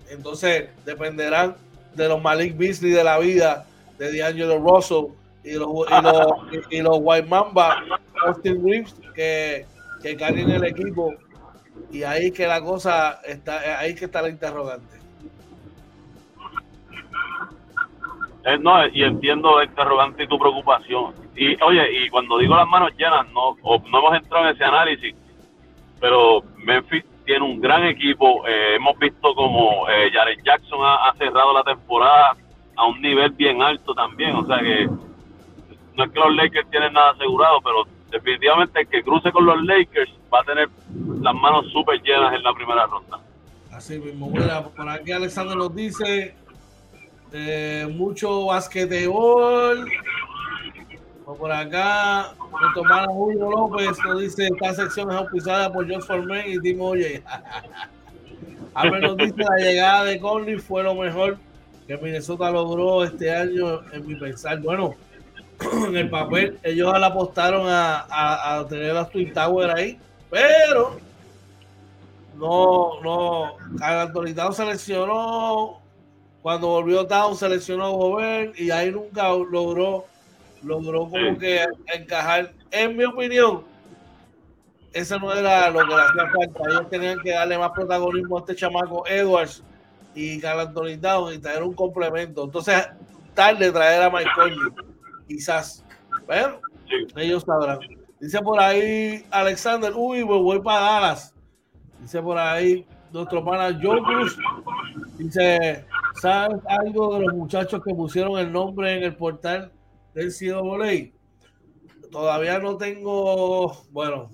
Entonces 0.09 0.69
dependerán 0.85 1.55
de 1.95 2.07
los 2.07 2.21
Malik 2.21 2.57
Beasley 2.57 2.91
de 2.91 3.03
la 3.03 3.17
vida, 3.19 3.65
de 3.97 4.17
D'Angelo 4.17 4.59
Russell, 4.59 5.13
y 5.43 5.53
los, 5.53 5.69
y 5.69 6.03
los, 6.03 6.71
y, 6.71 6.81
los 6.81 6.97
White 7.01 7.27
Mamba, 7.27 7.83
Austin 8.25 8.63
Reeves, 8.63 8.95
que, 9.15 9.65
que 10.01 10.15
carguen 10.17 10.51
el 10.51 10.65
equipo. 10.65 11.13
Y 11.91 12.03
ahí 12.03 12.31
que 12.31 12.45
la 12.45 12.61
cosa 12.61 13.19
está, 13.25 13.79
ahí 13.79 13.95
que 13.95 14.05
está 14.05 14.21
la 14.21 14.29
interrogante. 14.29 14.99
Eh, 18.45 18.57
no, 18.59 18.87
y 18.87 19.03
entiendo 19.03 19.57
la 19.57 19.65
interrogante 19.65 20.23
y 20.23 20.27
tu 20.27 20.37
preocupación. 20.37 21.13
Y 21.35 21.61
oye, 21.61 22.05
y 22.05 22.09
cuando 22.09 22.37
digo 22.37 22.55
las 22.55 22.67
manos 22.67 22.91
llenas, 22.97 23.25
no, 23.31 23.55
no 23.63 23.99
hemos 23.99 24.15
entrado 24.15 24.45
en 24.45 24.55
ese 24.55 24.63
análisis, 24.63 25.15
pero 25.99 26.41
Memphis 26.57 27.03
tiene 27.25 27.45
un 27.45 27.59
gran 27.59 27.85
equipo. 27.85 28.47
Eh, 28.47 28.75
hemos 28.75 28.97
visto 28.99 29.33
como 29.35 29.89
eh, 29.89 30.09
Jared 30.13 30.39
Jackson 30.43 30.79
ha 30.83 31.13
cerrado 31.17 31.53
la 31.53 31.63
temporada 31.63 32.35
a 32.75 32.85
un 32.85 33.01
nivel 33.01 33.31
bien 33.31 33.61
alto 33.61 33.93
también. 33.93 34.35
O 34.35 34.45
sea 34.45 34.59
que 34.59 34.89
no 35.99 36.05
es 36.05 36.11
que 36.11 36.19
los 36.19 36.33
Lakers 36.33 36.69
tienen 36.69 36.93
nada 36.93 37.11
asegurado, 37.11 37.59
pero 37.61 37.83
definitivamente 38.09 38.79
el 38.79 38.87
que 38.87 39.03
cruce 39.03 39.31
con 39.33 39.45
los 39.45 39.61
Lakers 39.63 40.09
va 40.33 40.39
a 40.39 40.43
tener 40.43 40.69
las 41.21 41.35
manos 41.35 41.69
súper 41.73 42.01
llenas 42.01 42.33
en 42.33 42.41
la 42.41 42.53
primera 42.53 42.85
ronda. 42.85 43.19
Así 43.73 43.99
mismo, 43.99 44.31
por 44.31 44.89
aquí 44.89 45.11
Alexander 45.11 45.57
nos 45.57 45.75
dice 45.75 46.33
eh, 47.33 47.85
mucho 47.91 48.45
basquetebol. 48.45 49.89
Por 51.25 51.51
acá, 51.51 52.33
nuestro 52.59 52.83
hermano 52.83 53.13
Julio 53.13 53.51
López 53.51 53.99
nos 54.03 54.21
dice 54.21 54.47
esta 54.47 54.73
sección 54.73 55.11
es 55.11 55.17
auspiciada 55.17 55.71
por 55.71 55.87
Josh 55.87 56.03
Forman 56.03 56.43
y 56.47 56.59
Timo 56.59 56.87
Oye. 56.87 57.21
ver, 58.83 59.01
nos 59.01 59.17
dice 59.17 59.35
la 59.37 59.57
llegada 59.57 60.05
de 60.05 60.19
Conley 60.19 60.57
fue 60.57 60.81
lo 60.81 60.95
mejor 60.95 61.37
que 61.85 61.97
Minnesota 61.97 62.49
logró 62.49 63.03
este 63.03 63.35
año, 63.35 63.81
en 63.91 64.07
mi 64.07 64.15
pensar. 64.15 64.59
Bueno, 64.61 64.95
en 65.87 65.97
el 65.97 66.09
papel, 66.09 66.57
ellos 66.63 66.97
le 66.97 67.05
apostaron 67.05 67.65
a, 67.67 68.65
tener 68.69 68.95
a 68.95 69.07
Twin 69.07 69.33
Tower 69.33 69.71
ahí, 69.71 69.99
pero 70.29 70.97
no, 72.37 73.01
no, 73.01 73.57
Carl 73.77 74.53
seleccionó, 74.53 75.81
cuando 76.41 76.67
volvió 76.67 77.05
Town 77.05 77.35
seleccionó 77.35 77.85
a 77.85 77.89
Gobert 77.89 78.59
y 78.59 78.71
ahí 78.71 78.91
nunca 78.91 79.29
logró, 79.29 80.05
logró 80.63 81.09
como 81.09 81.37
que 81.37 81.65
encajar. 81.93 82.53
En 82.71 82.95
mi 82.95 83.03
opinión, 83.03 83.63
eso 84.93 85.19
no 85.19 85.33
era 85.33 85.69
lo 85.69 85.79
que 85.79 85.95
le 85.95 86.01
hacía 86.01 86.31
falta. 86.33 86.69
Ellos 86.69 86.89
tenían 86.89 87.19
que 87.19 87.31
darle 87.31 87.57
más 87.57 87.71
protagonismo 87.71 88.37
a 88.37 88.39
este 88.39 88.55
chamaco 88.55 89.05
Edwards 89.07 89.61
y 90.15 90.39
Carl 90.39 90.61
Anthony 90.61 90.97
Down 90.97 91.33
y 91.33 91.37
traer 91.39 91.63
un 91.63 91.73
complemento. 91.73 92.45
Entonces, 92.45 92.87
tarde 93.33 93.71
traer 93.71 94.03
a 94.03 94.09
Michael 94.09 94.55
quizás. 95.29 95.85
Pero 96.27 96.59
ellos 97.15 97.43
sabrán. 97.43 97.79
Dice 98.19 98.39
por 98.39 98.59
ahí 98.59 99.23
Alexander, 99.31 99.93
uy, 99.95 100.25
pues 100.25 100.41
voy 100.41 100.61
para 100.61 100.81
Dallas. 100.81 101.33
Dice 102.01 102.21
por 102.21 102.37
ahí 102.37 102.85
nuestro 103.13 103.45
pana 103.45 103.79
John 103.81 104.03
Cruz. 104.03 104.37
Dice, 105.17 105.85
¿sabes 106.21 106.59
algo 106.67 107.15
de 107.15 107.25
los 107.25 107.33
muchachos 107.35 107.81
que 107.83 107.93
pusieron 107.93 108.37
el 108.39 108.51
nombre 108.51 108.97
en 108.97 109.03
el 109.03 109.15
portal 109.15 109.71
del 110.13 110.33
CWA? 110.33 111.11
Todavía 112.11 112.59
no 112.59 112.75
tengo, 112.75 113.83
bueno, 113.91 114.29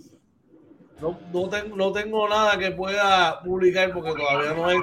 no, 1.02 1.18
no, 1.34 1.50
tengo, 1.50 1.76
no 1.76 1.91
tengo 1.91 2.30
nada 2.30 2.58
que 2.58 2.72
pueda 2.72 3.41
publicar 3.41 3.91
porque 3.93 4.14
todavía 4.14 4.54
no 4.54 4.70
es 4.70 4.80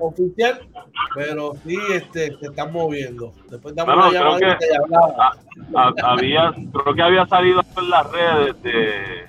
oficial, 0.00 0.66
pero 1.14 1.52
sí 1.64 1.78
este, 1.92 2.36
se 2.38 2.46
están 2.46 2.72
moviendo. 2.72 3.32
Después 3.48 3.74
damos 3.74 3.94
una 3.94 4.10
llamada 4.10 4.58
que, 4.58 6.02
había, 6.02 6.52
creo 6.72 6.94
que 6.94 7.02
había 7.02 7.26
salido 7.26 7.62
en 7.76 7.90
las 7.90 8.10
redes 8.10 8.62
de, 8.62 9.28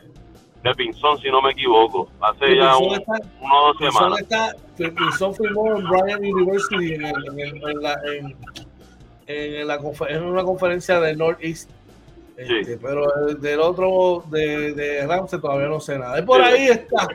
de 0.64 0.76
Pinzón, 0.76 1.20
si 1.20 1.30
no 1.30 1.44
me 1.44 1.52
equivoco, 1.52 2.10
hace 2.22 2.56
ya 2.56 2.76
un, 2.78 2.96
está, 2.96 3.14
uno 3.40 3.54
o 3.54 3.68
dos 3.68 3.78
semanas. 3.78 4.20
Está, 4.22 4.56
Pinzón 4.78 5.36
firmó 5.36 5.76
en 5.76 5.84
Bryant 5.90 6.22
University 6.22 6.96
en, 6.96 7.06
en, 7.06 7.40
en, 7.40 7.82
la, 7.82 7.94
en, 8.16 8.36
en, 9.28 9.68
la, 9.68 9.80
en 10.10 10.24
una 10.24 10.44
conferencia 10.44 11.00
de 11.00 11.16
Northeast 11.16 11.70
este, 12.40 12.78
pero 12.78 13.06
del 13.38 13.60
otro 13.60 14.24
de, 14.30 14.74
de 14.74 15.06
Ramsey 15.06 15.42
todavía 15.42 15.68
no 15.68 15.80
sé 15.82 16.00
nada. 16.00 16.20
Y 16.20 16.22
por 16.22 16.42
ahí 16.42 16.68
está 16.68 17.08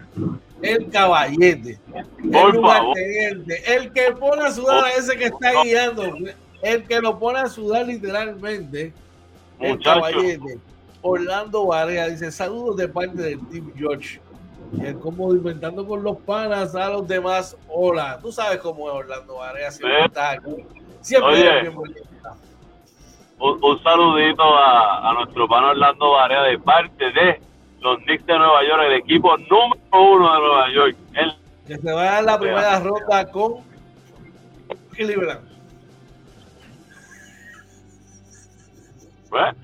el 0.61 0.91
caballete, 0.91 1.79
el 2.23 3.47
el 3.67 3.93
que 3.93 4.13
pone 4.13 4.43
a 4.43 4.51
sudar 4.51 4.85
a 4.85 4.93
ese 4.93 5.17
que 5.17 5.25
está 5.27 5.63
guiando, 5.63 6.15
el 6.63 6.85
que 6.85 7.01
lo 7.01 7.19
pone 7.19 7.39
a 7.39 7.47
sudar 7.47 7.87
literalmente, 7.87 8.93
el 9.61 9.83
caballete. 9.83 10.59
Orlando 11.01 11.67
Varea 11.67 12.09
dice: 12.09 12.31
Saludos 12.31 12.77
de 12.77 12.89
parte 12.89 13.23
del 13.23 13.49
Team 13.49 13.73
George. 13.77 14.21
Y 14.73 14.85
el 14.85 14.99
como 14.99 15.33
inventando 15.33 15.87
con 15.87 16.03
los 16.03 16.19
panas 16.19 16.75
a 16.75 16.91
los 16.91 17.07
demás. 17.07 17.57
Hola, 17.69 18.19
tú 18.21 18.31
sabes 18.31 18.59
cómo 18.59 18.89
es 18.89 18.95
Orlando 18.95 19.37
Varea. 19.37 19.71
Siempre 19.71 20.05
está 20.05 20.33
aquí. 20.33 20.67
Siempre 21.01 21.71
un, 23.45 23.83
saludito 23.83 24.43
a, 24.43 25.13
nuestro 25.15 25.47
pan 25.49 25.65
Orlando 25.65 26.13
Varea 26.13 26.43
de 26.43 26.59
parte 26.59 27.05
de 27.13 27.41
los 27.81 27.99
Knicks 28.05 28.27
de 28.27 28.39
Nueva 28.39 28.65
York, 28.67 28.83
el 28.87 28.93
equipo 28.95 29.37
número 29.37 29.79
uno 29.93 30.35
de 30.35 30.41
Nueva 30.41 30.73
York. 30.73 30.97
que 31.67 31.79
se 31.79 31.93
va 31.93 32.19
a 32.19 32.23
la 32.23 32.39
primera 32.39 32.81
ronda 32.81 33.31
con 33.31 33.57
Cleveland. 34.93 35.53
Pues, 39.29 39.55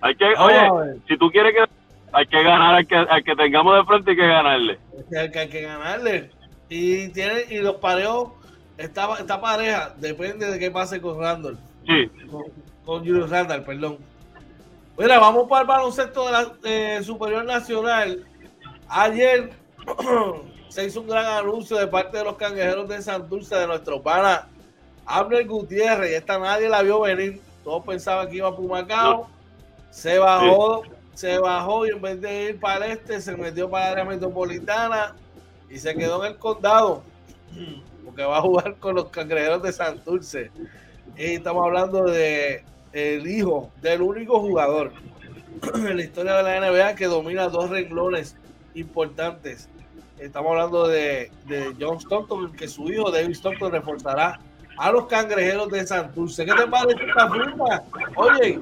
hay 0.00 0.14
que, 0.16 0.24
oye, 0.24 1.00
si 1.06 1.16
tú 1.16 1.30
quieres 1.30 1.54
que 1.54 1.64
hay 2.12 2.26
que 2.26 2.42
ganar 2.42 2.74
al 2.74 2.86
que, 2.86 2.96
al 2.96 3.22
que 3.22 3.36
tengamos 3.36 3.76
de 3.76 3.84
frente 3.84 4.10
hay 4.10 4.16
que 4.16 4.26
ganarle. 4.26 4.78
Hay 5.16 5.30
que, 5.30 5.38
hay 5.38 5.48
que 5.48 5.62
ganarle. 5.62 6.30
Y 6.68 7.08
tiene, 7.08 7.44
y 7.50 7.58
los 7.58 7.76
pareos, 7.76 8.30
esta, 8.78 9.14
esta 9.14 9.40
pareja 9.40 9.94
depende 9.98 10.50
de 10.50 10.58
qué 10.58 10.70
pase 10.70 11.00
con 11.00 11.20
Randall. 11.20 11.58
Sí 11.86 12.10
con 12.30 12.44
Julius 12.98 13.30
Randall, 13.30 13.62
perdón. 13.64 13.98
Mira, 14.98 15.18
vamos 15.18 15.48
para 15.48 15.62
el 15.62 15.66
baloncesto 15.66 16.26
de 16.26 16.32
la 16.32 16.52
eh, 16.64 17.00
Superior 17.02 17.44
Nacional. 17.44 18.26
Ayer 18.88 19.50
se 20.68 20.84
hizo 20.84 21.00
un 21.00 21.08
gran 21.08 21.24
anuncio 21.26 21.76
de 21.78 21.86
parte 21.86 22.18
de 22.18 22.24
los 22.24 22.36
cangrejeros 22.36 22.88
de 22.88 23.00
Santurce 23.00 23.54
de 23.54 23.66
nuestro 23.66 24.02
pana 24.02 24.48
Abner 25.06 25.46
Gutiérrez. 25.46 26.10
Y 26.10 26.14
esta 26.14 26.38
nadie 26.38 26.68
la 26.68 26.82
vio 26.82 27.00
venir. 27.00 27.40
Todos 27.64 27.84
pensaban 27.84 28.28
que 28.28 28.36
iba 28.36 28.48
a 28.48 28.56
Pumacao. 28.56 29.28
Se 29.90 30.18
bajó, 30.18 30.82
se 31.14 31.38
bajó 31.38 31.86
y 31.86 31.90
en 31.90 32.02
vez 32.02 32.20
de 32.20 32.42
ir 32.50 32.60
para 32.60 32.86
el 32.86 32.92
este, 32.92 33.20
se 33.20 33.36
metió 33.36 33.70
para 33.70 33.86
la 33.86 33.92
área 33.92 34.04
metropolitana 34.04 35.16
y 35.68 35.78
se 35.78 35.94
quedó 35.94 36.24
en 36.24 36.32
el 36.32 36.38
condado. 36.38 37.02
Porque 38.04 38.24
va 38.24 38.38
a 38.38 38.42
jugar 38.42 38.76
con 38.76 38.96
los 38.96 39.06
cangrejeros 39.08 39.62
de 39.62 39.72
Santurce. 39.72 40.50
Y 41.16 41.34
estamos 41.34 41.64
hablando 41.64 42.04
de 42.04 42.64
el 42.92 43.26
hijo 43.26 43.70
del 43.80 44.02
único 44.02 44.40
jugador 44.40 44.92
en 45.74 45.96
la 45.96 46.02
historia 46.02 46.34
de 46.34 46.42
la 46.42 46.70
NBA 46.70 46.94
que 46.94 47.06
domina 47.06 47.48
dos 47.48 47.70
renglones 47.70 48.36
importantes. 48.74 49.68
Estamos 50.18 50.52
hablando 50.52 50.86
de, 50.86 51.30
de 51.46 51.74
John 51.80 51.98
Stockton, 51.98 52.52
que 52.52 52.68
su 52.68 52.88
hijo 52.92 53.10
David 53.10 53.30
Stockton 53.30 53.72
reforzará 53.72 54.38
a 54.80 54.92
los 54.92 55.06
cangrejeros 55.06 55.68
de 55.68 55.86
Santurce. 55.86 56.44
¿Qué 56.44 56.52
te 56.52 56.66
parece 56.66 57.04
esta 57.04 57.28
fruta? 57.28 57.82
Oye. 58.16 58.58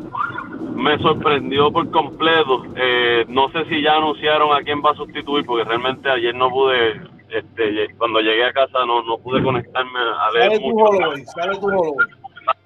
Me 0.74 0.98
sorprendió 0.98 1.70
por 1.72 1.90
completo. 1.90 2.64
Eh, 2.76 3.24
no 3.28 3.48
sé 3.50 3.64
si 3.66 3.82
ya 3.82 3.96
anunciaron 3.96 4.52
a 4.52 4.62
quién 4.62 4.82
va 4.84 4.90
a 4.90 4.94
sustituir, 4.94 5.46
porque 5.46 5.64
realmente 5.64 6.10
ayer 6.10 6.34
no 6.34 6.50
pude, 6.50 7.00
este, 7.30 7.94
cuando 7.98 8.20
llegué 8.20 8.44
a 8.44 8.52
casa 8.52 8.84
no, 8.84 9.02
no 9.02 9.18
pude 9.18 9.42
conectarme 9.42 9.98
a 9.98 10.30
leer 10.32 10.52
sale 10.52 10.60
mucho. 10.60 11.10
Tu 11.14 11.24
sale 11.26 11.58
tu 11.58 11.96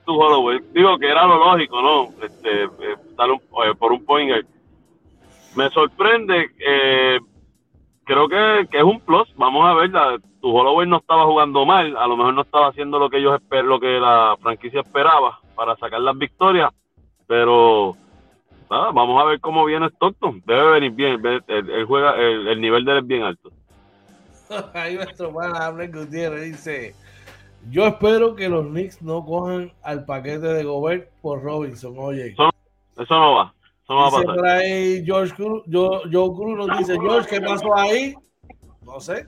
Digo 0.06 0.98
que 0.98 1.08
era 1.08 1.26
lo 1.26 1.36
lógico, 1.36 1.80
¿no? 1.80 2.24
Este, 2.24 2.64
eh, 2.64 2.68
eh, 2.96 3.74
por 3.78 3.92
un 3.92 4.04
point 4.04 4.44
Me 5.54 5.70
sorprende, 5.70 6.50
eh, 6.58 7.20
creo 8.04 8.28
que, 8.28 8.68
es 8.70 8.82
un 8.82 9.00
plus. 9.00 9.32
Vamos 9.36 9.64
a 9.64 9.74
ver, 9.74 9.90
tu 10.40 10.50
Holloway 10.50 10.88
no 10.88 10.98
estaba 10.98 11.24
jugando 11.24 11.64
mal, 11.64 11.96
a 11.96 12.06
lo 12.06 12.16
mejor 12.16 12.34
no 12.34 12.42
estaba 12.42 12.68
haciendo 12.68 12.98
lo 12.98 13.08
que 13.08 13.18
ellos 13.18 13.40
esper 13.40 13.64
lo 13.64 13.78
que 13.78 14.00
la 14.00 14.36
franquicia 14.40 14.80
esperaba 14.80 15.38
para 15.54 15.76
sacar 15.76 16.00
las 16.00 16.18
victorias, 16.18 16.72
pero 17.28 17.96
vamos 18.68 19.22
a 19.22 19.26
ver 19.26 19.40
cómo 19.40 19.64
viene 19.64 19.86
Stockton. 19.86 20.42
Debe 20.44 20.72
venir 20.72 20.92
bien, 20.92 21.22
el, 21.46 21.84
juega, 21.84 22.16
el, 22.16 22.60
nivel 22.60 22.84
de 22.84 22.92
él 22.92 22.98
es 22.98 23.06
bien 23.06 23.22
alto. 23.22 23.50
Ahí 24.74 24.96
nuestro 24.96 25.28
hermano 25.28 25.76
Gutiérrez 25.92 26.42
dice 26.42 26.94
yo 27.70 27.86
espero 27.86 28.34
que 28.34 28.48
los 28.48 28.66
Knicks 28.66 29.02
no 29.02 29.24
cojan 29.24 29.72
al 29.82 30.04
paquete 30.04 30.46
de 30.46 30.64
Gobert 30.64 31.10
por 31.20 31.42
Robinson. 31.42 31.94
Oye, 31.96 32.28
eso, 32.28 32.42
no 33.10 33.34
va. 33.34 33.54
Eso 33.84 33.94
no 33.94 33.96
va 33.96 34.08
a 34.08 34.10
pasar. 34.10 34.34
Por 34.34 34.46
ahí 34.46 35.04
George 35.04 35.34
Cruz, 35.34 35.62
Joe, 35.70 36.10
Cruz 36.10 36.66
nos 36.66 36.78
dice: 36.78 36.98
George, 37.00 37.28
¿qué 37.28 37.40
pasó 37.40 37.76
ahí? 37.76 38.14
No 38.82 39.00
sé. 39.00 39.26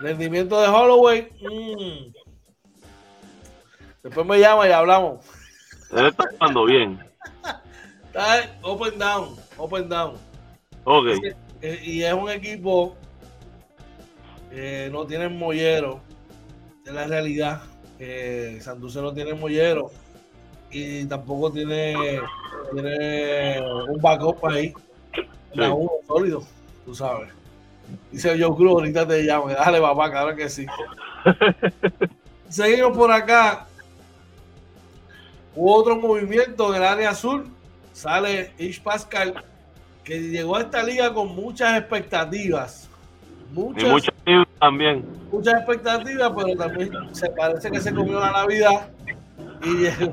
Rendimiento 0.00 0.60
de 0.60 0.68
Holloway. 0.68 1.28
Mm. 1.40 2.12
Después 4.02 4.26
me 4.26 4.40
llama 4.40 4.68
y 4.68 4.72
hablamos. 4.72 5.24
Él 5.92 6.06
está 6.06 6.24
jugando 6.32 6.64
bien. 6.64 6.98
Está 8.06 8.58
open 8.62 8.98
down, 8.98 9.36
open 9.56 9.88
down. 9.88 10.14
Ok. 10.84 11.06
Y 11.62 12.02
es 12.02 12.12
un 12.12 12.28
equipo 12.28 12.96
que 14.50 14.90
no 14.90 15.06
tiene 15.06 15.28
mollero 15.28 16.00
es 16.84 16.92
la 16.92 17.06
realidad. 17.06 17.62
que 17.98 18.58
Santurce 18.60 19.00
no 19.00 19.12
tiene 19.12 19.34
mollero 19.34 19.90
y 20.70 21.04
tampoco 21.04 21.52
tiene, 21.52 21.94
tiene 22.72 23.60
un 23.60 24.00
backup 24.00 24.44
ahí. 24.46 24.72
Sí. 25.54 25.60
uno 25.60 25.90
sólido, 26.06 26.42
tú 26.84 26.94
sabes. 26.94 27.28
Dice 28.10 28.38
yo 28.38 28.54
Cruz, 28.56 28.72
ahorita 28.72 29.06
te 29.06 29.22
llamo. 29.22 29.50
Dale, 29.50 29.80
papá, 29.80 30.10
claro 30.10 30.34
que 30.34 30.48
sí. 30.48 30.66
Seguimos 32.48 32.96
por 32.96 33.12
acá. 33.12 33.66
Hubo 35.54 35.74
otro 35.74 35.96
movimiento 35.96 36.70
en 36.70 36.82
el 36.82 36.88
área 36.88 37.10
azul. 37.10 37.50
Sale 37.92 38.52
Ish 38.58 38.82
Pascal, 38.82 39.44
que 40.02 40.18
llegó 40.18 40.56
a 40.56 40.62
esta 40.62 40.82
liga 40.82 41.12
con 41.12 41.34
muchas 41.34 41.78
expectativas. 41.78 42.88
Muchas, 43.52 44.06
también. 44.58 45.04
Muchas 45.30 45.54
expectativas, 45.54 46.32
pero 46.34 46.56
también 46.56 47.14
se 47.14 47.28
parece 47.30 47.70
que 47.70 47.80
se 47.80 47.94
comió 47.94 48.18
la 48.18 48.32
Navidad 48.32 48.90
y 49.62 49.74
llegó 49.74 50.12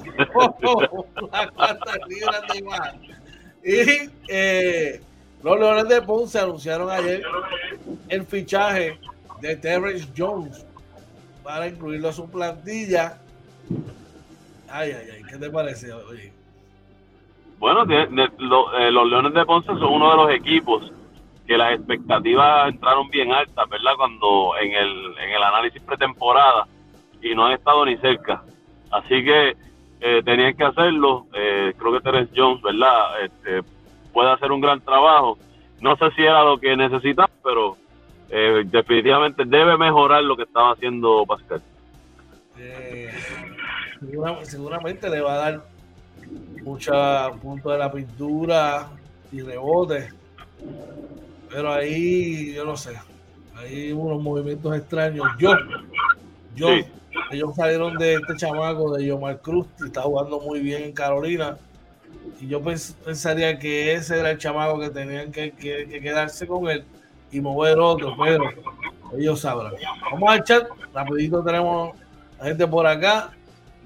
las 1.32 1.52
cuantas 1.52 1.98
libras 2.08 2.42
de 2.54 2.64
más. 2.64 2.94
Y 3.64 4.10
eh, 4.28 5.02
los 5.42 5.60
Leones 5.60 5.88
de 5.88 6.02
Ponce 6.02 6.40
anunciaron 6.40 6.90
ayer 6.90 7.22
el 8.10 8.26
fichaje 8.26 9.00
de 9.42 9.56
Terrence 9.56 10.08
Jones 10.18 10.66
para 11.42 11.68
incluirlo 11.68 12.10
a 12.10 12.14
su 12.14 12.30
plantilla. 12.30 13.20
Ay, 14.70 14.92
ay, 14.92 15.10
ay, 15.16 15.24
¿qué 15.30 15.38
te 15.38 15.50
parece? 15.50 15.92
Bueno, 17.58 17.84
eh, 17.90 18.08
los 18.92 19.10
Leones 19.10 19.34
de 19.34 19.46
Ponce 19.46 19.68
son 19.68 19.94
uno 19.94 20.12
de 20.12 20.18
los 20.18 20.32
equipos 20.32 20.92
que 21.50 21.58
las 21.58 21.74
expectativas 21.74 22.70
entraron 22.70 23.10
bien 23.10 23.34
altas, 23.34 23.68
¿verdad? 23.68 23.93
Cuando 23.97 24.52
en 24.62 24.72
el, 24.72 25.18
en 25.18 25.32
el 25.32 25.41
análisis 25.41 25.82
pretemporada 25.82 26.68
y 27.24 27.34
no 27.34 27.47
han 27.47 27.54
estado 27.54 27.84
ni 27.86 27.97
cerca. 27.97 28.43
Así 28.91 29.26
que 29.26 29.58
eh, 30.00 30.22
tenían 30.24 30.56
que 30.56 30.64
hacerlo. 30.64 31.26
Eh, 31.34 31.74
creo 31.76 31.93
que 31.93 32.02
Terence 32.02 32.32
Jones, 32.36 32.62
¿verdad? 32.62 33.24
Este, 33.24 33.68
puede 34.14 34.30
hacer 34.32 34.52
un 34.52 34.62
gran 34.62 34.80
trabajo. 34.82 35.39
No 35.82 35.95
sé 35.95 36.12
si 36.16 36.22
era 36.22 36.43
lo 36.43 36.60
que 36.60 36.78
necesitaba, 36.78 37.32
pero 37.43 37.78
eh, 38.30 38.62
definitivamente 38.66 39.43
debe 39.43 39.76
mejorar 39.76 40.22
lo 40.22 40.38
que 40.38 40.43
estaba 40.43 40.74
haciendo 40.74 41.26
Pascal. 41.26 41.64
seguramente 44.43 45.10
le 45.10 45.22
va 45.22 45.34
a 45.34 45.38
dar 45.38 45.66
mucha 46.62 47.32
punto 47.41 47.72
de 47.72 47.78
la 47.80 47.91
pintura 47.91 48.88
y 49.32 49.41
rebote. 49.41 50.10
Pero 51.50 51.74
ahí, 51.74 52.54
yo 52.54 52.66
no 52.66 52.78
sé, 52.78 52.91
hay 53.56 53.91
unos 53.91 54.22
movimientos 54.22 54.76
extraños. 54.76 55.26
Yo, 55.39 55.54
yo, 56.56 56.70
ellos 57.32 57.56
salieron 57.56 57.97
de 57.97 58.16
este 58.16 58.36
chamaco 58.38 58.95
de 58.95 59.06
Yomar 59.06 59.41
Cruz, 59.41 59.68
que 59.78 59.88
está 59.88 60.02
jugando 60.02 60.39
muy 60.39 60.60
bien 60.60 60.84
en 60.84 60.91
Carolina. 60.93 61.58
Y 62.39 62.47
yo 62.47 62.62
pensaría 62.62 63.58
que 63.60 63.93
ese 63.93 64.20
era 64.20 64.32
el 64.32 64.38
chamaco 64.38 64.80
que 64.80 64.89
tenían 64.89 65.32
que, 65.32 65.52
quedarse 65.54 66.47
con 66.47 66.70
él 66.70 66.86
y 67.32 67.41
mover 67.41 67.80
otro, 67.80 68.16
pero 68.22 68.45
ellos 69.18 69.41
sabrán. 69.41 69.74
Vamos 70.12 70.30
al 70.30 70.43
chat, 70.43 70.68
rapidito 70.93 71.43
tenemos 71.43 71.95
a 72.39 72.45
gente 72.45 72.66
por 72.68 72.88
acá. 72.88 73.32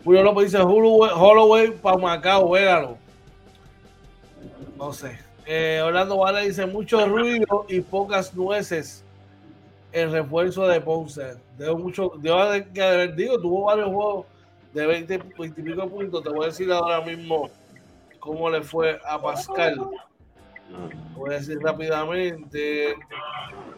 Julio 0.03 0.22
López 0.22 0.51
dice 0.51 0.61
Holloway 0.61 1.72
para 1.72 1.97
Macao, 1.97 2.51
véalo. 2.51 2.97
No 4.78 4.91
sé. 4.91 5.18
Eh, 5.46 5.82
Orlando 5.84 6.18
Vale 6.18 6.48
dice 6.48 6.66
mucho 6.66 7.06
ruido 7.06 7.66
y 7.68 7.82
pocas 7.82 8.34
nueces. 8.36 9.04
El 9.91 10.12
refuerzo 10.12 10.68
de 10.68 10.82
Ponce. 10.82 11.36
Debo 11.58 11.78
mucho, 11.78 12.14
debo 12.18 12.38
que 12.74 13.14
digo, 13.16 13.39
tuvo 13.39 13.66
varios 13.66 13.88
juegos 13.88 14.26
de 14.74 14.88
20, 14.88 15.18
20 15.38 15.62
y 15.62 15.64
pico 15.64 15.88
puntos. 15.88 16.24
Te 16.24 16.30
voy 16.30 16.44
a 16.44 16.48
decir 16.48 16.72
ahora 16.72 17.02
mismo 17.02 17.50
cómo 18.20 18.50
le 18.50 18.62
fue 18.62 19.00
a 19.06 19.22
Pascal. 19.22 19.80
Voy 21.16 21.30
a 21.30 21.38
decir 21.38 21.60
rápidamente. 21.62 22.96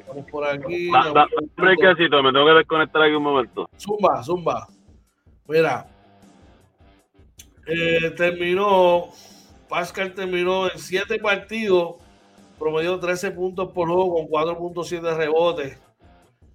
Vamos 0.07 0.25
por 0.31 0.47
aquí. 0.47 0.89
Da, 0.91 1.11
da, 1.11 1.27
me 1.57 1.75
tengo 1.75 2.45
que 2.45 2.53
desconectar 2.53 3.01
aquí 3.01 3.13
un 3.13 3.23
momento. 3.23 3.69
Zumba, 3.77 4.23
zumba. 4.23 4.67
Mira, 5.47 5.85
eh, 7.67 8.11
terminó, 8.11 9.09
Pascal 9.67 10.13
terminó 10.13 10.69
en 10.69 10.77
7 10.77 11.19
partidos, 11.19 11.95
promedió 12.59 12.99
13 12.99 13.31
puntos 13.31 13.71
por 13.71 13.87
juego 13.87 14.13
con 14.13 14.27
4.7 14.27 15.15
rebotes, 15.15 15.77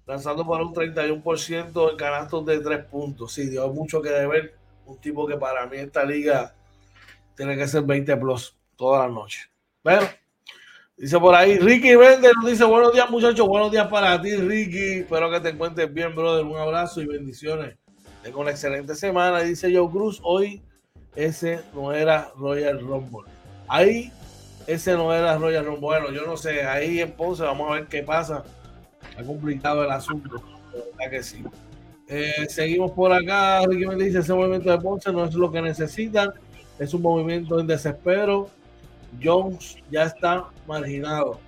lanzando 0.05 0.47
para 0.47 0.63
un 0.63 0.73
31% 0.73 1.91
en 1.91 1.97
canastos 1.97 2.45
de 2.45 2.59
3 2.59 2.85
puntos. 2.85 3.33
Sí, 3.33 3.49
dio 3.49 3.67
mucho 3.69 4.01
que 4.01 4.09
deber. 4.09 4.55
Un 4.85 4.97
tipo 4.99 5.27
que 5.27 5.37
para 5.37 5.67
mí 5.67 5.77
esta 5.77 6.03
liga 6.03 6.53
tiene 7.35 7.55
que 7.55 7.67
ser 7.67 7.83
20 7.83 8.17
plus 8.17 8.57
todas 8.75 9.05
las 9.05 9.13
noches. 9.13 9.49
Pero, 9.83 10.07
dice 10.97 11.19
por 11.19 11.35
ahí, 11.35 11.57
Ricky 11.59 11.95
Vender 11.95 12.33
nos 12.35 12.49
dice 12.49 12.63
buenos 12.65 12.93
días 12.93 13.09
muchachos, 13.09 13.47
buenos 13.47 13.71
días 13.71 13.87
para 13.87 14.21
ti 14.21 14.35
Ricky, 14.35 14.99
espero 14.99 15.31
que 15.31 15.39
te 15.39 15.49
encuentres 15.49 15.93
bien, 15.93 16.13
brother, 16.13 16.43
un 16.45 16.57
abrazo 16.57 17.01
y 17.01 17.05
bendiciones. 17.05 17.77
Tengo 18.21 18.41
una 18.41 18.51
excelente 18.51 18.95
semana, 18.95 19.39
dice 19.41 19.73
Joe 19.73 19.89
Cruz, 19.89 20.19
hoy 20.23 20.61
ese 21.15 21.61
no 21.73 21.93
era 21.93 22.31
Royal 22.37 22.79
Rumble. 22.79 23.29
Ahí, 23.67 24.11
ese 24.67 24.93
no 24.93 25.13
era 25.13 25.37
Royal 25.37 25.65
Rumble. 25.65 25.81
Bueno, 25.81 26.11
yo 26.11 26.25
no 26.25 26.37
sé, 26.37 26.63
ahí 26.63 26.99
en 26.99 27.11
Ponce 27.11 27.43
vamos 27.43 27.69
a 27.69 27.75
ver 27.75 27.87
qué 27.87 28.03
pasa. 28.03 28.43
Está 29.09 29.23
complicado 29.23 29.83
el 29.83 29.91
asunto, 29.91 30.41
verdad 30.71 31.11
que 31.11 31.23
sí. 31.23 31.43
Eh, 32.07 32.45
seguimos 32.49 32.91
por 32.91 33.11
acá. 33.11 33.61
Ricky 33.65 33.85
me 33.85 33.95
dice: 33.95 34.19
ese 34.19 34.33
movimiento 34.33 34.69
de 34.69 34.77
Ponce 34.79 35.11
no 35.11 35.25
es 35.25 35.33
lo 35.33 35.51
que 35.51 35.61
necesitan, 35.61 36.31
es 36.77 36.93
un 36.93 37.01
movimiento 37.01 37.59
en 37.59 37.67
desespero. 37.67 38.49
Jones 39.21 39.77
ya 39.89 40.03
está 40.03 40.45
marginado. 40.67 41.39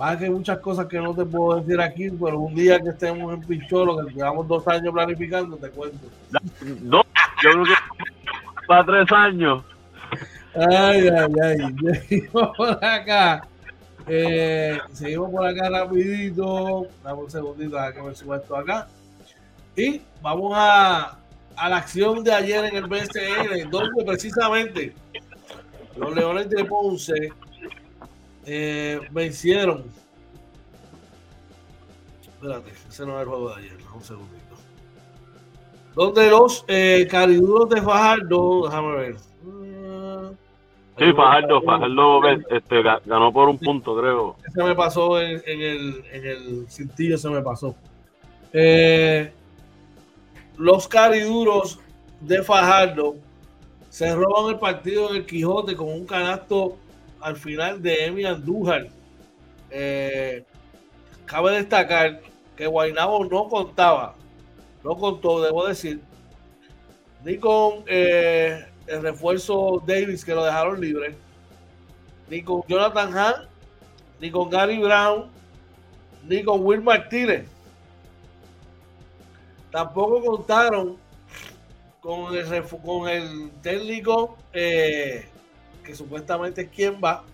Va 0.00 0.16
que 0.16 0.26
hay 0.26 0.30
muchas 0.30 0.58
cosas 0.60 0.86
que 0.86 0.98
no 0.98 1.12
te 1.12 1.24
puedo 1.24 1.60
decir 1.60 1.80
aquí, 1.80 2.08
pero 2.10 2.38
un 2.38 2.54
día 2.54 2.78
que 2.78 2.90
estemos 2.90 3.34
en 3.34 3.40
Picholo, 3.40 3.96
que 3.96 4.14
llevamos 4.14 4.46
dos 4.46 4.66
años 4.68 4.92
planificando, 4.94 5.56
te 5.56 5.70
cuento. 5.70 6.06
No, 6.82 7.02
yo 7.42 7.50
creo 7.50 7.64
que 7.64 7.72
para 8.68 8.84
tres 8.84 9.10
años. 9.10 9.64
Ay, 10.54 11.08
ay, 11.08 11.32
ay. 11.42 12.00
Seguimos 12.06 12.56
por 12.56 12.84
acá. 12.84 13.48
Eh, 14.06 14.78
seguimos 14.92 15.30
por 15.30 15.46
acá 15.46 15.70
rapidito. 15.70 16.86
Dame 17.02 17.22
un 17.22 17.30
segundito 17.30 17.78
a 17.78 17.92
que 17.92 18.02
me 18.02 18.14
suba 18.14 18.36
esto 18.36 18.56
acá. 18.56 18.86
Y 19.74 20.02
vamos 20.20 20.52
a, 20.54 21.18
a 21.56 21.68
la 21.68 21.76
acción 21.78 22.22
de 22.22 22.32
ayer 22.32 22.64
en 22.66 22.76
el 22.76 22.86
BCN, 22.86 23.70
donde 23.70 24.04
precisamente 24.04 24.94
los 25.96 26.14
Leones 26.14 26.50
de 26.50 26.64
Ponce 26.64 27.32
eh, 28.44 29.00
vencieron. 29.10 29.84
Espérate, 32.22 32.70
ese 32.88 33.06
no 33.06 33.16
es 33.16 33.22
el 33.22 33.28
juego 33.28 33.48
de 33.50 33.62
ayer. 33.62 33.76
Un 33.94 34.02
segundito. 34.02 34.37
Donde 35.98 36.30
los 36.30 36.64
eh, 36.68 37.08
cariduros 37.10 37.68
de 37.70 37.82
Fajardo, 37.82 38.66
déjame 38.66 38.96
ver. 38.98 39.16
Sí, 40.96 41.12
Fajardo, 41.12 41.60
Fajardo 41.62 42.20
este, 42.50 42.82
ganó 43.04 43.32
por 43.32 43.48
un 43.48 43.58
punto, 43.58 43.96
creo. 43.96 44.36
Se 44.54 44.62
me 44.62 44.76
pasó 44.76 45.20
en, 45.20 45.42
el, 45.44 46.04
en 46.12 46.24
el 46.24 46.66
cintillo, 46.70 47.18
se 47.18 47.28
me 47.28 47.42
pasó. 47.42 47.74
Eh, 48.52 49.32
los 50.56 50.86
cariduros 50.86 51.80
de 52.20 52.44
Fajardo 52.44 53.16
se 53.88 54.14
roban 54.14 54.52
el 54.54 54.60
partido 54.60 55.10
en 55.10 55.16
el 55.16 55.26
Quijote 55.26 55.74
con 55.74 55.88
un 55.88 56.06
canasto 56.06 56.76
al 57.20 57.34
final 57.34 57.82
de 57.82 58.04
Emi 58.04 58.24
Andújar. 58.24 58.86
Eh, 59.68 60.44
cabe 61.24 61.56
destacar 61.56 62.20
que 62.56 62.68
Guainabo 62.68 63.24
no 63.24 63.48
contaba 63.48 64.14
no 64.84 64.96
contó, 64.96 65.42
debo 65.42 65.66
decir, 65.66 66.00
ni 67.24 67.36
con 67.38 67.84
eh, 67.86 68.64
el 68.86 69.02
refuerzo 69.02 69.82
Davis 69.86 70.24
que 70.24 70.34
lo 70.34 70.44
dejaron 70.44 70.80
libre, 70.80 71.14
ni 72.28 72.42
con 72.42 72.62
Jonathan 72.68 73.16
Hahn, 73.16 73.48
ni 74.20 74.30
con 74.30 74.50
Gary 74.50 74.78
Brown, 74.78 75.30
ni 76.24 76.42
con 76.42 76.64
Will 76.64 76.82
Martínez. 76.82 77.46
Tampoco 79.70 80.24
contaron 80.24 80.96
con 82.00 82.34
el, 82.34 83.50
técnico 83.60 84.38
eh, 84.52 85.28
que 85.84 85.94
supuestamente 85.94 86.62
es 86.62 86.68
quien 86.68 87.00
va. 87.02 87.24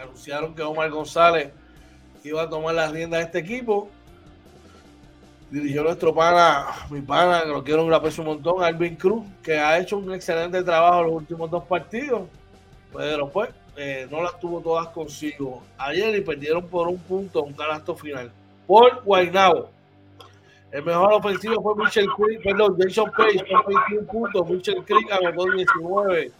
Anunciaron 0.00 0.54
que 0.54 0.62
Omar 0.62 0.90
González 0.90 1.52
iba 2.24 2.42
a 2.42 2.50
tomar 2.50 2.74
las 2.74 2.90
riendas 2.90 3.20
de 3.20 3.24
este 3.26 3.38
equipo 3.38 3.88
dirigió 5.50 5.82
nuestro 5.82 6.14
pana, 6.14 6.66
mi 6.90 7.00
pana, 7.00 7.42
que 7.42 7.48
lo 7.48 7.64
quiero 7.64 7.84
un 7.84 8.24
montón, 8.24 8.62
Alvin 8.62 8.96
Cruz, 8.96 9.24
que 9.42 9.56
ha 9.58 9.78
hecho 9.78 9.98
un 9.98 10.12
excelente 10.12 10.62
trabajo 10.62 11.00
en 11.00 11.06
los 11.06 11.14
últimos 11.14 11.50
dos 11.50 11.64
partidos, 11.64 12.22
pero 12.92 13.28
pues 13.28 13.50
eh, 13.76 14.06
no 14.10 14.22
las 14.22 14.38
tuvo 14.40 14.60
todas 14.60 14.88
consigo. 14.88 15.62
Ayer 15.78 16.16
y 16.16 16.20
perdieron 16.22 16.66
por 16.66 16.88
un 16.88 16.98
punto, 16.98 17.42
un 17.42 17.52
canasto 17.52 17.94
final. 17.94 18.30
Por 18.66 19.02
Guaynabo. 19.04 19.70
El 20.72 20.84
mejor 20.84 21.12
ofensivo 21.14 21.62
fue 21.62 21.76
Mitchell 21.76 22.08
Creek, 22.08 22.42
perdón, 22.42 22.76
Jason 22.78 23.10
Page 23.16 23.44
con 23.48 23.74
21 23.88 24.06
puntos, 24.06 24.50
Mitchell 24.50 24.84
Creek 24.84 25.10
anotó 25.12 25.44
19. 25.50 26.32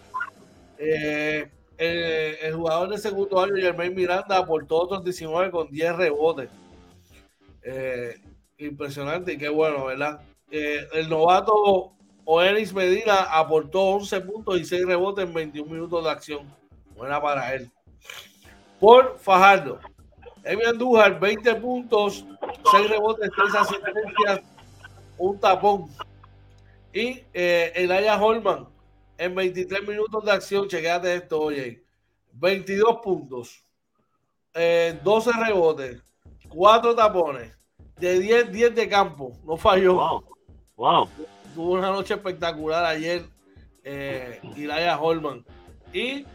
Eh, 0.78 1.48
el, 1.78 2.36
el, 2.42 2.54
jugador 2.54 2.88
de 2.88 2.98
segundo 2.98 3.40
año, 3.40 3.54
Germain 3.56 3.94
Miranda, 3.94 4.38
aportó 4.38 4.82
otros 4.82 5.04
19 5.04 5.50
con 5.50 5.70
10 5.70 5.96
rebotes. 5.96 6.50
Eh, 7.62 8.16
impresionante 8.58 9.34
y 9.34 9.38
qué 9.38 9.48
bueno, 9.48 9.86
¿verdad? 9.86 10.20
Eh, 10.50 10.86
el 10.92 11.08
novato 11.08 11.92
Oenis 12.24 12.72
Medina 12.72 13.22
aportó 13.22 13.82
11 13.82 14.20
puntos 14.22 14.60
y 14.60 14.64
6 14.64 14.86
rebotes 14.86 15.24
en 15.24 15.34
21 15.34 15.70
minutos 15.70 16.04
de 16.04 16.10
acción. 16.10 16.54
Buena 16.94 17.20
para 17.20 17.54
él. 17.54 17.70
Por 18.80 19.18
Fajardo. 19.18 19.80
Emi 20.44 20.64
Andújar, 20.64 21.18
20 21.18 21.56
puntos, 21.56 22.24
6 22.70 22.90
rebotes, 22.90 23.30
3 23.36 23.54
asistencias, 23.54 24.40
un 25.18 25.40
tapón. 25.40 25.90
Y 26.92 27.24
eh, 27.34 27.72
Elaya 27.74 28.16
Holman, 28.22 28.68
en 29.18 29.34
23 29.34 29.86
minutos 29.86 30.24
de 30.24 30.30
acción, 30.30 30.68
chequeate 30.68 31.16
esto, 31.16 31.40
oye, 31.40 31.82
22 32.32 32.98
puntos, 33.02 33.64
12 34.52 34.54
eh, 34.54 35.32
rebotes, 35.46 36.02
4 36.48 36.94
tapones, 36.94 37.55
de 37.98 38.18
10, 38.20 38.52
10 38.52 38.74
de 38.74 38.88
campo, 38.88 39.32
no 39.44 39.56
falló. 39.56 40.22
Wow. 40.76 41.08
Tuvo 41.54 41.72
una 41.72 41.90
noche 41.90 42.14
espectacular 42.14 42.84
ayer 42.84 43.24
eh, 43.82 44.40
Ilaya 44.56 44.98
Holman. 44.98 45.44
Y 45.92 46.26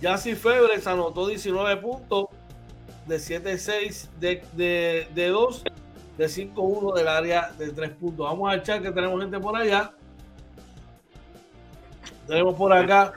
Jassy 0.00 0.34
Febre 0.34 0.80
se 0.80 0.88
anotó 0.90 1.26
19 1.26 1.76
puntos 1.78 2.26
de 3.06 3.16
7-6 3.16 4.08
de, 4.20 4.42
de, 4.52 5.08
de 5.14 5.28
2 5.28 5.64
de 6.16 6.26
5-1 6.26 6.94
del 6.94 7.08
área 7.08 7.50
de 7.58 7.70
3 7.70 7.90
puntos. 7.92 8.26
Vamos 8.26 8.52
a 8.52 8.56
echar 8.56 8.80
que 8.80 8.92
tenemos 8.92 9.20
gente 9.20 9.40
por 9.40 9.56
allá. 9.56 9.92
Tenemos 12.26 12.54
por 12.54 12.72
acá 12.72 13.14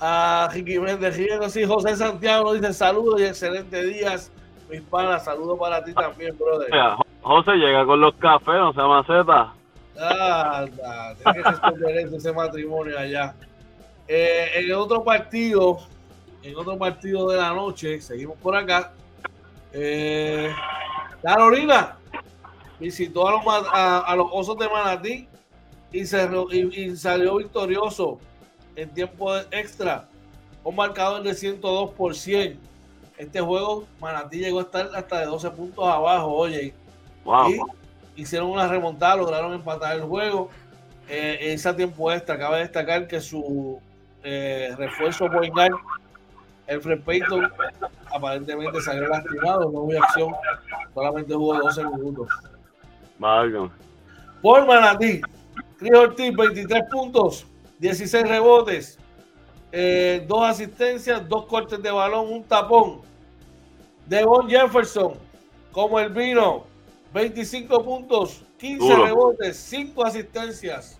a 0.00 0.48
Ricky 0.52 0.78
Méndez 0.78 1.18
así. 1.40 1.64
José 1.64 1.96
Santiago 1.96 2.44
nos 2.44 2.60
dice 2.60 2.72
saludos 2.74 3.20
y 3.20 3.24
excelentes 3.24 3.86
días. 3.86 4.30
Mis 4.68 4.82
panas, 4.82 5.24
saludos 5.24 5.58
para 5.58 5.82
ti 5.84 5.92
también, 5.94 6.36
brother. 6.36 6.68
José 7.24 7.52
llega 7.52 7.86
con 7.86 8.00
los 8.00 8.14
cafés, 8.16 8.54
no 8.54 8.72
se 8.74 8.82
maceta. 8.82 9.54
Ah, 9.98 10.66
tiene 11.78 12.10
que 12.10 12.16
ese 12.16 12.32
matrimonio 12.34 12.98
allá. 12.98 13.34
Eh, 14.06 14.50
en 14.56 14.74
otro 14.74 15.02
partido, 15.02 15.78
en 16.42 16.54
otro 16.54 16.76
partido 16.76 17.30
de 17.30 17.38
la 17.38 17.54
noche, 17.54 17.98
seguimos 18.02 18.36
por 18.36 18.54
acá. 18.54 18.92
Eh, 19.72 20.54
Carolina 21.22 21.96
visitó 22.78 23.26
a 23.26 24.14
los, 24.14 24.28
Osos 24.30 24.58
de 24.58 24.68
Manatí 24.68 25.26
y 25.92 26.04
salió 26.04 27.36
victorioso 27.36 28.18
en 28.76 28.90
tiempo 28.90 29.34
extra, 29.50 30.08
un 30.62 30.76
marcador 30.76 31.22
de 31.22 31.32
102 31.32 31.90
por 31.92 32.14
100. 32.14 32.60
Este 33.16 33.40
juego, 33.40 33.86
Manatí 33.98 34.40
llegó 34.40 34.58
a 34.58 34.64
estar 34.64 34.90
hasta 34.94 35.20
de 35.20 35.26
12 35.26 35.50
puntos 35.52 35.88
abajo, 35.88 36.30
oye. 36.30 36.74
Y 37.48 38.22
hicieron 38.22 38.50
una 38.50 38.68
remontada, 38.68 39.16
lograron 39.16 39.54
empatar 39.54 39.96
el 39.96 40.02
juego. 40.02 40.50
Eh, 41.08 41.52
ese 41.52 41.72
tiempo 41.74 42.10
extra, 42.10 42.38
cabe 42.38 42.60
destacar 42.60 43.06
que 43.06 43.20
su 43.20 43.80
eh, 44.22 44.74
refuerzo 44.76 45.28
el 46.66 46.80
Fred 46.80 47.00
Payton, 47.02 47.52
aparentemente 48.10 48.80
salió 48.80 49.06
lastimado, 49.08 49.70
no 49.70 49.80
hubo 49.80 50.02
acción, 50.02 50.32
solamente 50.94 51.34
jugó 51.34 51.58
12 51.58 51.84
minutos. 51.84 52.28
Por 54.40 54.66
Manatí, 54.66 55.20
Cris 55.78 55.94
Ortiz, 55.94 56.34
23 56.34 56.84
puntos, 56.90 57.46
16 57.78 58.26
rebotes, 58.28 58.98
eh, 59.72 60.24
dos 60.26 60.44
asistencias, 60.44 61.28
dos 61.28 61.46
cortes 61.46 61.82
de 61.82 61.90
balón, 61.90 62.32
un 62.32 62.44
tapón. 62.44 63.02
Devon 64.06 64.48
Jefferson, 64.48 65.14
como 65.72 65.98
el 65.98 66.10
vino, 66.10 66.64
25 67.14 67.84
puntos, 67.84 68.44
15 68.58 68.96
rebotes, 68.96 69.56
5 69.56 70.04
asistencias. 70.04 70.98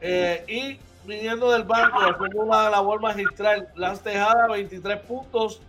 Eh, 0.00 0.44
y 0.48 1.06
viniendo 1.06 1.52
del 1.52 1.62
banco, 1.62 2.00
haciendo 2.00 2.42
una 2.42 2.68
labor 2.68 3.00
magistral, 3.00 3.68
Lance 3.76 4.02
Tejada, 4.02 4.48
23 4.48 4.98
puntos, 5.02 5.62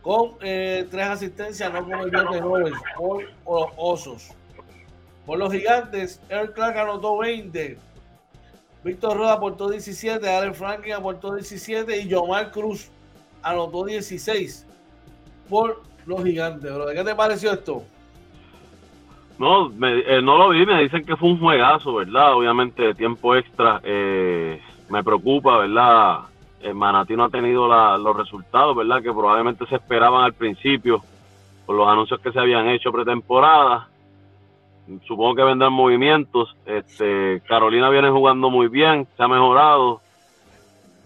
con 0.00 0.36
eh, 0.40 0.88
3 0.90 1.06
asistencias, 1.08 1.70
no 1.70 1.84
con 1.84 2.00
el 2.00 2.10
de 2.10 2.40
Robles, 2.40 2.72
por, 2.96 3.30
por 3.44 3.60
los 3.60 3.70
osos. 3.76 4.28
Por 5.26 5.38
los 5.38 5.52
gigantes, 5.52 6.18
Eric 6.30 6.54
Clark 6.54 6.78
anotó 6.78 7.18
20. 7.18 7.76
Víctor 8.82 9.14
Roda 9.14 9.34
aportó 9.34 9.68
17, 9.68 10.26
Allen 10.26 10.54
Franklin 10.54 10.94
aportó 10.94 11.34
17 11.34 11.98
y 11.98 12.08
Yomar 12.08 12.50
Cruz 12.50 12.88
anotó 13.42 13.84
16 13.84 14.64
por 15.50 15.82
los 16.06 16.24
gigantes. 16.24 16.72
Bro. 16.72 16.86
¿Qué 16.86 17.04
te 17.04 17.14
pareció 17.14 17.52
esto? 17.52 17.84
No, 19.40 19.72
eh, 19.88 20.20
no 20.22 20.36
lo 20.36 20.50
vi, 20.50 20.66
me 20.66 20.82
dicen 20.82 21.04
que 21.04 21.16
fue 21.16 21.30
un 21.30 21.40
juegazo, 21.40 21.94
¿verdad? 21.94 22.34
Obviamente 22.34 22.94
tiempo 22.94 23.34
extra. 23.34 23.80
Eh, 23.82 24.60
me 24.88 25.02
preocupa, 25.02 25.58
¿verdad? 25.58 26.20
El 26.60 26.74
Manatí 26.74 27.16
no 27.16 27.24
ha 27.24 27.30
tenido 27.30 27.66
los 27.98 28.16
resultados, 28.16 28.76
¿verdad? 28.76 29.02
Que 29.02 29.10
probablemente 29.10 29.66
se 29.66 29.76
esperaban 29.76 30.24
al 30.24 30.34
principio 30.34 31.02
por 31.66 31.74
los 31.74 31.88
anuncios 31.88 32.20
que 32.20 32.30
se 32.30 32.38
habían 32.38 32.68
hecho 32.68 32.92
pretemporada 32.92 33.88
supongo 35.06 35.34
que 35.34 35.42
vendrán 35.42 35.72
movimientos. 35.72 36.56
Este, 36.66 37.42
Carolina 37.46 37.90
viene 37.90 38.10
jugando 38.10 38.50
muy 38.50 38.68
bien, 38.68 39.06
se 39.16 39.22
ha 39.22 39.28
mejorado. 39.28 40.00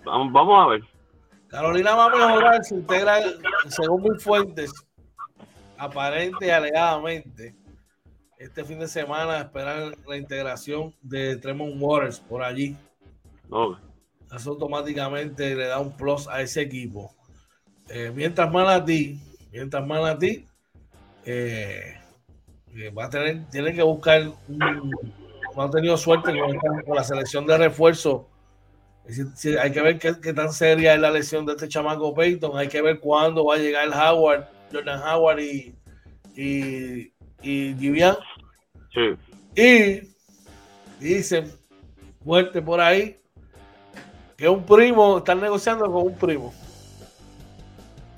Vamos, 0.04 0.64
a 0.64 0.68
ver. 0.68 0.82
Carolina 1.48 1.94
va 1.94 2.06
a 2.06 2.08
mejorar, 2.08 2.64
se 2.64 2.74
integra, 2.74 3.16
según 3.68 4.02
mis 4.02 4.22
fuentes, 4.22 4.72
aparente 5.78 6.46
y 6.46 6.50
alegadamente, 6.50 7.54
este 8.44 8.64
fin 8.64 8.78
de 8.78 8.88
semana 8.88 9.38
esperar 9.38 9.96
la 10.06 10.16
integración 10.16 10.94
de 11.00 11.36
Tremont 11.36 11.74
Waters 11.78 12.20
por 12.20 12.42
allí. 12.42 12.76
Eso 14.34 14.50
automáticamente 14.50 15.54
le 15.54 15.66
da 15.66 15.80
un 15.80 15.96
plus 15.96 16.28
a 16.28 16.42
ese 16.42 16.60
equipo. 16.60 17.14
Eh, 17.88 18.12
mientras 18.14 18.52
Manatí, 18.52 19.18
mientras 19.50 19.86
Manatí, 19.86 20.44
eh, 21.24 21.94
va 22.96 23.06
a 23.06 23.10
tener, 23.10 23.48
tiene 23.50 23.72
que 23.72 23.82
buscar 23.82 24.30
no 25.56 25.62
ha 25.62 25.70
tenido 25.70 25.96
suerte 25.96 26.32
con, 26.38 26.94
la 26.94 27.04
selección 27.04 27.46
de 27.46 27.56
refuerzo. 27.56 28.28
hay 29.60 29.72
que 29.72 29.80
ver 29.80 29.98
qué, 29.98 30.32
tan 30.34 30.52
seria 30.52 30.94
es 30.94 31.00
la 31.00 31.10
lesión 31.10 31.46
de 31.46 31.52
este 31.52 31.68
chamaco 31.68 32.12
Peyton. 32.12 32.58
Hay 32.58 32.68
que 32.68 32.82
ver 32.82 33.00
cuándo 33.00 33.46
va 33.46 33.54
a 33.54 33.58
llegar 33.58 33.86
el 33.86 33.94
Howard, 33.94 34.48
Jordan 34.72 35.00
Howard 35.00 35.38
y, 35.40 35.74
y, 36.34 37.12
y 37.42 37.74
Givian. 37.78 38.16
Y 39.56 40.00
dicen 41.00 41.52
fuerte 42.24 42.62
por 42.62 42.80
ahí 42.80 43.18
que 44.36 44.48
un 44.48 44.64
primo, 44.64 45.18
están 45.18 45.40
negociando 45.40 45.86
con 45.86 46.06
un 46.06 46.16
primo. 46.16 46.52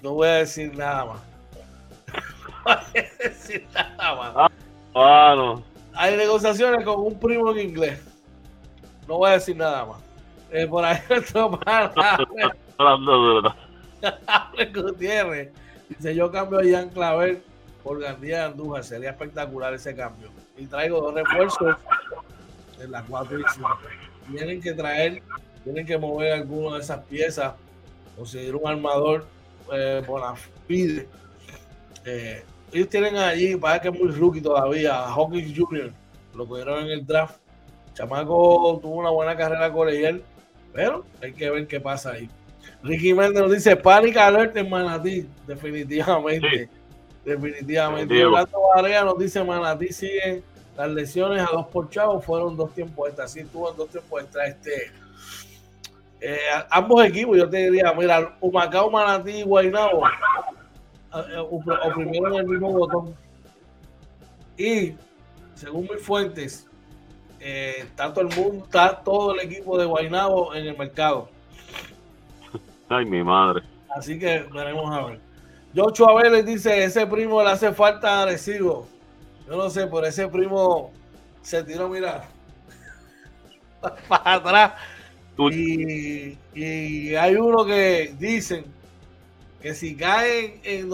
No 0.02 0.14
voy 0.14 0.28
a 0.28 0.34
decir 0.36 0.74
nada 0.76 1.04
más. 1.04 1.20
Ah, 4.98 5.56
Hay 5.92 6.16
negociaciones 6.16 6.82
con 6.84 6.98
un 7.00 7.20
primo 7.20 7.52
en 7.52 7.68
inglés. 7.68 8.00
No 9.06 9.18
voy 9.18 9.28
a 9.28 9.32
decir 9.34 9.54
nada 9.54 9.84
más. 9.84 9.98
Eh, 10.50 10.66
por 10.66 10.82
ahí 10.84 10.98
nuestro. 11.10 11.60
Gutiérrez. 14.74 15.50
Dice: 15.88 16.14
Yo 16.14 16.30
cambio 16.30 16.60
a 16.60 16.64
Ian 16.64 16.88
Claver 16.88 17.42
por 17.84 18.00
Gandía 18.00 18.46
Andújar. 18.46 18.84
Sería 18.84 19.10
espectacular 19.10 19.74
ese 19.74 19.94
cambio. 19.94 20.30
Y 20.56 20.66
traigo 20.66 21.00
dos 21.00 21.14
refuerzos 21.14 21.76
en 22.80 22.90
las 22.90 23.04
cuatro 23.04 23.38
y 23.38 24.34
Tienen 24.36 24.60
que 24.60 24.72
traer, 24.72 25.22
tienen 25.64 25.86
que 25.86 25.98
mover 25.98 26.32
alguna 26.32 26.76
de 26.76 26.82
esas 26.82 27.04
piezas. 27.04 27.54
Conseguir 28.16 28.54
un 28.54 28.66
armador 28.66 29.26
eh, 29.72 30.02
por 30.06 30.20
la 30.20 30.34
FIDE. 30.66 31.06
Eh, 32.04 32.44
ellos 32.72 32.88
tienen 32.88 33.16
allí, 33.16 33.56
para 33.56 33.80
que 33.80 33.88
es 33.88 33.98
muy 33.98 34.10
rookie 34.10 34.40
todavía, 34.40 34.98
a 34.98 35.12
Hawkins 35.12 35.56
Jr., 35.56 35.92
lo 36.34 36.46
cogieron 36.46 36.84
en 36.84 36.90
el 36.90 37.06
draft. 37.06 37.36
Chamaco 37.94 38.78
tuvo 38.82 38.96
una 38.96 39.10
buena 39.10 39.36
carrera 39.36 39.72
colegial, 39.72 40.22
pero 40.72 41.04
hay 41.22 41.32
que 41.32 41.50
ver 41.50 41.66
qué 41.66 41.80
pasa 41.80 42.12
ahí. 42.12 42.28
Ricky 42.82 43.14
Méndez 43.14 43.42
nos 43.42 43.52
dice 43.52 43.74
Panic 43.76 44.16
Alert 44.16 44.56
en 44.56 44.68
Manatí, 44.68 45.26
definitivamente. 45.46 46.68
Definitivamente. 47.26 48.24
Orlando 48.24 48.58
Barea 48.74 49.04
nos 49.04 49.18
dice 49.18 49.42
Manatí 49.42 49.88
siguen 49.88 50.44
las 50.76 50.88
lesiones 50.90 51.42
a 51.42 51.50
dos 51.52 51.66
por 51.66 51.90
chavo, 51.90 52.20
fueron 52.20 52.56
dos 52.56 52.72
tiempos 52.72 53.08
extra. 53.08 53.26
Sí, 53.26 53.44
tuvo 53.44 53.72
dos 53.72 53.88
tiempos 53.88 54.22
extra. 54.22 54.46
Este, 54.46 54.92
eh, 56.20 56.38
ambos 56.70 57.04
equipos, 57.04 57.36
yo 57.36 57.50
te 57.50 57.68
diría, 57.68 57.92
mira, 57.98 58.36
Humacao, 58.40 58.90
Manatí 58.90 59.38
y 59.38 59.42
Guaynabo 59.42 60.04
o 61.50 61.94
primero 61.94 62.28
en 62.28 62.34
el 62.36 62.46
mismo 62.46 62.72
botón. 62.72 63.14
Y 64.56 64.94
según 65.54 65.88
mis 65.92 66.02
fuentes, 66.02 66.68
eh, 67.40 67.74
está 67.80 68.12
todo 68.14 68.28
el 68.28 68.36
mundo, 68.36 68.64
está 68.66 69.02
todo 69.02 69.34
el 69.34 69.40
equipo 69.40 69.76
de 69.76 69.84
Guaynabo 69.84 70.54
en 70.54 70.66
el 70.66 70.78
mercado. 70.78 71.28
Ay, 72.88 73.04
mi 73.04 73.24
madre. 73.24 73.62
Así 73.96 74.16
que 74.16 74.46
veremos 74.52 74.94
a 74.94 75.06
ver. 75.06 75.25
Joshua 75.76 76.14
Vélez 76.22 76.46
dice, 76.46 76.84
ese 76.84 77.06
primo 77.06 77.42
le 77.42 77.50
hace 77.50 77.70
falta 77.70 78.22
agresivo. 78.22 78.88
Yo 79.46 79.56
no 79.56 79.68
sé, 79.68 79.86
por 79.86 80.06
ese 80.06 80.26
primo 80.26 80.90
se 81.42 81.62
tiró, 81.62 81.90
mira, 81.90 82.26
para 84.08 84.34
atrás. 84.34 84.72
Y, 85.50 86.38
y, 86.54 87.14
hay 87.14 87.34
uno 87.34 87.66
que 87.66 88.14
dicen 88.18 88.64
que 89.60 89.74
si 89.74 89.94
cae 89.94 90.58
en, 90.64 90.90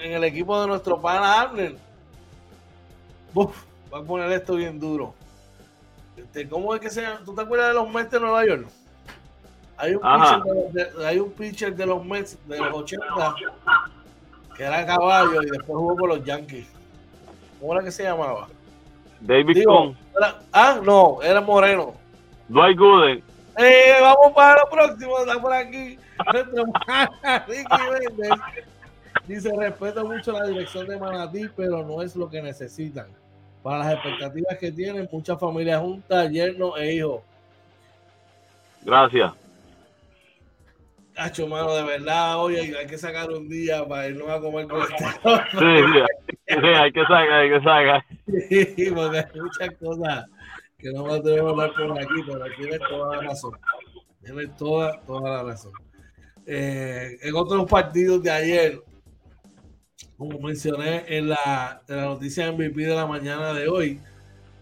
el 0.00 0.22
equipo 0.22 0.60
de 0.60 0.68
nuestro 0.68 1.00
pana 1.00 1.40
Abner, 1.40 1.76
va 3.36 3.98
a 3.98 4.02
poner 4.02 4.30
esto 4.30 4.54
bien 4.54 4.78
duro. 4.78 5.14
Este, 6.16 6.48
¿Cómo 6.48 6.76
es 6.76 6.80
que 6.80 6.90
se? 6.90 7.04
¿Tú 7.24 7.34
te 7.34 7.42
acuerdas 7.42 7.68
de 7.68 7.74
los 7.74 7.92
Mets 7.92 8.10
de 8.12 8.20
Nueva 8.20 8.46
York? 8.46 8.68
Hay 9.78 9.94
un, 9.94 10.00
pitcher 10.00 10.72
de, 10.72 11.06
hay 11.06 11.18
un 11.18 11.32
pitcher 11.32 11.74
de 11.74 11.86
los 11.86 12.04
Mets 12.04 12.38
de 12.46 12.56
los 12.56 12.72
80 12.72 13.04
que 14.56 14.64
era 14.64 14.86
caballo 14.86 15.42
y 15.42 15.46
después 15.46 15.66
jugó 15.66 15.96
con 15.96 16.08
los 16.08 16.24
Yankees. 16.24 16.66
¿Cómo 17.60 17.74
era 17.74 17.84
que 17.84 17.90
se 17.90 18.04
llamaba? 18.04 18.48
David 19.20 19.64
Cohn. 19.64 19.96
ah, 20.52 20.80
no, 20.82 21.20
era 21.22 21.40
Moreno. 21.40 21.94
Dwight 22.48 22.78
Gooden. 22.78 23.22
Eh, 23.58 23.94
vamos 24.00 24.32
para 24.34 24.60
lo 24.60 24.70
próximo, 24.70 25.18
está 25.18 25.40
por 25.40 25.52
aquí. 25.52 25.98
Dice: 29.26 29.50
Respeto 29.56 30.04
mucho 30.04 30.32
la 30.32 30.46
dirección 30.46 30.86
de 30.86 30.98
Manatí, 30.98 31.48
pero 31.56 31.82
no 31.82 32.02
es 32.02 32.14
lo 32.14 32.28
que 32.28 32.42
necesitan. 32.42 33.06
Para 33.62 33.78
las 33.78 33.94
expectativas 33.94 34.58
que 34.58 34.70
tienen, 34.70 35.08
muchas 35.10 35.40
familias 35.40 35.80
juntas, 35.80 36.30
yernos 36.30 36.78
e 36.78 36.94
hijos. 36.94 37.22
Gracias. 38.82 39.32
Cacho, 41.16 41.48
mano, 41.48 41.74
de 41.74 41.82
verdad, 41.82 42.38
hoy 42.38 42.56
hay, 42.56 42.86
que 42.86 42.98
sacar 42.98 43.30
un 43.30 43.48
día 43.48 43.88
para 43.88 44.08
irnos 44.08 44.28
a 44.28 44.38
comer 44.38 44.68
con 44.68 44.82
este. 44.82 44.96
Sí, 44.98 46.04
sí, 46.46 46.54
hay 46.54 46.92
que 46.92 47.00
sacar, 47.00 47.32
hay 47.32 47.48
que 47.48 47.58
sacar. 47.60 48.04
Sí, 48.76 48.90
porque 48.94 49.18
hay 49.18 49.40
muchas 49.40 49.76
cosas 49.78 50.26
que 50.76 50.92
no 50.92 51.06
me 51.06 51.14
atrevo 51.14 51.48
a 51.48 51.50
hablar 51.52 51.72
por 51.72 51.98
aquí, 51.98 52.22
pero 52.26 52.44
tienes 52.58 52.80
toda 52.90 53.16
la 53.16 53.22
razón. 53.22 53.58
Tienes 54.22 54.56
toda, 54.58 55.00
toda 55.06 55.30
la 55.30 55.42
razón. 55.42 55.72
Eh, 56.44 57.16
en 57.22 57.34
otros 57.34 57.64
partidos 57.64 58.22
de 58.22 58.30
ayer, 58.30 58.82
como 60.18 60.38
mencioné 60.38 61.04
en 61.08 61.30
la, 61.30 61.80
en 61.88 61.96
la 61.96 62.04
noticia 62.04 62.52
MVP 62.52 62.82
de 62.82 62.94
la 62.94 63.06
mañana 63.06 63.54
de 63.54 63.68
hoy, 63.68 64.02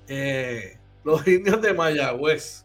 eh, 0.07 0.79
los 1.03 1.27
indios 1.27 1.61
de 1.61 1.75
Mayagüez 1.75 2.65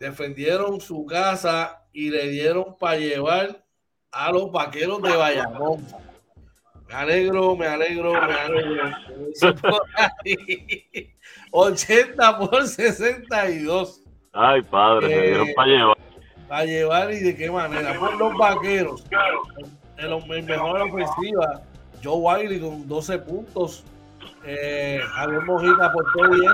defendieron 0.00 0.80
su 0.80 1.06
casa 1.06 1.77
y 1.98 2.10
le 2.10 2.28
dieron 2.28 2.76
para 2.78 2.96
llevar 2.96 3.64
a 4.12 4.30
los 4.30 4.52
vaqueros 4.52 5.02
de 5.02 5.16
Bayamón. 5.16 5.84
Me 6.86 6.94
alegro, 6.94 7.56
me 7.56 7.66
alegro, 7.66 8.12
me 8.12 8.34
alegro. 8.34 8.84
80 11.50 12.38
por 12.38 12.68
62. 12.68 14.02
Ay, 14.32 14.62
padre, 14.62 15.08
me 15.08 15.22
dieron 15.22 15.48
para 15.56 15.68
llevar. 15.68 15.96
Para 16.46 16.64
llevar 16.66 17.12
y 17.12 17.18
de 17.18 17.36
qué 17.36 17.50
manera. 17.50 17.98
Por 17.98 18.16
los 18.16 18.38
vaqueros. 18.38 19.04
En 19.96 20.10
la 20.10 20.18
mejor 20.24 20.82
ofensiva, 20.82 21.62
Joe 22.04 22.16
Wiley 22.16 22.60
con 22.60 22.86
12 22.86 23.18
puntos. 23.18 23.82
Eh, 24.44 25.00
Javier 25.04 25.42
Mojica 25.42 25.86
aportó 25.86 26.28
10. 26.28 26.52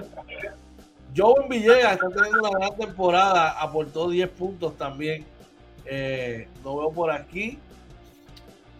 Joe 1.14 1.34
Villegas 1.50 1.92
está 1.92 2.08
teniendo 2.08 2.40
una 2.40 2.58
gran 2.58 2.76
temporada, 2.78 3.60
aportó 3.60 4.08
10 4.08 4.26
puntos 4.30 4.74
también. 4.78 5.33
Eh, 5.86 6.48
veo 6.62 6.90
por 6.90 7.10
aquí. 7.10 7.58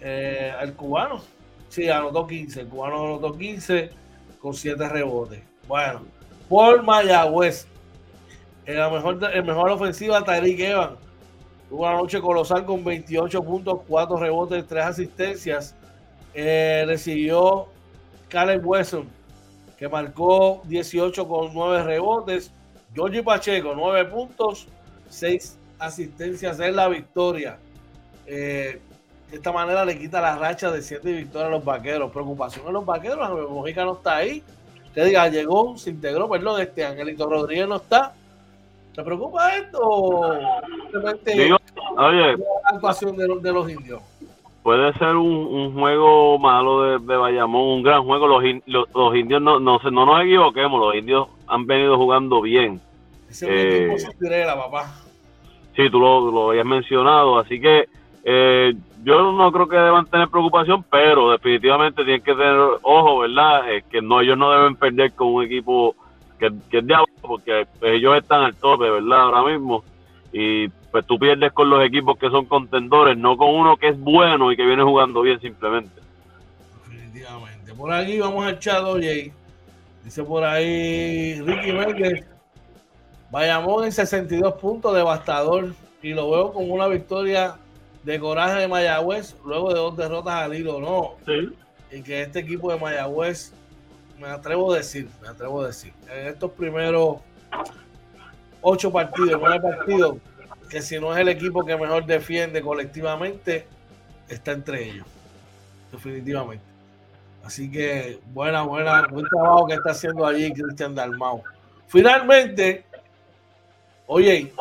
Eh, 0.01 0.53
el 0.61 0.75
cubano, 0.75 1.23
sí, 1.69 1.89
anotó 1.89 2.27
15. 2.27 2.63
El 2.63 2.69
cubano 2.69 3.05
anotó 3.05 3.37
15 3.37 3.91
con 4.39 4.55
7 4.55 4.89
rebotes. 4.89 5.43
Bueno, 5.67 6.03
por 6.49 6.83
Mayagüez, 6.83 7.67
en 8.67 8.79
la 8.79 8.91
mejor, 8.91 9.19
en 9.33 9.47
mejor 9.47 9.71
ofensiva, 9.71 10.23
Tyreek 10.23 10.61
Evans. 10.61 10.99
Tuvo 11.69 11.83
una 11.83 11.95
noche 11.95 12.21
colosal 12.21 12.65
con 12.65 12.85
28 12.85 13.43
puntos, 13.43 13.81
4 13.89 14.17
rebotes, 14.17 14.67
3 14.67 14.85
asistencias. 14.85 15.75
Eh, 16.35 16.85
recibió 16.87 17.69
Caleb 18.29 18.67
Wesson, 18.67 19.09
que 19.79 19.89
marcó 19.89 20.63
18 20.65 21.27
con 21.27 21.55
9 21.55 21.83
rebotes. 21.83 22.53
Georgie 22.95 23.23
Pacheco, 23.23 23.73
9 23.75 24.05
puntos, 24.05 24.69
6 25.09 25.59
asistencias 25.79 26.59
en 26.61 26.77
la 26.77 26.89
victoria. 26.89 27.59
Eh, 28.27 28.81
de 29.31 29.37
esta 29.37 29.53
manera 29.53 29.85
le 29.85 29.99
quita 29.99 30.21
la 30.21 30.37
racha 30.37 30.71
de 30.71 30.83
7 30.83 31.13
victorias 31.13 31.49
a 31.49 31.51
los 31.51 31.65
vaqueros. 31.65 32.11
Preocupación 32.11 32.67
en 32.67 32.73
los 32.75 32.87
vaqueros, 32.87 33.51
Mojica 33.51 33.85
no 33.85 33.95
está 33.95 34.17
ahí. 34.17 34.43
Que 34.95 35.05
diga, 35.05 35.29
llegó, 35.29 35.77
se 35.77 35.91
integró, 35.91 36.29
perdón, 36.29 36.61
este 36.61 36.85
Angelito 36.85 37.29
Rodríguez 37.29 37.67
no 37.67 37.77
está. 37.77 38.13
¿Te 38.95 39.03
preocupa 39.03 39.57
esto? 39.57 40.39
Simplemente 40.83 41.53
oye, 41.97 42.37
la 42.37 42.45
actuación 42.67 43.17
de, 43.17 43.27
de, 43.41 43.53
los 43.53 43.69
indios. 43.69 44.01
Puede 44.63 44.93
ser 44.95 45.17
un, 45.17 45.27
un 45.27 45.75
juego 45.75 46.39
malo 46.39 46.83
de, 46.83 47.05
de, 47.05 47.17
Bayamón, 47.17 47.63
un 47.63 47.83
gran 47.83 48.05
juego. 48.05 48.29
Los, 48.29 48.45
los, 48.67 48.89
los 48.95 49.17
indios, 49.17 49.43
no, 49.43 49.59
no, 49.59 49.79
no 49.79 50.07
nos 50.07 50.23
equivoquemos, 50.23 50.81
los 50.81 50.95
indios 50.95 51.29
han 51.49 51.67
venido 51.67 51.97
jugando 51.97 52.41
bien. 52.41 52.81
Ese 53.29 53.49
eh, 53.49 53.87
equipo 53.87 54.13
Cinderella, 54.13 54.55
papá. 54.55 55.04
Sí, 55.75 55.91
tú 55.91 55.99
lo, 55.99 56.31
lo 56.31 56.51
habías 56.51 56.67
mencionado, 56.67 57.39
así 57.39 57.61
que 57.61 57.89
eh, 58.23 58.75
yo 59.03 59.33
no 59.33 59.53
creo 59.53 59.69
que 59.69 59.77
deban 59.77 60.07
tener 60.07 60.29
preocupación, 60.29 60.83
pero 60.91 61.33
definitivamente 61.33 62.05
tienen 62.05 62.23
que 62.23 62.33
tener 62.33 62.57
ojo, 62.83 63.19
¿verdad? 63.19 63.71
Eh, 63.71 63.85
que 63.91 64.01
no 64.01 64.21
ellos 64.21 64.39
no 64.39 64.51
deben 64.51 64.77
perder 64.77 65.13
con 65.13 65.29
un 65.29 65.45
equipo 65.45 65.95
que, 66.39 66.51
que 66.71 66.79
es 66.79 66.87
de 66.87 66.95
abajo, 66.95 67.11
porque 67.21 67.67
ellos 67.83 68.17
están 68.17 68.45
al 68.45 68.55
tope, 68.55 68.89
¿verdad? 68.89 69.21
Ahora 69.21 69.53
mismo. 69.53 69.85
Y 70.33 70.69
pues 70.91 71.05
tú 71.07 71.19
pierdes 71.19 71.53
con 71.53 71.69
los 71.69 71.85
equipos 71.85 72.17
que 72.19 72.31
son 72.31 72.47
contendores, 72.47 73.19
no 73.19 73.37
con 73.37 73.55
uno 73.55 73.77
que 73.77 73.89
es 73.89 74.01
bueno 74.01 74.51
y 74.51 74.57
que 74.57 74.65
viene 74.65 74.83
jugando 74.83 75.21
bien 75.21 75.39
simplemente. 75.41 76.01
Definitivamente. 76.89 77.75
Por 77.75 77.93
aquí 77.93 78.19
vamos 78.19 78.47
al 78.47 78.59
chat, 78.59 78.83
oye. 78.85 79.33
Dice 80.03 80.23
por 80.23 80.45
ahí 80.45 81.41
Ricky 81.41 81.73
Méndez 81.73 82.34
Bayamón 83.35 83.85
en 83.85 83.91
62 83.91 84.55
puntos, 84.55 84.95
devastador. 84.95 85.75
Y 86.01 86.15
lo 86.15 86.31
veo 86.31 86.53
como 86.53 86.73
una 86.73 86.87
victoria 86.87 87.57
de 88.05 88.21
coraje 88.21 88.61
de 88.61 88.69
Mayagüez 88.69 89.35
luego 89.45 89.75
de 89.75 89.81
dos 89.81 89.97
derrotas 89.97 90.35
al 90.35 90.55
hilo, 90.55 90.79
¿no? 90.79 91.17
Sí. 91.27 91.53
Y 91.91 92.03
que 92.03 92.23
este 92.23 92.39
equipo 92.39 92.71
de 92.71 92.79
Mayagüez, 92.79 93.53
me 94.21 94.29
atrevo 94.29 94.73
a 94.73 94.77
decir, 94.77 95.09
me 95.21 95.27
atrevo 95.27 95.63
a 95.63 95.67
decir, 95.67 95.93
en 96.09 96.29
estos 96.29 96.53
primeros 96.53 97.17
ocho 98.61 98.93
partidos, 98.93 99.41
nueve 99.41 99.61
partidos, 99.61 100.19
que 100.71 100.81
si 100.81 101.01
no 101.01 101.13
es 101.13 101.19
el 101.19 101.29
equipo 101.29 101.65
que 101.65 101.77
mejor 101.77 102.07
defiende 102.07 102.63
colectivamente, 102.63 103.67
está 104.29 104.53
entre 104.53 104.91
ellos. 104.91 105.07
Definitivamente. 105.91 106.65
Así 107.43 107.69
que 107.69 108.21
buena, 108.33 108.63
buena, 108.63 109.09
buen 109.09 109.27
trabajo 109.27 109.67
que 109.67 109.75
está 109.75 109.91
haciendo 109.91 110.25
allí 110.25 110.53
Cristian 110.53 110.95
Dalmau. 110.95 111.43
Finalmente, 111.89 112.85
Oye, 114.07 114.53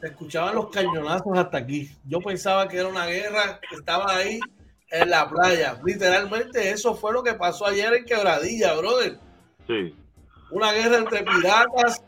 se 0.00 0.06
escuchaban 0.06 0.54
los 0.54 0.70
cañonazos 0.70 1.36
hasta 1.36 1.58
aquí. 1.58 1.90
Yo 2.04 2.20
pensaba 2.20 2.68
que 2.68 2.78
era 2.78 2.88
una 2.88 3.06
guerra 3.06 3.60
que 3.68 3.76
estaba 3.76 4.16
ahí 4.16 4.38
en 4.90 5.10
la 5.10 5.28
playa. 5.28 5.80
Literalmente 5.84 6.70
eso 6.70 6.94
fue 6.94 7.12
lo 7.12 7.22
que 7.22 7.34
pasó 7.34 7.66
ayer 7.66 7.92
en 7.94 8.04
Quebradilla, 8.04 8.74
brother. 8.74 9.18
Sí. 9.66 9.94
Una 10.50 10.72
guerra 10.72 10.98
entre 10.98 11.22
piratas 11.22 12.02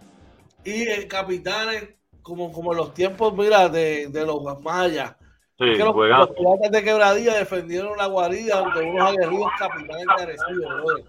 y 0.65 0.83
eh, 0.83 1.09
capitanes, 1.09 1.89
como, 2.23 2.53
como 2.53 2.73
en 2.73 2.79
los 2.79 2.95
tiempos, 2.95 3.35
mira, 3.35 3.69
de, 3.69 4.09
de 4.09 4.27
los 4.27 4.61
mayas. 4.61 5.17
Sí, 5.59 5.65
los, 5.77 5.95
los, 5.95 6.31
piratas 6.31 6.71
de 6.71 6.85
Quebradilla 6.85 7.35
defendieron 7.35 7.97
la 7.97 8.07
guarida 8.07 8.59
ante 8.59 8.81
unos 8.81 9.11
aguerridos 9.11 9.51
capitanes 9.59 10.03
encarecidos, 10.03 10.83
brother 10.83 11.05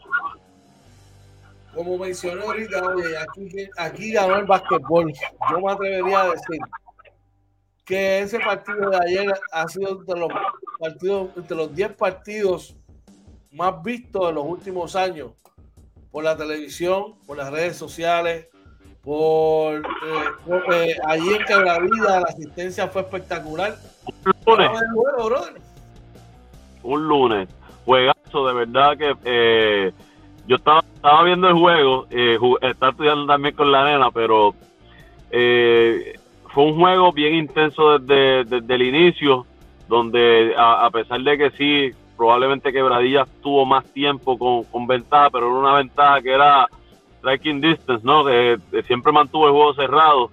como 1.73 1.97
mencioné 1.97 2.41
ahorita, 2.41 2.81
oye, 2.83 3.17
aquí, 3.17 3.69
aquí 3.77 4.11
ganó 4.11 4.37
el 4.37 4.45
básquetbol. 4.45 5.13
Yo 5.51 5.61
me 5.61 5.71
atrevería 5.71 6.21
a 6.21 6.29
decir 6.29 6.59
que 7.85 8.19
ese 8.19 8.39
partido 8.39 8.89
de 8.89 8.97
ayer 8.97 9.33
ha 9.51 9.67
sido 9.67 9.99
entre 9.99 10.19
los 10.19 10.29
partidos, 10.79 11.29
entre 11.35 11.57
los 11.57 11.75
10 11.75 11.93
partidos 11.93 12.75
más 13.51 13.81
vistos 13.83 14.27
de 14.27 14.33
los 14.33 14.45
últimos 14.45 14.95
años 14.95 15.31
por 16.11 16.23
la 16.23 16.35
televisión, 16.35 17.15
por 17.25 17.37
las 17.37 17.51
redes 17.51 17.77
sociales, 17.77 18.47
por, 19.01 19.77
eh, 19.77 19.81
eh, 20.71 20.95
allí 21.05 21.29
en 21.33 21.45
Quebradilla 21.45 22.19
la 22.19 22.27
asistencia 22.27 22.87
fue 22.87 23.01
espectacular. 23.01 23.75
Un 24.45 24.57
lunes. 24.57 25.51
Un 26.83 27.07
lunes. 27.07 27.49
Juegazo, 27.85 28.47
de 28.47 28.53
verdad 28.53 28.97
que 28.97 29.15
eh, 29.23 29.93
yo 30.49 30.55
estaba, 30.55 30.83
estaba 30.95 31.23
viendo 31.23 31.47
el 31.47 31.53
juego, 31.53 32.07
eh, 32.09 32.39
estaba 32.63 32.91
estudiando 32.91 33.27
también 33.27 33.53
con 33.53 33.71
la 33.71 33.85
nena, 33.85 34.09
pero 34.09 34.55
eh, 35.29 36.19
fue 36.47 36.63
un 36.63 36.75
juego 36.75 37.13
bien 37.13 37.35
intenso 37.35 37.99
desde, 37.99 38.45
desde 38.45 38.73
el 38.73 38.81
inicio, 38.81 39.45
donde 39.87 40.55
a, 40.57 40.89
pesar 40.89 41.21
de 41.21 41.37
que 41.37 41.51
sí, 41.51 41.95
probablemente 42.17 42.73
Quebradilla 42.73 43.27
tuvo 43.43 43.63
más 43.63 43.85
tiempo 43.93 44.39
con, 44.39 44.63
con 44.63 44.87
ventaja, 44.87 45.29
pero 45.29 45.49
era 45.49 45.55
una 45.55 45.75
ventaja 45.75 46.19
que 46.19 46.31
era 46.31 46.67
striking 47.19 47.61
distance, 47.61 48.03
¿no? 48.03 48.25
Que, 48.25 48.57
siempre 48.87 49.11
mantuvo 49.11 49.45
el 49.45 49.51
juego 49.51 49.75
cerrado. 49.75 50.31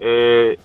Eh, 0.00 0.58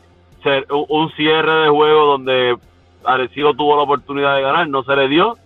un 0.69 1.11
cierre 1.11 1.65
de 1.65 1.69
juego 1.69 2.05
donde 2.05 2.57
Arecibo 3.03 3.53
tuvo 3.53 3.75
la 3.75 3.83
oportunidad 3.83 4.35
de 4.35 4.41
ganar, 4.41 4.67
no 4.67 4.81
se 4.81 4.95
le 4.95 5.07
dio. 5.07 5.37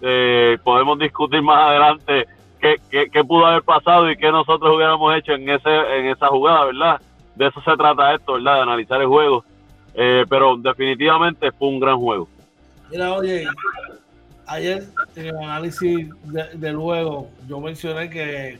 Eh, 0.00 0.56
podemos 0.64 0.98
discutir 0.98 1.42
más 1.42 1.58
adelante 1.68 2.26
qué, 2.58 3.24
pudo 3.24 3.46
haber 3.46 3.62
pasado 3.62 4.10
y 4.10 4.16
qué 4.16 4.30
nosotros 4.30 4.74
hubiéramos 4.74 5.16
hecho 5.16 5.32
en 5.32 5.48
ese 5.48 5.70
en 5.70 6.06
esa 6.06 6.28
jugada, 6.28 6.66
¿verdad? 6.66 7.00
De 7.34 7.46
eso 7.46 7.60
se 7.62 7.76
trata 7.76 8.14
esto, 8.14 8.34
¿verdad? 8.34 8.56
De 8.56 8.60
analizar 8.62 9.00
el 9.00 9.06
juego. 9.06 9.44
Eh, 9.94 10.24
pero 10.28 10.56
definitivamente 10.56 11.50
fue 11.52 11.68
un 11.68 11.80
gran 11.80 11.98
juego. 11.98 12.28
Mira, 12.90 13.12
oye, 13.14 13.46
ayer 14.46 14.84
en 15.16 15.26
el 15.26 15.36
análisis 15.36 16.08
del 16.54 16.76
juego 16.76 17.30
yo 17.48 17.60
mencioné 17.60 18.08
que 18.08 18.58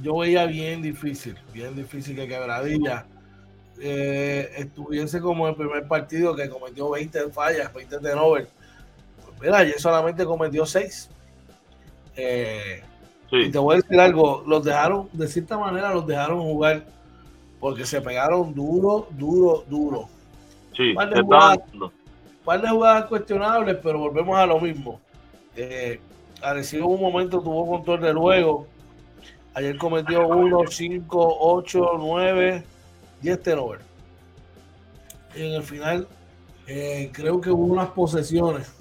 yo 0.00 0.18
veía 0.18 0.46
bien 0.46 0.82
difícil, 0.82 1.36
bien 1.52 1.74
difícil 1.76 2.16
que 2.16 2.28
Quebradilla 2.28 3.04
eh, 3.80 4.50
estuviese 4.56 5.20
como 5.20 5.48
el 5.48 5.56
primer 5.56 5.88
partido 5.88 6.36
que 6.36 6.48
cometió 6.48 6.90
20 6.90 7.30
fallas, 7.30 7.72
20 7.74 7.98
de 7.98 8.14
Pues 8.14 8.46
mira, 9.40 9.58
ayer 9.58 9.80
solamente 9.80 10.24
cometió 10.24 10.64
6. 10.64 11.10
Eh, 12.16 12.82
y 13.32 13.50
te 13.50 13.58
voy 13.58 13.74
a 13.74 13.76
decir 13.80 13.98
algo, 13.98 14.44
los 14.46 14.62
dejaron, 14.62 15.08
de 15.12 15.26
cierta 15.26 15.58
manera 15.58 15.92
los 15.92 16.06
dejaron 16.06 16.40
jugar 16.40 16.84
porque 17.58 17.86
se 17.86 18.00
pegaron 18.00 18.54
duro, 18.54 19.08
duro, 19.10 19.64
duro. 19.68 20.08
Sí, 20.76 20.92
par 20.94 21.10
de, 21.10 21.22
jugadas, 21.22 21.58
par 22.44 22.60
de 22.60 22.68
jugadas 22.68 23.06
cuestionables, 23.06 23.78
pero 23.82 23.98
volvemos 23.98 24.36
a 24.36 24.46
lo 24.46 24.60
mismo. 24.60 25.00
Eh, 25.56 26.00
Arecibo 26.42 26.88
un 26.88 27.00
momento 27.00 27.40
tuvo 27.40 27.66
control 27.66 28.00
del 28.00 28.16
juego. 28.16 28.66
Ayer 29.54 29.76
cometió 29.76 30.26
1, 30.26 30.60
5, 30.68 31.36
8, 31.40 31.90
9, 31.98 32.64
10 33.20 33.42
turnover. 33.42 33.80
En 35.34 35.52
el 35.52 35.62
final, 35.62 36.08
eh, 36.66 37.10
creo 37.12 37.40
que 37.40 37.50
hubo 37.50 37.64
unas 37.64 37.88
posesiones 37.88 38.72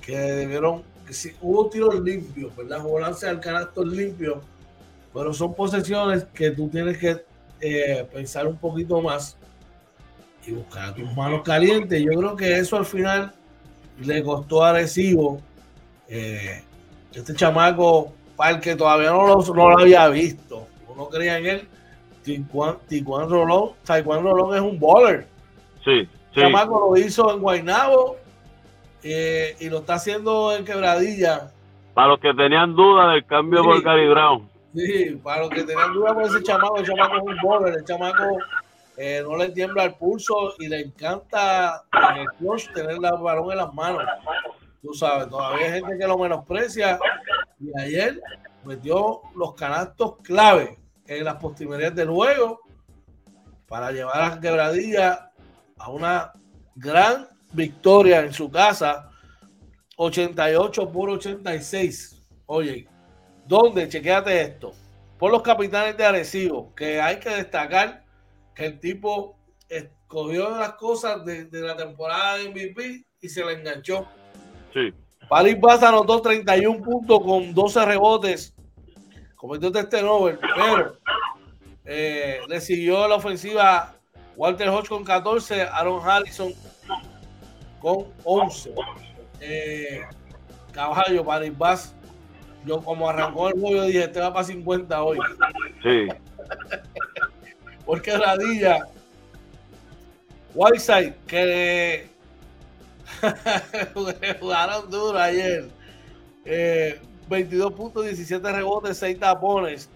que 0.00 0.16
debieron, 0.16 0.82
sí, 1.12 1.32
hubo 1.40 1.68
tiros 1.68 2.00
limpios, 2.00 2.54
¿verdad? 2.56 2.84
Hubo 2.84 3.00
lance 3.00 3.28
al 3.28 3.40
canasto 3.40 3.84
limpio, 3.84 4.40
pero 5.12 5.32
son 5.32 5.54
posesiones 5.54 6.24
que 6.34 6.50
tú 6.50 6.68
tienes 6.68 6.98
que 6.98 7.24
eh, 7.60 8.06
pensar 8.12 8.46
un 8.46 8.56
poquito 8.56 9.00
más 9.00 9.36
y 10.46 10.52
buscar 10.52 10.94
tus 10.94 11.12
manos 11.14 11.42
calientes. 11.42 12.00
Yo 12.02 12.12
creo 12.12 12.36
que 12.36 12.58
eso 12.58 12.76
al 12.76 12.86
final 12.86 13.32
le 14.00 14.22
costó 14.22 14.62
a 14.62 14.70
Arecibo. 14.70 15.40
Eh, 16.08 16.62
este 17.12 17.34
chamaco, 17.34 18.12
para 18.36 18.56
el 18.56 18.60
que 18.60 18.76
todavía 18.76 19.10
no 19.10 19.26
lo, 19.26 19.54
no 19.54 19.70
lo 19.70 19.78
había 19.78 20.06
visto, 20.08 20.66
uno 20.88 21.08
creía 21.08 21.38
en 21.38 21.46
él, 21.46 21.68
Tijuan, 22.22 23.30
Rolón, 23.30 23.72
Rolón 23.86 24.54
es 24.54 24.60
un 24.60 24.78
bowler. 24.78 25.26
Sí, 25.84 26.02
sí. 26.04 26.08
El 26.34 26.42
chamaco 26.42 26.90
lo 26.90 26.96
hizo 27.00 27.32
en 27.32 27.40
Guaynabo 27.40 28.16
eh, 29.12 29.56
y 29.60 29.68
lo 29.68 29.78
está 29.78 29.94
haciendo 29.94 30.54
en 30.54 30.64
Quebradilla. 30.64 31.52
Para 31.94 32.08
los 32.08 32.20
que 32.20 32.34
tenían 32.34 32.74
dudas 32.74 33.12
del 33.12 33.24
cambio 33.26 33.62
por 33.62 33.82
Gary 33.82 34.08
Brown. 34.08 34.48
Sí, 34.74 35.18
para 35.22 35.42
los 35.42 35.50
que 35.50 35.62
tenían 35.62 35.92
dudas 35.92 36.12
por 36.12 36.22
ese 36.24 36.42
chamaco, 36.42 36.76
el 36.78 36.86
chamaco 36.86 37.16
es 37.16 37.22
un 37.22 37.36
bowler, 37.42 37.74
el 37.78 37.84
chamaco 37.84 38.38
eh, 38.96 39.22
no 39.22 39.36
le 39.36 39.50
tiembla 39.50 39.84
el 39.84 39.94
pulso 39.94 40.54
y 40.58 40.68
le 40.68 40.80
encanta 40.80 41.82
en 42.12 42.22
el 42.22 42.26
clutch 42.38 42.72
tener 42.72 42.92
el 42.92 43.00
balón 43.00 43.52
en 43.52 43.58
las 43.58 43.72
manos. 43.74 44.02
Tú 44.82 44.92
sabes, 44.94 45.28
todavía 45.28 45.66
hay 45.66 45.72
gente 45.80 45.98
que 45.98 46.06
lo 46.06 46.18
menosprecia 46.18 46.98
y 47.60 47.78
ayer 47.80 48.20
metió 48.64 49.20
los 49.34 49.54
canastos 49.54 50.16
clave 50.22 50.78
en 51.06 51.24
las 51.24 51.36
postrimerías 51.36 51.94
del 51.94 52.08
juego 52.08 52.60
para 53.68 53.90
llevar 53.92 54.22
a 54.22 54.40
Quebradilla 54.40 55.30
a 55.78 55.90
una 55.90 56.32
gran 56.74 57.28
victoria 57.56 58.20
en 58.20 58.32
su 58.32 58.50
casa, 58.50 59.10
88 59.96 60.92
por 60.92 61.10
86. 61.10 62.22
Oye, 62.44 62.86
¿dónde? 63.46 63.88
Chequéate 63.88 64.40
esto. 64.40 64.72
Por 65.18 65.32
los 65.32 65.42
capitanes 65.42 65.96
de 65.96 66.04
Arecibo, 66.04 66.74
que 66.74 67.00
hay 67.00 67.18
que 67.18 67.30
destacar 67.30 68.04
que 68.54 68.66
el 68.66 68.78
tipo 68.78 69.38
escogió 69.68 70.50
las 70.50 70.74
cosas 70.74 71.24
de, 71.24 71.48
la 71.50 71.76
temporada 71.76 72.36
de 72.36 72.50
MVP 72.50 73.06
y 73.20 73.28
se 73.28 73.44
le 73.44 73.54
enganchó. 73.54 74.06
Sí. 74.72 74.92
Paris 75.28 75.58
Baza 75.58 75.88
anotó 75.88 76.20
31 76.20 76.84
puntos 76.84 77.20
con 77.20 77.54
12 77.54 77.84
rebotes. 77.86 78.54
Cometió 79.34 79.74
este 79.74 80.02
Nobel, 80.02 80.38
pero 80.38 80.96
eh, 81.84 82.40
le 82.48 82.60
siguió 82.60 83.08
la 83.08 83.16
ofensiva 83.16 83.94
Walter 84.36 84.68
Hodge 84.68 84.88
con 84.88 85.04
14, 85.04 85.62
Aaron 85.62 86.00
Harrison 86.06 86.52
con 87.86 88.04
11. 88.24 88.74
Eh, 89.40 90.00
caballo, 90.72 91.24
Paris 91.24 91.56
Bass. 91.56 91.94
Yo 92.64 92.80
como 92.82 93.08
arrancó 93.08 93.48
el 93.48 93.60
juego 93.60 93.84
dije, 93.84 94.02
este 94.02 94.18
va 94.18 94.32
para 94.32 94.44
50 94.44 95.04
hoy. 95.04 95.18
Sí. 95.84 96.08
Porque 97.86 98.18
Radilla, 98.18 98.88
Whiteside, 100.52 101.14
que 101.28 102.08
jugaron 104.40 104.90
duro 104.90 105.16
ayer. 105.16 105.68
22 106.44 107.70
eh, 107.70 107.74
puntos, 107.76 108.04
17 108.04 108.50
rebotes, 108.50 108.98
6 108.98 109.20
tapones. 109.20 109.88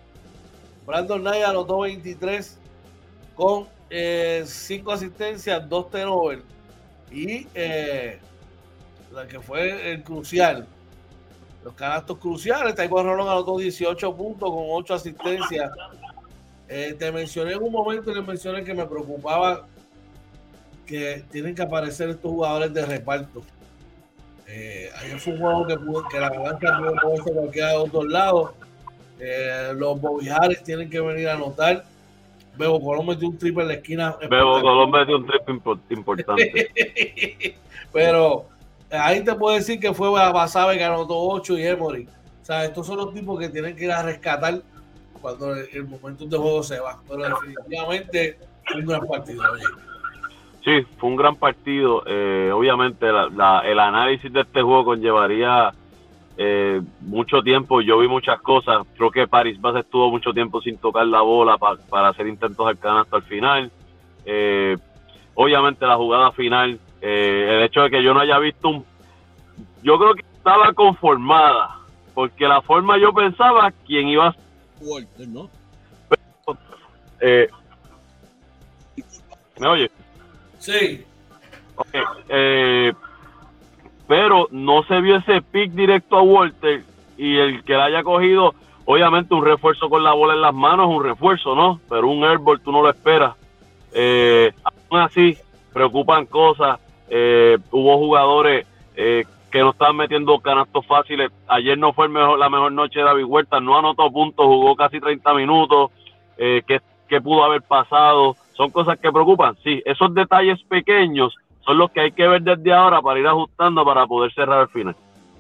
Brandon 0.86 1.20
Knight 1.20 1.42
anotó 1.42 1.80
23 1.80 2.56
con 3.34 3.64
5 3.64 3.70
eh, 3.90 4.44
asistencias, 4.92 5.68
2 5.68 5.90
turnovers. 5.90 6.44
Y 7.10 7.46
eh, 7.54 8.18
la 9.12 9.26
que 9.26 9.40
fue 9.40 9.92
el 9.92 10.02
crucial, 10.02 10.66
los 11.64 11.74
canastos 11.74 12.18
cruciales. 12.18 12.74
Taekwondo 12.74 13.12
Rolón 13.12 13.28
anotó 13.28 13.58
18 13.58 14.16
puntos 14.16 14.50
con 14.50 14.64
8 14.68 14.94
asistencias. 14.94 15.70
te 16.68 17.12
mencioné 17.12 17.52
en 17.52 17.62
un 17.62 17.72
momento 17.72 18.10
y 18.10 18.14
le 18.14 18.22
mencioné 18.22 18.62
que 18.62 18.74
me 18.74 18.86
preocupaba 18.86 19.66
que 20.90 21.24
tienen 21.30 21.54
que 21.54 21.62
aparecer 21.62 22.10
estos 22.10 22.30
jugadores 22.30 22.74
de 22.74 22.84
reparto. 22.84 23.42
Eh, 24.48 24.90
ayer 25.00 25.20
fue 25.20 25.34
un 25.34 25.38
juego 25.38 26.08
que, 26.08 26.18
la 26.18 26.30
balanza 26.30 26.78
pudo 26.78 26.94
moverse 26.96 27.32
cualquiera 27.32 27.68
de 27.68 27.76
otros 27.76 28.06
lados. 28.08 28.50
Eh, 29.20 29.72
los 29.76 30.00
Bobijares 30.00 30.64
tienen 30.64 30.90
que 30.90 31.00
venir 31.00 31.28
a 31.28 31.34
anotar. 31.34 31.84
Bebo 32.60 32.80
Colón 32.80 33.06
metió 33.06 33.28
un 33.28 33.38
triple 33.38 33.62
en 33.62 33.68
la 33.68 33.74
esquina. 33.74 34.16
Bebo 34.28 34.60
Colón 34.60 34.90
metió 34.90 35.16
un 35.16 35.26
triple 35.26 35.78
importante. 35.90 37.54
Pero 37.92 38.46
ahí 38.90 39.24
te 39.24 39.34
puedo 39.34 39.56
decir 39.56 39.80
que 39.80 39.94
fue 39.94 40.10
Basabe 40.10 40.76
que 40.76 40.84
anotó 40.84 41.18
8 41.18 41.58
y 41.58 41.66
Emory. 41.66 42.06
O 42.42 42.44
sea, 42.44 42.64
estos 42.64 42.86
son 42.86 42.98
los 42.98 43.14
tipos 43.14 43.38
que 43.38 43.48
tienen 43.48 43.74
que 43.74 43.84
ir 43.84 43.92
a 43.92 44.02
rescatar 44.02 44.60
cuando 45.20 45.54
el, 45.54 45.84
momento 45.84 46.26
de 46.26 46.36
juego 46.36 46.62
se 46.62 46.78
va. 46.80 47.00
Pero 47.08 47.22
definitivamente 47.22 48.38
un 48.74 48.86
gran 48.86 49.06
partido. 49.06 49.42
Sí, 50.64 50.86
fue 50.98 51.08
un 51.08 51.16
gran 51.16 51.36
partido. 51.36 52.02
Eh, 52.06 52.50
obviamente 52.52 53.08
el 53.08 53.78
análisis 53.78 54.30
de 54.32 54.40
este 54.42 54.60
juego 54.60 54.84
conllevaría 54.84 55.72
eh, 56.36 56.80
mucho 57.00 57.42
tiempo. 57.42 57.80
Yo 57.80 57.98
vi 57.98 58.08
muchas 58.08 58.40
cosas. 58.40 58.86
Creo 58.96 59.10
que 59.10 59.28
Paris 59.28 59.60
Bass 59.60 59.76
estuvo 59.76 60.10
mucho 60.10 60.32
tiempo 60.32 60.60
sin 60.60 60.78
tocar 60.78 61.06
la 61.06 61.20
bola 61.20 61.58
para 61.58 62.08
hacer 62.08 62.26
intentos 62.26 62.66
al 62.66 62.78
canasto 62.78 63.16
al 63.16 63.22
final. 63.22 63.70
Eh, 64.24 64.76
obviamente 65.34 65.86
la 65.86 65.96
jugada 65.96 66.32
final, 66.32 66.78
el 67.00 67.62
hecho 67.62 67.82
de 67.82 67.90
que 67.90 68.02
yo 68.02 68.14
no 68.14 68.20
haya 68.20 68.38
visto 68.38 68.68
un... 68.68 68.84
Yo 69.82 69.98
creo 69.98 70.14
que 70.14 70.24
estaba 70.34 70.72
conformada, 70.72 71.78
porque 72.14 72.46
la 72.46 72.60
forma 72.62 72.98
yo 72.98 73.12
pensaba 73.12 73.72
quién 73.86 74.08
iba 74.08 74.28
a... 74.28 74.36
Walter, 74.80 75.28
¿no? 75.28 75.50
¿Me 79.58 79.66
oye? 79.66 79.90
Sí. 80.58 81.04
Eh, 82.28 82.92
pero 84.10 84.48
no 84.50 84.82
se 84.88 85.00
vio 85.00 85.18
ese 85.18 85.40
pick 85.40 85.70
directo 85.70 86.16
a 86.16 86.22
Walter 86.22 86.82
y 87.16 87.36
el 87.36 87.62
que 87.62 87.74
la 87.74 87.84
haya 87.84 88.02
cogido, 88.02 88.56
obviamente 88.84 89.34
un 89.34 89.44
refuerzo 89.44 89.88
con 89.88 90.02
la 90.02 90.12
bola 90.12 90.34
en 90.34 90.40
las 90.40 90.52
manos 90.52 90.90
es 90.90 90.96
un 90.96 91.04
refuerzo, 91.04 91.54
¿no? 91.54 91.78
Pero 91.88 92.08
un 92.08 92.24
airball 92.24 92.60
tú 92.60 92.72
no 92.72 92.82
lo 92.82 92.90
esperas. 92.90 93.36
Eh, 93.92 94.50
aún 94.64 95.00
así, 95.00 95.36
preocupan 95.72 96.26
cosas. 96.26 96.80
Eh, 97.08 97.56
hubo 97.70 97.98
jugadores 97.98 98.66
eh, 98.96 99.26
que 99.48 99.60
no 99.60 99.70
estaban 99.70 99.94
metiendo 99.94 100.40
canastos 100.40 100.84
fáciles. 100.86 101.30
Ayer 101.46 101.78
no 101.78 101.92
fue 101.92 102.08
la 102.08 102.50
mejor 102.50 102.72
noche 102.72 102.98
de 102.98 103.04
David 103.04 103.26
Huerta, 103.26 103.60
no 103.60 103.78
anotó 103.78 104.10
puntos, 104.10 104.44
jugó 104.44 104.74
casi 104.74 104.98
30 104.98 105.34
minutos. 105.34 105.92
Eh, 106.36 106.62
¿qué, 106.66 106.80
¿Qué 107.08 107.20
pudo 107.20 107.44
haber 107.44 107.62
pasado? 107.62 108.34
son 108.60 108.70
cosas 108.72 108.98
que 108.98 109.10
preocupan. 109.10 109.56
Sí, 109.64 109.80
esos 109.86 110.12
detalles 110.12 110.62
pequeños 110.64 111.34
son 111.64 111.78
los 111.78 111.90
que 111.90 112.00
hay 112.00 112.12
que 112.12 112.26
ver 112.26 112.42
desde 112.42 112.72
ahora 112.72 113.00
para 113.00 113.20
ir 113.20 113.26
ajustando 113.26 113.84
para 113.84 114.06
poder 114.06 114.32
cerrar 114.32 114.62
el 114.62 114.68
final. 114.68 114.96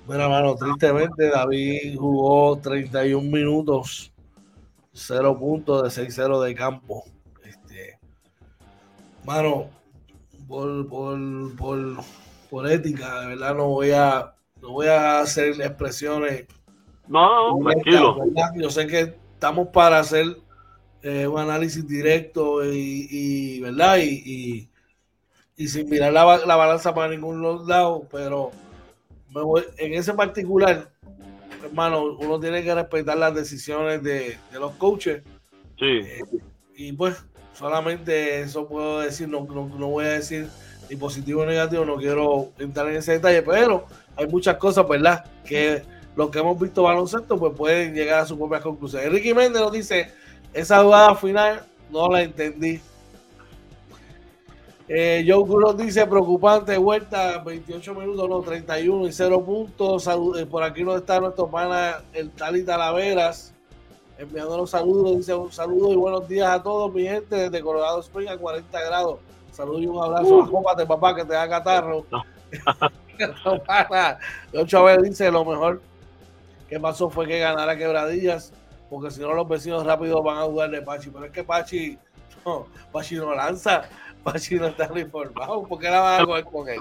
Bueno, 0.06 0.28
mano, 0.28 0.54
tristemente 0.56 1.30
David 1.30 1.96
jugó 1.96 2.58
31 2.58 3.30
minutos, 3.30 4.12
0 4.92 5.38
puntos 5.38 5.82
de 5.82 6.08
6-0 6.08 6.42
de 6.42 6.54
campo. 6.54 7.04
Este, 7.44 7.98
mano, 9.24 9.66
por, 10.48 10.88
por, 12.50 12.70
ética, 12.70 13.20
de 13.20 13.26
verdad 13.28 13.54
no 13.54 13.68
voy 13.68 13.92
a 13.92 14.34
no 14.60 14.72
voy 14.72 14.88
a 14.88 15.20
hacer 15.20 15.60
expresiones. 15.60 16.46
No, 17.06 17.58
tranquilo. 17.62 18.18
Yo 18.56 18.70
sé 18.70 18.86
que 18.86 19.14
estamos 19.34 19.68
para 19.68 20.00
hacer 20.00 20.36
eh, 21.02 21.26
un 21.26 21.38
análisis 21.38 21.86
directo 21.86 22.64
y, 22.64 23.60
verdad 23.60 23.98
y, 24.02 24.69
sin 25.68 25.88
mirar 25.88 26.12
la, 26.12 26.24
balanza 26.24 26.94
para 26.94 27.08
ningún 27.08 27.66
lado, 27.66 28.06
pero 28.10 28.50
en 29.78 29.94
ese 29.94 30.14
particular, 30.14 30.90
hermano, 31.62 32.16
uno 32.18 32.40
tiene 32.40 32.62
que 32.62 32.74
respetar 32.74 33.16
las 33.18 33.34
decisiones 33.34 34.02
de, 34.02 34.38
los 34.52 34.72
coaches. 34.72 35.22
Sí. 35.78 36.00
y 36.76 36.92
pues 36.92 37.24
solamente 37.54 38.42
eso 38.42 38.68
puedo 38.68 39.00
decir, 39.00 39.28
no, 39.28 39.46
no, 39.50 39.88
voy 39.88 40.04
a 40.04 40.10
decir 40.10 40.48
ni 40.90 40.96
positivo 40.96 41.42
ni 41.44 41.52
negativo, 41.52 41.84
no 41.84 41.96
quiero 41.96 42.50
entrar 42.58 42.88
en 42.88 42.96
ese 42.96 43.12
detalle, 43.12 43.42
pero 43.42 43.86
hay 44.16 44.26
muchas 44.26 44.56
cosas, 44.56 44.86
¿verdad? 44.88 45.24
Que 45.44 45.82
los 46.16 46.30
que 46.30 46.38
hemos 46.38 46.58
visto 46.60 46.82
baloncesto, 46.82 47.38
pues 47.38 47.54
pueden 47.56 47.94
llegar 47.94 48.20
a 48.20 48.26
su 48.26 48.36
propia 48.36 48.60
conclusión. 48.60 49.02
Enrique 49.02 49.34
Méndez 49.34 49.62
nos 49.62 49.72
dice, 49.72 50.10
esa 50.52 50.82
jugada 50.82 51.14
final 51.14 51.62
no 51.90 52.08
la 52.08 52.22
entendí. 52.22 52.80
Eh, 54.92 55.24
Joe 55.24 55.46
Cruz 55.46 55.76
dice 55.76 56.04
preocupante, 56.04 56.76
vuelta 56.76 57.38
28 57.38 57.94
minutos, 57.94 58.28
no, 58.28 58.40
31 58.40 59.06
y 59.06 59.12
0 59.12 59.44
puntos. 59.44 60.08
Eh, 60.36 60.46
por 60.46 60.64
aquí 60.64 60.82
no 60.82 60.96
está 60.96 61.20
nuestro 61.20 61.46
pana, 61.46 62.02
el 62.12 62.28
Tali 62.32 62.64
Talaveras, 62.64 63.54
enviando 64.18 64.56
los 64.56 64.70
saludos. 64.70 65.18
Dice 65.18 65.32
un 65.32 65.52
saludo 65.52 65.92
y 65.92 65.96
buenos 65.96 66.26
días 66.26 66.48
a 66.48 66.60
todos, 66.60 66.92
mi 66.92 67.04
gente, 67.04 67.36
desde 67.36 67.62
Colorado 67.62 68.00
Springs 68.00 68.32
a 68.32 68.36
40 68.36 68.80
grados. 68.80 69.20
Saludos 69.52 69.82
y 69.82 69.86
un 69.86 70.02
abrazo. 70.02 70.38
Uh. 70.38 70.86
papá, 70.88 71.14
que 71.14 71.24
te 71.24 71.34
da 71.34 71.48
catarro. 71.48 72.04
Ocho 74.52 74.86
a 74.88 74.96
dice 74.96 75.30
lo 75.30 75.44
mejor 75.44 75.82
que 76.68 76.80
pasó 76.80 77.08
fue 77.08 77.28
que 77.28 77.38
ganara 77.38 77.78
quebradillas, 77.78 78.52
porque 78.88 79.12
si 79.12 79.20
no 79.20 79.34
los 79.34 79.46
vecinos 79.46 79.86
rápido 79.86 80.20
van 80.20 80.38
a 80.38 80.42
dudar 80.46 80.68
de 80.68 80.82
Pachi. 80.82 81.10
Pero 81.10 81.26
es 81.26 81.30
que 81.30 81.44
Pachi 81.44 81.96
no, 82.44 82.66
Pachi 82.90 83.14
no 83.14 83.32
lanza. 83.36 83.84
Pachi 84.22 84.56
no 84.56 84.66
está 84.66 84.90
informado. 84.98 85.62
¿Por 85.64 85.78
qué 85.78 85.90
la 85.90 86.00
van 86.00 86.22
a 86.22 86.26
coger 86.26 86.44
con 86.44 86.68
él? 86.68 86.80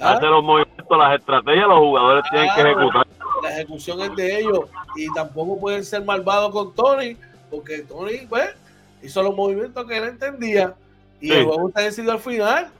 ¿Ah? 0.00 0.12
Hace 0.12 0.26
los 0.26 0.42
movimientos, 0.42 0.98
las 0.98 1.18
estrategias, 1.18 1.68
los 1.68 1.78
jugadores 1.78 2.24
tienen 2.30 2.50
que 2.54 2.60
ejecutar. 2.60 3.06
La 3.42 3.52
ejecución 3.52 4.00
es 4.00 4.16
de 4.16 4.40
ellos. 4.40 4.60
Y 4.96 5.12
tampoco 5.12 5.60
pueden 5.60 5.84
ser 5.84 6.04
malvados 6.04 6.52
con 6.52 6.74
Tony, 6.74 7.16
porque 7.50 7.80
Tony, 7.80 8.26
pues, 8.28 8.54
hizo 9.02 9.22
los 9.22 9.34
movimientos 9.34 9.86
que 9.86 9.96
él 9.96 10.04
entendía. 10.04 10.74
Y 11.20 11.32
el 11.32 11.44
juego 11.44 11.70
se 11.74 11.82
decidió 11.82 12.12
al 12.12 12.20
final. 12.20 12.70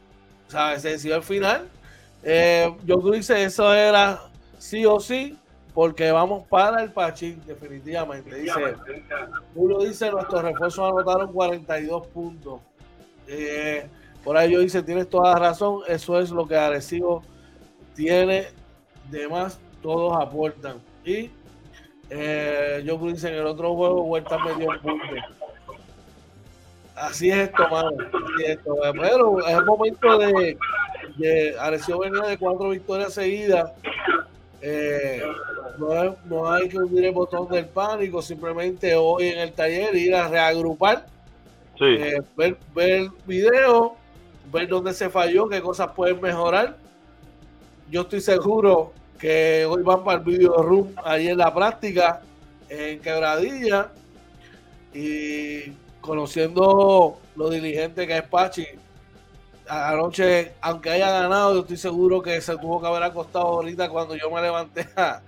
¿Sabes? 0.48 0.82
Se 0.82 0.90
decidió 0.90 1.16
al 1.16 1.22
final. 1.22 1.68
Eh, 2.22 2.74
yo 2.84 2.96
dice 2.96 3.44
eso 3.44 3.72
era 3.72 4.20
sí 4.58 4.84
o 4.84 4.98
sí, 4.98 5.38
porque 5.74 6.10
vamos 6.10 6.46
para 6.48 6.82
el 6.82 6.90
Pachín, 6.90 7.40
definitivamente. 7.46 8.34
Dice, 8.34 8.74
Julio 9.54 9.78
dice, 9.80 10.10
nuestros 10.10 10.42
refuerzos 10.42 10.90
anotaron 10.90 11.32
42 11.32 12.06
puntos. 12.08 12.60
Eh, 13.28 13.86
por 14.24 14.36
ahí 14.36 14.52
yo 14.52 14.60
dice, 14.60 14.82
tienes 14.82 15.08
toda 15.08 15.34
la 15.34 15.38
razón, 15.38 15.80
eso 15.88 16.20
es 16.20 16.30
lo 16.30 16.46
que 16.46 16.56
Arecibo 16.56 17.22
tiene, 17.94 18.46
de 19.10 19.28
más 19.28 19.60
todos 19.82 20.16
aportan. 20.20 20.76
Y 21.04 21.30
eh, 22.10 22.82
yo 22.84 22.98
dice, 22.98 23.28
en 23.28 23.34
el 23.34 23.46
otro 23.46 23.74
juego, 23.74 24.02
vuelta 24.02 24.38
medio 24.38 24.68
punto. 24.82 25.06
Así 26.94 27.30
es 27.30 27.36
esto, 27.36 27.68
mano. 27.68 27.90
Así 28.00 28.44
es 28.44 28.50
esto. 28.58 28.76
Pero 29.00 29.46
es 29.46 29.54
el 29.54 29.64
momento 29.64 30.18
de, 30.18 30.58
de 31.18 31.56
Arecibo 31.58 32.00
venía 32.00 32.22
de 32.22 32.38
cuatro 32.38 32.70
victorias 32.70 33.14
seguidas. 33.14 33.72
Eh, 34.62 35.22
no, 36.24 36.50
hay 36.50 36.68
que 36.68 36.78
hundir 36.78 37.04
el 37.04 37.12
botón 37.12 37.48
del 37.48 37.66
pánico, 37.66 38.22
simplemente 38.22 38.94
hoy 38.94 39.28
en 39.28 39.38
el 39.38 39.52
taller 39.52 39.94
ir 39.94 40.14
a 40.14 40.28
reagrupar 40.28 41.06
eh, 41.80 42.22
ver, 42.36 42.58
el 42.76 43.10
video, 43.26 43.96
ver 44.52 44.68
dónde 44.68 44.94
se 44.94 45.10
falló, 45.10 45.48
qué 45.48 45.60
cosas 45.60 45.88
pueden 45.94 46.20
mejorar. 46.20 46.76
Yo 47.90 48.02
estoy 48.02 48.20
seguro 48.20 48.92
que 49.18 49.66
hoy 49.66 49.82
van 49.82 50.04
para 50.04 50.18
el 50.18 50.24
video 50.24 50.62
room 50.62 50.92
ahí 51.04 51.28
en 51.28 51.38
la 51.38 51.52
práctica, 51.52 52.20
en 52.68 53.00
Quebradilla, 53.00 53.92
y 54.92 55.72
conociendo 56.00 57.18
lo 57.36 57.50
diligente 57.50 58.06
que 58.06 58.18
es 58.18 58.22
Pachi, 58.22 58.66
anoche, 59.68 60.52
aunque 60.60 60.90
haya 60.90 61.10
ganado, 61.10 61.54
yo 61.54 61.60
estoy 61.60 61.76
seguro 61.76 62.22
que 62.22 62.40
se 62.40 62.56
tuvo 62.56 62.80
que 62.80 62.86
haber 62.86 63.02
acostado 63.02 63.46
ahorita 63.46 63.88
cuando 63.88 64.14
yo 64.16 64.30
me 64.30 64.40
levanté 64.40 64.86
a, 64.96 65.22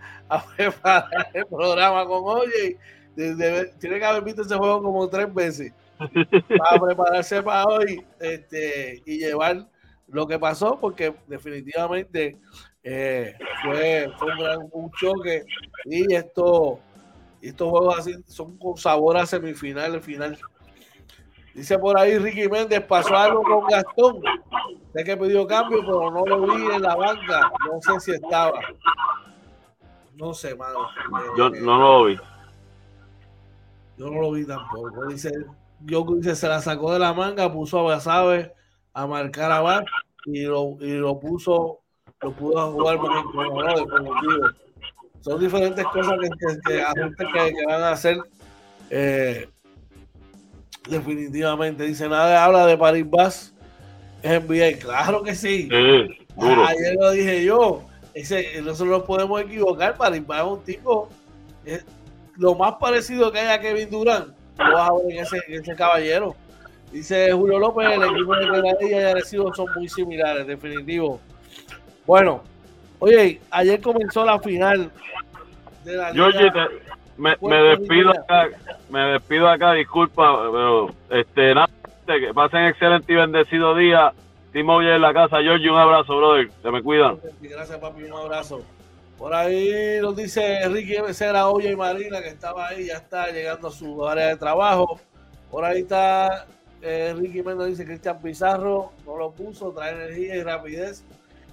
preparar 0.57 1.31
el 1.33 1.47
programa 1.47 2.05
con 2.07 2.23
Oye. 2.25 2.79
tiene 3.15 3.99
que 3.99 4.05
haber 4.05 4.23
visto 4.23 4.43
ese 4.43 4.55
juego 4.57 4.83
como 4.83 5.09
tres 5.09 5.33
veces 5.33 5.73
para 6.59 6.81
prepararse 6.81 7.43
para 7.43 7.65
hoy 7.66 8.05
este, 8.20 9.03
y 9.05 9.19
llevar 9.19 9.69
lo 10.09 10.27
que 10.27 10.39
pasó, 10.39 10.79
porque 10.81 11.15
definitivamente 11.27 12.39
eh, 12.83 13.37
fue, 13.62 14.11
un 14.23 14.39
gran 14.39 14.69
un 14.73 14.91
choque 14.93 15.45
y 15.85 16.15
esto, 16.15 16.81
estos 17.43 17.69
juegos 17.69 17.99
así 17.99 18.15
son 18.27 18.57
con 18.57 18.77
sabor 18.77 19.16
a 19.16 19.27
semifinal, 19.27 20.01
final. 20.01 20.39
Dice 21.55 21.79
por 21.79 21.99
ahí 21.99 22.19
Ricky 22.19 22.49
Méndez, 22.49 22.85
pasó 22.85 23.16
algo 23.16 23.43
con 23.43 23.66
Gastón. 23.66 24.23
Sé 24.95 25.05
que 25.05 25.16
pidió 25.16 25.47
cambio, 25.47 25.81
pero 25.81 26.11
no 26.11 26.25
lo 26.25 26.41
vi 26.43 26.75
en 26.75 26.83
la 26.83 26.95
banca. 26.95 27.53
No 27.66 27.81
sé 27.81 28.01
si 28.01 28.12
estaba. 28.12 28.61
No 30.15 30.33
sé, 30.33 30.55
mano. 30.55 30.89
Yo 31.37 31.51
no 31.51 31.79
lo 31.79 32.05
vi. 32.05 32.16
Yo 33.97 34.11
no 34.11 34.20
lo 34.20 34.33
vi 34.33 34.47
tampoco. 34.47 35.07
Dice 35.07 35.33
yo 35.80 36.05
dice, 36.16 36.34
se 36.34 36.48
la 36.48 36.60
sacó 36.60 36.92
de 36.92 36.98
la 36.98 37.12
manga, 37.12 37.52
puso 37.52 37.80
a 37.80 37.82
Basabe 37.82 38.52
a 38.92 39.06
marcar 39.06 39.52
a 39.52 39.60
Bar 39.60 39.84
y 40.26 40.42
lo, 40.42 40.76
y 40.80 40.92
lo 40.94 41.18
puso, 41.18 41.80
lo 42.20 42.32
pudo 42.32 42.72
jugar 42.72 42.98
como 42.98 43.22
Son 45.20 45.40
diferentes 45.40 45.84
cosas 45.86 46.14
que, 46.20 46.28
que, 46.28 46.84
que, 47.16 47.55
que, 47.55 47.66
van 47.66 47.82
a 47.82 47.92
hacer 47.92 48.18
eh, 48.90 49.48
definitivamente. 50.88 51.84
Dice, 51.84 52.09
nada 52.09 52.44
habla 52.44 52.66
de 52.66 52.76
Paris 52.76 53.09
Bass 53.09 53.55
es 54.22 54.42
NBA. 54.42 54.78
Claro 54.80 55.22
que 55.22 55.34
sí. 55.34 55.68
Ayer 55.72 56.96
lo 56.98 57.10
dije 57.12 57.44
yo. 57.44 57.84
Ese, 58.14 58.60
nosotros 58.62 58.98
nos 58.98 59.02
podemos 59.05 59.40
equivocar. 59.40 59.96
Paris 59.96 60.26
Bass 60.26 60.40
es 60.40 60.52
un 60.52 60.64
tipo, 60.64 61.09
lo 62.36 62.55
más 62.56 62.74
parecido 62.80 63.30
que 63.30 63.38
haya 63.38 63.55
a 63.55 63.60
Kevin 63.60 63.90
Durant 63.90 64.38
en 64.59 65.18
ese, 65.18 65.39
ese 65.48 65.74
caballero. 65.74 66.35
Dice 66.93 67.32
Julio 67.32 67.59
López, 67.59 67.90
el 67.90 68.02
equipo 68.02 68.35
de 68.35 68.47
Granadilla 68.47 69.01
y 69.01 69.05
Arecibo 69.05 69.55
son 69.55 69.66
muy 69.76 69.89
similares, 69.89 70.47
definitivo. 70.47 71.20
Bueno, 72.06 72.43
oye, 72.98 73.40
ayer 73.51 73.80
comenzó 73.80 74.24
la 74.24 74.39
final 74.39 74.90
de 75.85 75.93
la 75.93 76.10
Liga. 76.12 76.68
me, 77.18 77.36
me, 77.43 77.56
despido 77.56 78.10
acá, 78.10 78.48
me 78.89 79.01
despido 79.01 79.48
acá, 79.48 79.72
disculpa, 79.72 80.51
pero 80.51 80.94
este 81.10 81.55
nada, 81.55 81.68
que 82.06 82.32
pasen 82.32 82.66
excelente 82.66 83.12
y 83.12 83.16
bendecido 83.16 83.74
día. 83.74 84.12
Timo 84.51 84.80
en 84.80 85.02
la 85.02 85.12
casa, 85.12 85.43
Georgie, 85.43 85.70
un 85.70 85.76
abrazo, 85.76 86.16
brother, 86.16 86.51
se 86.62 86.70
me 86.70 86.82
cuidan. 86.82 87.18
Gracias, 87.43 87.78
papi, 87.78 88.05
un 88.05 88.14
abrazo. 88.14 88.64
Por 89.19 89.35
ahí 89.35 89.99
nos 90.01 90.15
dice 90.15 90.69
Ricky 90.69 91.01
Becerra, 91.01 91.49
Oye 91.49 91.73
y 91.73 91.77
Marina, 91.77 92.23
que 92.23 92.28
estaba 92.28 92.69
ahí, 92.69 92.86
ya 92.86 92.99
está 92.99 93.32
llegando 93.32 93.66
a 93.66 93.73
su 93.73 94.07
área 94.07 94.28
de 94.28 94.36
trabajo. 94.36 95.01
Por 95.51 95.65
ahí 95.65 95.81
está 95.81 96.47
eh, 96.81 97.12
Ricky 97.19 97.43
Mendoza, 97.43 97.69
dice 97.69 97.85
Cristian 97.85 98.23
Pizarro, 98.23 98.93
no 99.05 99.16
lo 99.16 99.32
puso, 99.32 99.73
trae 99.73 99.93
energía 99.93 100.36
y 100.36 100.43
rapidez. 100.45 101.03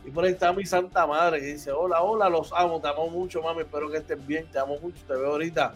Y 0.05 0.11
por 0.11 0.25
ahí 0.25 0.33
está 0.33 0.53
mi 0.53 0.63
santa 0.63 1.07
madre 1.07 1.39
que 1.39 1.47
dice, 1.47 1.71
hola, 1.71 2.03
hola, 2.03 2.29
los 2.29 2.53
amo, 2.53 2.79
te 2.79 2.87
amo 2.87 3.09
mucho, 3.09 3.41
mami, 3.41 3.61
espero 3.61 3.89
que 3.89 3.97
estés 3.97 4.27
bien, 4.27 4.45
te 4.51 4.59
amo 4.59 4.77
mucho, 4.79 5.01
te 5.07 5.15
veo 5.15 5.31
ahorita. 5.31 5.73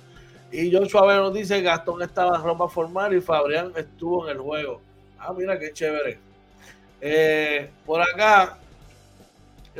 Y 0.51 0.71
Joshua 0.71 1.07
B 1.07 1.15
nos 1.15 1.33
dice, 1.33 1.59
Gastón 1.63 2.03
estaba 2.03 2.37
en 2.37 2.43
ropa 2.43 2.69
formal 2.69 3.15
y 3.15 3.21
Fabrián 3.21 3.71
estuvo 3.75 4.29
en 4.29 4.35
el 4.35 4.41
juego. 4.41 4.79
Ah, 5.17 5.33
mira 5.35 5.57
qué 5.57 5.73
chévere. 5.73 6.19
Eh, 7.01 7.71
por 7.83 7.99
acá, 7.99 8.59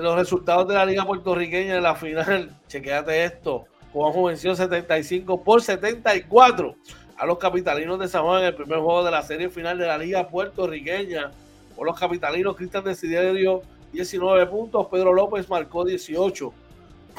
los 0.03 0.15
resultados 0.15 0.67
de 0.67 0.75
la 0.75 0.85
Liga 0.85 1.05
Puertorriqueña 1.05 1.75
en 1.75 1.83
la 1.83 1.95
final, 1.95 2.57
chequéate 2.67 3.23
esto, 3.23 3.65
Juanjo 3.93 4.23
venció 4.23 4.55
75 4.55 5.43
por 5.43 5.61
74 5.61 6.75
a 7.17 7.25
los 7.25 7.37
capitalinos 7.37 7.99
de 7.99 8.07
San 8.07 8.23
Juan 8.23 8.41
en 8.41 8.47
el 8.47 8.55
primer 8.55 8.79
juego 8.79 9.03
de 9.03 9.11
la 9.11 9.23
serie 9.23 9.49
final 9.49 9.77
de 9.77 9.87
la 9.87 9.97
Liga 9.97 10.27
Puertorriqueña. 10.27 11.31
Por 11.75 11.85
los 11.85 11.99
capitalinos, 11.99 12.55
Cristian 12.55 12.83
Desiderio 12.83 13.61
19 13.91 14.45
puntos, 14.47 14.87
Pedro 14.87 15.13
López 15.13 15.49
marcó 15.49 15.83
18. 15.83 16.53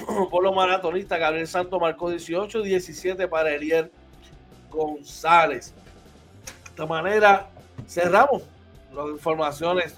Por 0.31 0.43
los 0.43 0.55
maratonistas, 0.55 1.19
Gabriel 1.19 1.47
Santos 1.47 1.81
marcó 1.81 2.09
18, 2.09 2.63
17 2.63 3.29
para 3.29 3.53
Elier 3.53 3.91
González. 4.71 5.75
De 5.75 6.71
esta 6.71 6.87
manera 6.87 7.51
cerramos 7.87 8.43
las 8.95 9.09
informaciones 9.09 9.97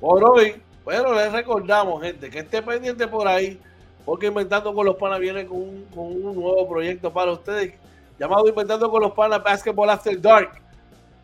por 0.00 0.22
hoy. 0.24 0.60
Pero 0.88 1.12
les 1.12 1.30
recordamos, 1.30 2.02
gente, 2.02 2.30
que 2.30 2.38
esté 2.38 2.62
pendiente 2.62 3.06
por 3.06 3.28
ahí, 3.28 3.60
porque 4.06 4.28
Inventando 4.28 4.72
con 4.72 4.86
los 4.86 4.96
Panas 4.96 5.20
viene 5.20 5.44
con 5.44 5.60
un, 5.60 6.34
nuevo 6.34 6.66
proyecto 6.66 7.12
para 7.12 7.30
ustedes, 7.30 7.74
llamado 8.18 8.48
Inventando 8.48 8.90
con 8.90 9.02
los 9.02 9.12
Panas 9.12 9.44
Basketball 9.44 9.90
After 9.90 10.18
Dark. 10.18 10.62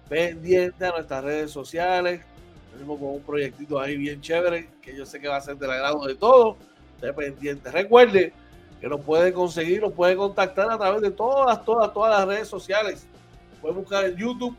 Pendiente 0.06 0.84
a 0.84 0.90
nuestras 0.90 1.24
redes 1.24 1.50
sociales. 1.50 2.20
Tenemos 2.74 2.98
con 2.98 3.08
un 3.08 3.22
proyectito 3.22 3.80
ahí 3.80 3.96
bien 3.96 4.20
chévere, 4.20 4.68
que 4.82 4.94
yo 4.94 5.06
sé 5.06 5.18
que 5.18 5.28
va 5.28 5.36
a 5.36 5.40
ser 5.40 5.56
del 5.56 5.70
agrado 5.70 6.04
de 6.04 6.14
todos. 6.14 6.58
Esté 6.96 7.14
pendiente. 7.14 7.70
Recuerde 7.70 8.34
que 8.82 8.86
nos 8.86 9.00
puede 9.00 9.32
conseguir, 9.32 9.80
nos 9.80 9.94
puede 9.94 10.14
contactar 10.14 10.70
a 10.70 10.76
través 10.76 11.00
de 11.00 11.10
todas, 11.10 11.64
todas, 11.64 11.90
todas 11.90 12.18
las 12.18 12.28
redes 12.28 12.48
sociales. 12.48 13.06
Puede 13.62 13.76
buscar 13.76 14.04
en 14.04 14.14
YouTube, 14.14 14.54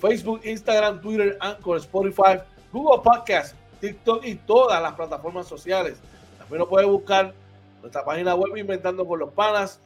Facebook, 0.00 0.40
Instagram, 0.44 1.00
Twitter, 1.00 1.36
Anchor, 1.40 1.78
Spotify, 1.78 2.38
Google 2.70 3.02
Podcast, 3.02 3.56
TikTok 3.80 4.24
y 4.24 4.36
todas 4.36 4.80
las 4.82 4.94
plataformas 4.94 5.46
sociales. 5.46 5.98
También 6.38 6.60
lo 6.60 6.68
puedes 6.68 6.88
buscar 6.88 7.34
nuestra 7.80 8.04
página 8.04 8.34
web 8.34 8.56
inventando 8.56 9.06
con 9.06 9.20
los 9.20 9.32
panas.com. 9.32 9.78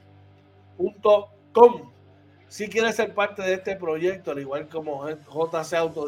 Si 2.48 2.68
quieres 2.68 2.96
ser 2.96 3.14
parte 3.14 3.42
de 3.42 3.54
este 3.54 3.76
proyecto, 3.76 4.32
al 4.32 4.40
igual 4.40 4.68
como 4.68 5.08
JC 5.08 5.74
Auto 5.74 6.06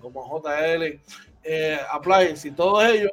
como 0.00 0.40
JL 0.40 1.00
eh, 1.44 1.78
Appliance 1.92 2.48
y 2.48 2.50
todos 2.50 2.84
ellos, 2.84 3.12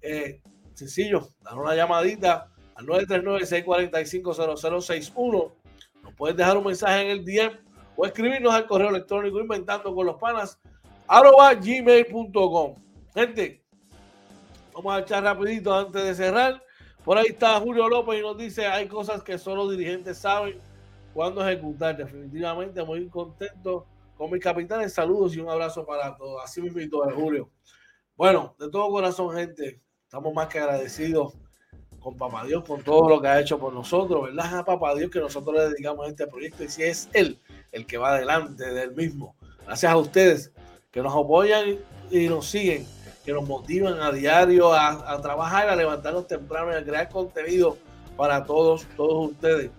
eh, 0.00 0.40
sencillo, 0.72 1.28
dar 1.42 1.58
una 1.58 1.74
llamadita 1.74 2.48
al 2.74 2.86
939-645-0061. 2.86 5.52
Nos 6.02 6.14
puedes 6.14 6.34
dejar 6.36 6.56
un 6.56 6.64
mensaje 6.64 7.02
en 7.02 7.08
el 7.08 7.22
DM 7.24 7.52
o 7.96 8.06
escribirnos 8.06 8.54
al 8.54 8.66
correo 8.66 8.88
electrónico 8.90 9.40
inventando 9.40 9.92
con 9.94 10.06
los 10.06 10.16
panas 10.16 10.58
arroba 11.06 11.54
gmail.com. 11.54 12.85
Gente, 13.16 13.64
vamos 14.74 14.94
a 14.94 14.98
echar 14.98 15.22
rapidito 15.22 15.72
antes 15.72 16.04
de 16.04 16.14
cerrar. 16.14 16.62
Por 17.02 17.16
ahí 17.16 17.28
está 17.28 17.58
Julio 17.58 17.88
López 17.88 18.18
y 18.18 18.22
nos 18.22 18.36
dice, 18.36 18.66
hay 18.66 18.86
cosas 18.88 19.22
que 19.22 19.38
solo 19.38 19.70
dirigentes 19.70 20.18
saben 20.18 20.60
cuándo 21.14 21.40
ejecutar. 21.40 21.96
Definitivamente 21.96 22.84
muy 22.84 23.08
contento 23.08 23.86
con 24.18 24.30
mis 24.30 24.42
capitanes. 24.42 24.92
Saludos 24.92 25.34
y 25.34 25.40
un 25.40 25.48
abrazo 25.48 25.86
para 25.86 26.14
todos. 26.14 26.42
Así 26.44 26.60
me 26.60 26.68
invito 26.68 27.02
a 27.02 27.10
Julio. 27.10 27.48
Bueno, 28.16 28.54
de 28.58 28.68
todo 28.68 28.90
corazón, 28.90 29.34
gente, 29.34 29.80
estamos 30.04 30.34
más 30.34 30.48
que 30.48 30.58
agradecidos 30.58 31.38
con 31.98 32.18
Papá 32.18 32.44
Dios 32.44 32.64
por 32.64 32.82
todo 32.82 33.08
lo 33.08 33.22
que 33.22 33.28
ha 33.28 33.40
hecho 33.40 33.58
por 33.58 33.72
nosotros, 33.72 34.24
¿verdad? 34.24 34.58
A 34.58 34.64
Papá 34.66 34.94
Dios 34.94 35.10
que 35.10 35.20
nosotros 35.20 35.56
le 35.56 35.70
dedicamos 35.70 36.06
a 36.06 36.10
este 36.10 36.26
proyecto 36.26 36.64
y 36.64 36.68
si 36.68 36.82
es 36.82 37.08
Él 37.14 37.40
el 37.72 37.86
que 37.86 37.96
va 37.96 38.10
adelante 38.10 38.74
del 38.74 38.94
mismo. 38.94 39.36
Gracias 39.64 39.90
a 39.90 39.96
ustedes 39.96 40.52
que 40.90 41.00
nos 41.00 41.14
apoyan 41.14 41.78
y 42.10 42.28
nos 42.28 42.46
siguen 42.46 42.86
que 43.26 43.32
nos 43.32 43.46
motivan 43.46 44.00
a 44.00 44.12
diario 44.12 44.72
a, 44.72 45.20
trabajar, 45.20 45.68
a 45.68 45.74
levantarnos 45.74 46.28
temprano 46.28 46.72
y 46.72 46.76
a 46.76 46.84
crear 46.84 47.08
contenido 47.08 47.76
para 48.16 48.44
todos, 48.44 48.86
todos 48.96 49.32
ustedes. 49.32 49.72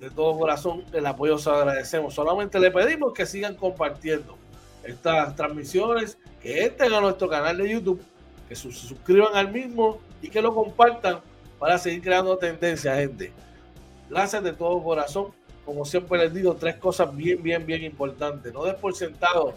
De 0.00 0.08
todo 0.08 0.38
corazón, 0.38 0.86
el 0.94 1.04
apoyo 1.04 1.36
se 1.36 1.50
agradecemos. 1.50 2.14
Solamente 2.14 2.58
le 2.58 2.70
pedimos 2.70 3.12
que 3.12 3.26
sigan 3.26 3.54
compartiendo 3.54 4.38
estas 4.82 5.36
transmisiones, 5.36 6.16
que 6.40 6.64
entren 6.64 6.94
a 6.94 7.02
nuestro 7.02 7.28
canal 7.28 7.58
de 7.58 7.68
YouTube, 7.68 8.02
que 8.48 8.56
se 8.56 8.72
suscriban 8.72 9.36
al 9.36 9.52
mismo 9.52 9.98
y 10.22 10.30
que 10.30 10.40
lo 10.40 10.54
compartan 10.54 11.20
para 11.58 11.76
seguir 11.76 12.00
creando 12.00 12.38
tendencia, 12.38 12.96
gente. 12.96 13.30
Gracias 14.08 14.42
de 14.42 14.54
todo 14.54 14.82
corazón. 14.82 15.26
Como 15.66 15.84
siempre 15.84 16.18
les 16.18 16.32
digo, 16.32 16.54
tres 16.54 16.76
cosas 16.76 17.14
bien, 17.14 17.42
bien, 17.42 17.66
bien 17.66 17.84
importantes. 17.84 18.54
No 18.54 18.64
des 18.64 18.76
por 18.76 18.96
sentado 18.96 19.52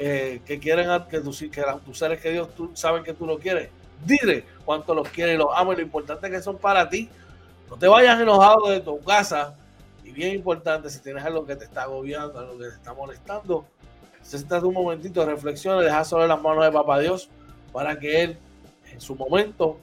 eh, 0.00 0.40
que 0.46 0.60
quieren 0.60 0.88
que, 1.10 1.20
tus, 1.20 1.40
que 1.40 1.64
tus 1.84 1.98
seres 1.98 2.20
queridos 2.20 2.54
tú, 2.54 2.70
saben 2.74 3.02
que 3.02 3.12
tú 3.14 3.26
lo 3.26 3.36
quieres, 3.36 3.68
dile 4.04 4.44
cuánto 4.64 4.94
los 4.94 5.08
quieres 5.08 5.34
y 5.34 5.38
los 5.38 5.48
amas 5.52 5.76
lo 5.76 5.82
importante 5.82 6.30
que 6.30 6.40
son 6.40 6.56
para 6.56 6.88
ti. 6.88 7.08
No 7.68 7.76
te 7.76 7.88
vayas 7.88 8.20
enojado 8.20 8.68
de 8.68 8.80
tu 8.80 9.00
casa. 9.02 9.56
Y 10.04 10.12
bien 10.12 10.36
importante, 10.36 10.88
si 10.88 11.00
tienes 11.00 11.24
algo 11.24 11.44
que 11.44 11.56
te 11.56 11.64
está 11.64 11.82
agobiando, 11.82 12.38
algo 12.38 12.56
que 12.58 12.66
te 12.66 12.74
está 12.74 12.94
molestando, 12.94 13.66
necesitas 14.20 14.62
un 14.62 14.72
momentito 14.72 15.20
de 15.20 15.26
reflexión, 15.26 15.82
dejar 15.82 16.04
sobre 16.04 16.28
las 16.28 16.40
manos 16.40 16.64
de 16.64 16.70
Papá 16.70 17.00
Dios 17.00 17.28
para 17.72 17.98
que 17.98 18.22
Él, 18.22 18.38
en 18.92 19.00
su 19.00 19.16
momento, 19.16 19.80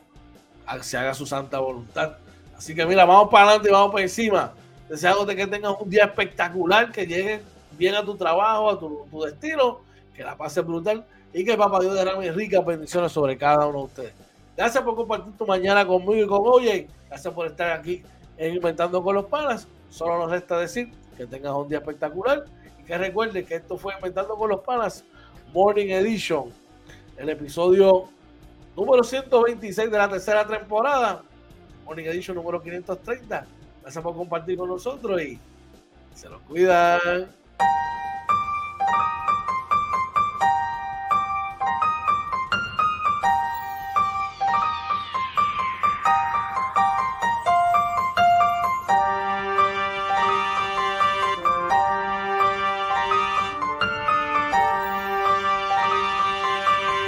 se 0.81 0.97
haga 0.97 1.13
su 1.13 1.25
santa 1.25 1.59
voluntad. 1.59 2.13
Así 2.57 2.73
que 2.73 2.85
mira, 2.85 3.03
vamos 3.03 3.29
para 3.29 3.49
adelante 3.49 3.69
y 3.69 3.71
vamos 3.73 3.91
para 3.91 4.03
encima. 4.03 4.53
Deseándote 4.87 5.35
que 5.35 5.45
tengas 5.45 5.75
un 5.79 5.89
día 5.89 6.05
espectacular, 6.05 6.91
que 6.91 7.05
llegues 7.05 7.41
bien 7.77 7.95
a 7.95 8.03
tu 8.03 8.15
trabajo, 8.15 8.71
a 8.71 8.79
tu, 8.79 9.05
tu 9.11 9.21
destino 9.23 9.84
que 10.15 10.23
la 10.23 10.37
pase 10.37 10.61
brutal 10.61 11.05
y 11.33 11.43
que 11.43 11.57
Papá 11.57 11.79
Dios 11.79 11.93
derrame 11.93 12.31
ricas 12.31 12.65
bendiciones 12.65 13.11
sobre 13.11 13.37
cada 13.37 13.67
uno 13.67 13.79
de 13.79 13.85
ustedes. 13.85 14.13
Gracias 14.55 14.83
por 14.83 14.95
compartir 14.95 15.33
tu 15.37 15.45
mañana 15.45 15.85
conmigo 15.85 16.23
y 16.23 16.27
con 16.27 16.41
Oye. 16.45 16.87
Gracias 17.09 17.33
por 17.33 17.47
estar 17.47 17.71
aquí 17.71 18.01
en 18.37 18.55
Inventando 18.55 19.03
con 19.03 19.15
los 19.15 19.25
Panas. 19.25 19.67
Solo 19.89 20.17
nos 20.19 20.31
resta 20.31 20.57
decir 20.57 20.91
que 21.17 21.25
tengas 21.25 21.53
un 21.53 21.67
día 21.67 21.79
espectacular 21.79 22.45
y 22.79 22.83
que 22.83 22.97
recuerdes 22.97 23.45
que 23.45 23.55
esto 23.55 23.77
fue 23.77 23.93
Inventando 23.95 24.35
con 24.35 24.49
los 24.49 24.61
Panas 24.61 25.03
Morning 25.53 25.87
Edition, 25.87 26.51
el 27.17 27.29
episodio 27.29 28.09
número 28.75 29.03
126 29.03 29.91
de 29.91 29.97
la 29.97 30.09
tercera 30.09 30.45
temporada. 30.47 31.21
Morning 31.85 32.05
Edition 32.05 32.35
número 32.35 32.61
530. 32.61 33.45
Gracias 33.81 34.03
por 34.03 34.15
compartir 34.15 34.57
con 34.57 34.69
nosotros 34.69 35.21
y 35.21 35.39
se 36.13 36.29
los 36.29 36.41
cuidan. 36.41 37.29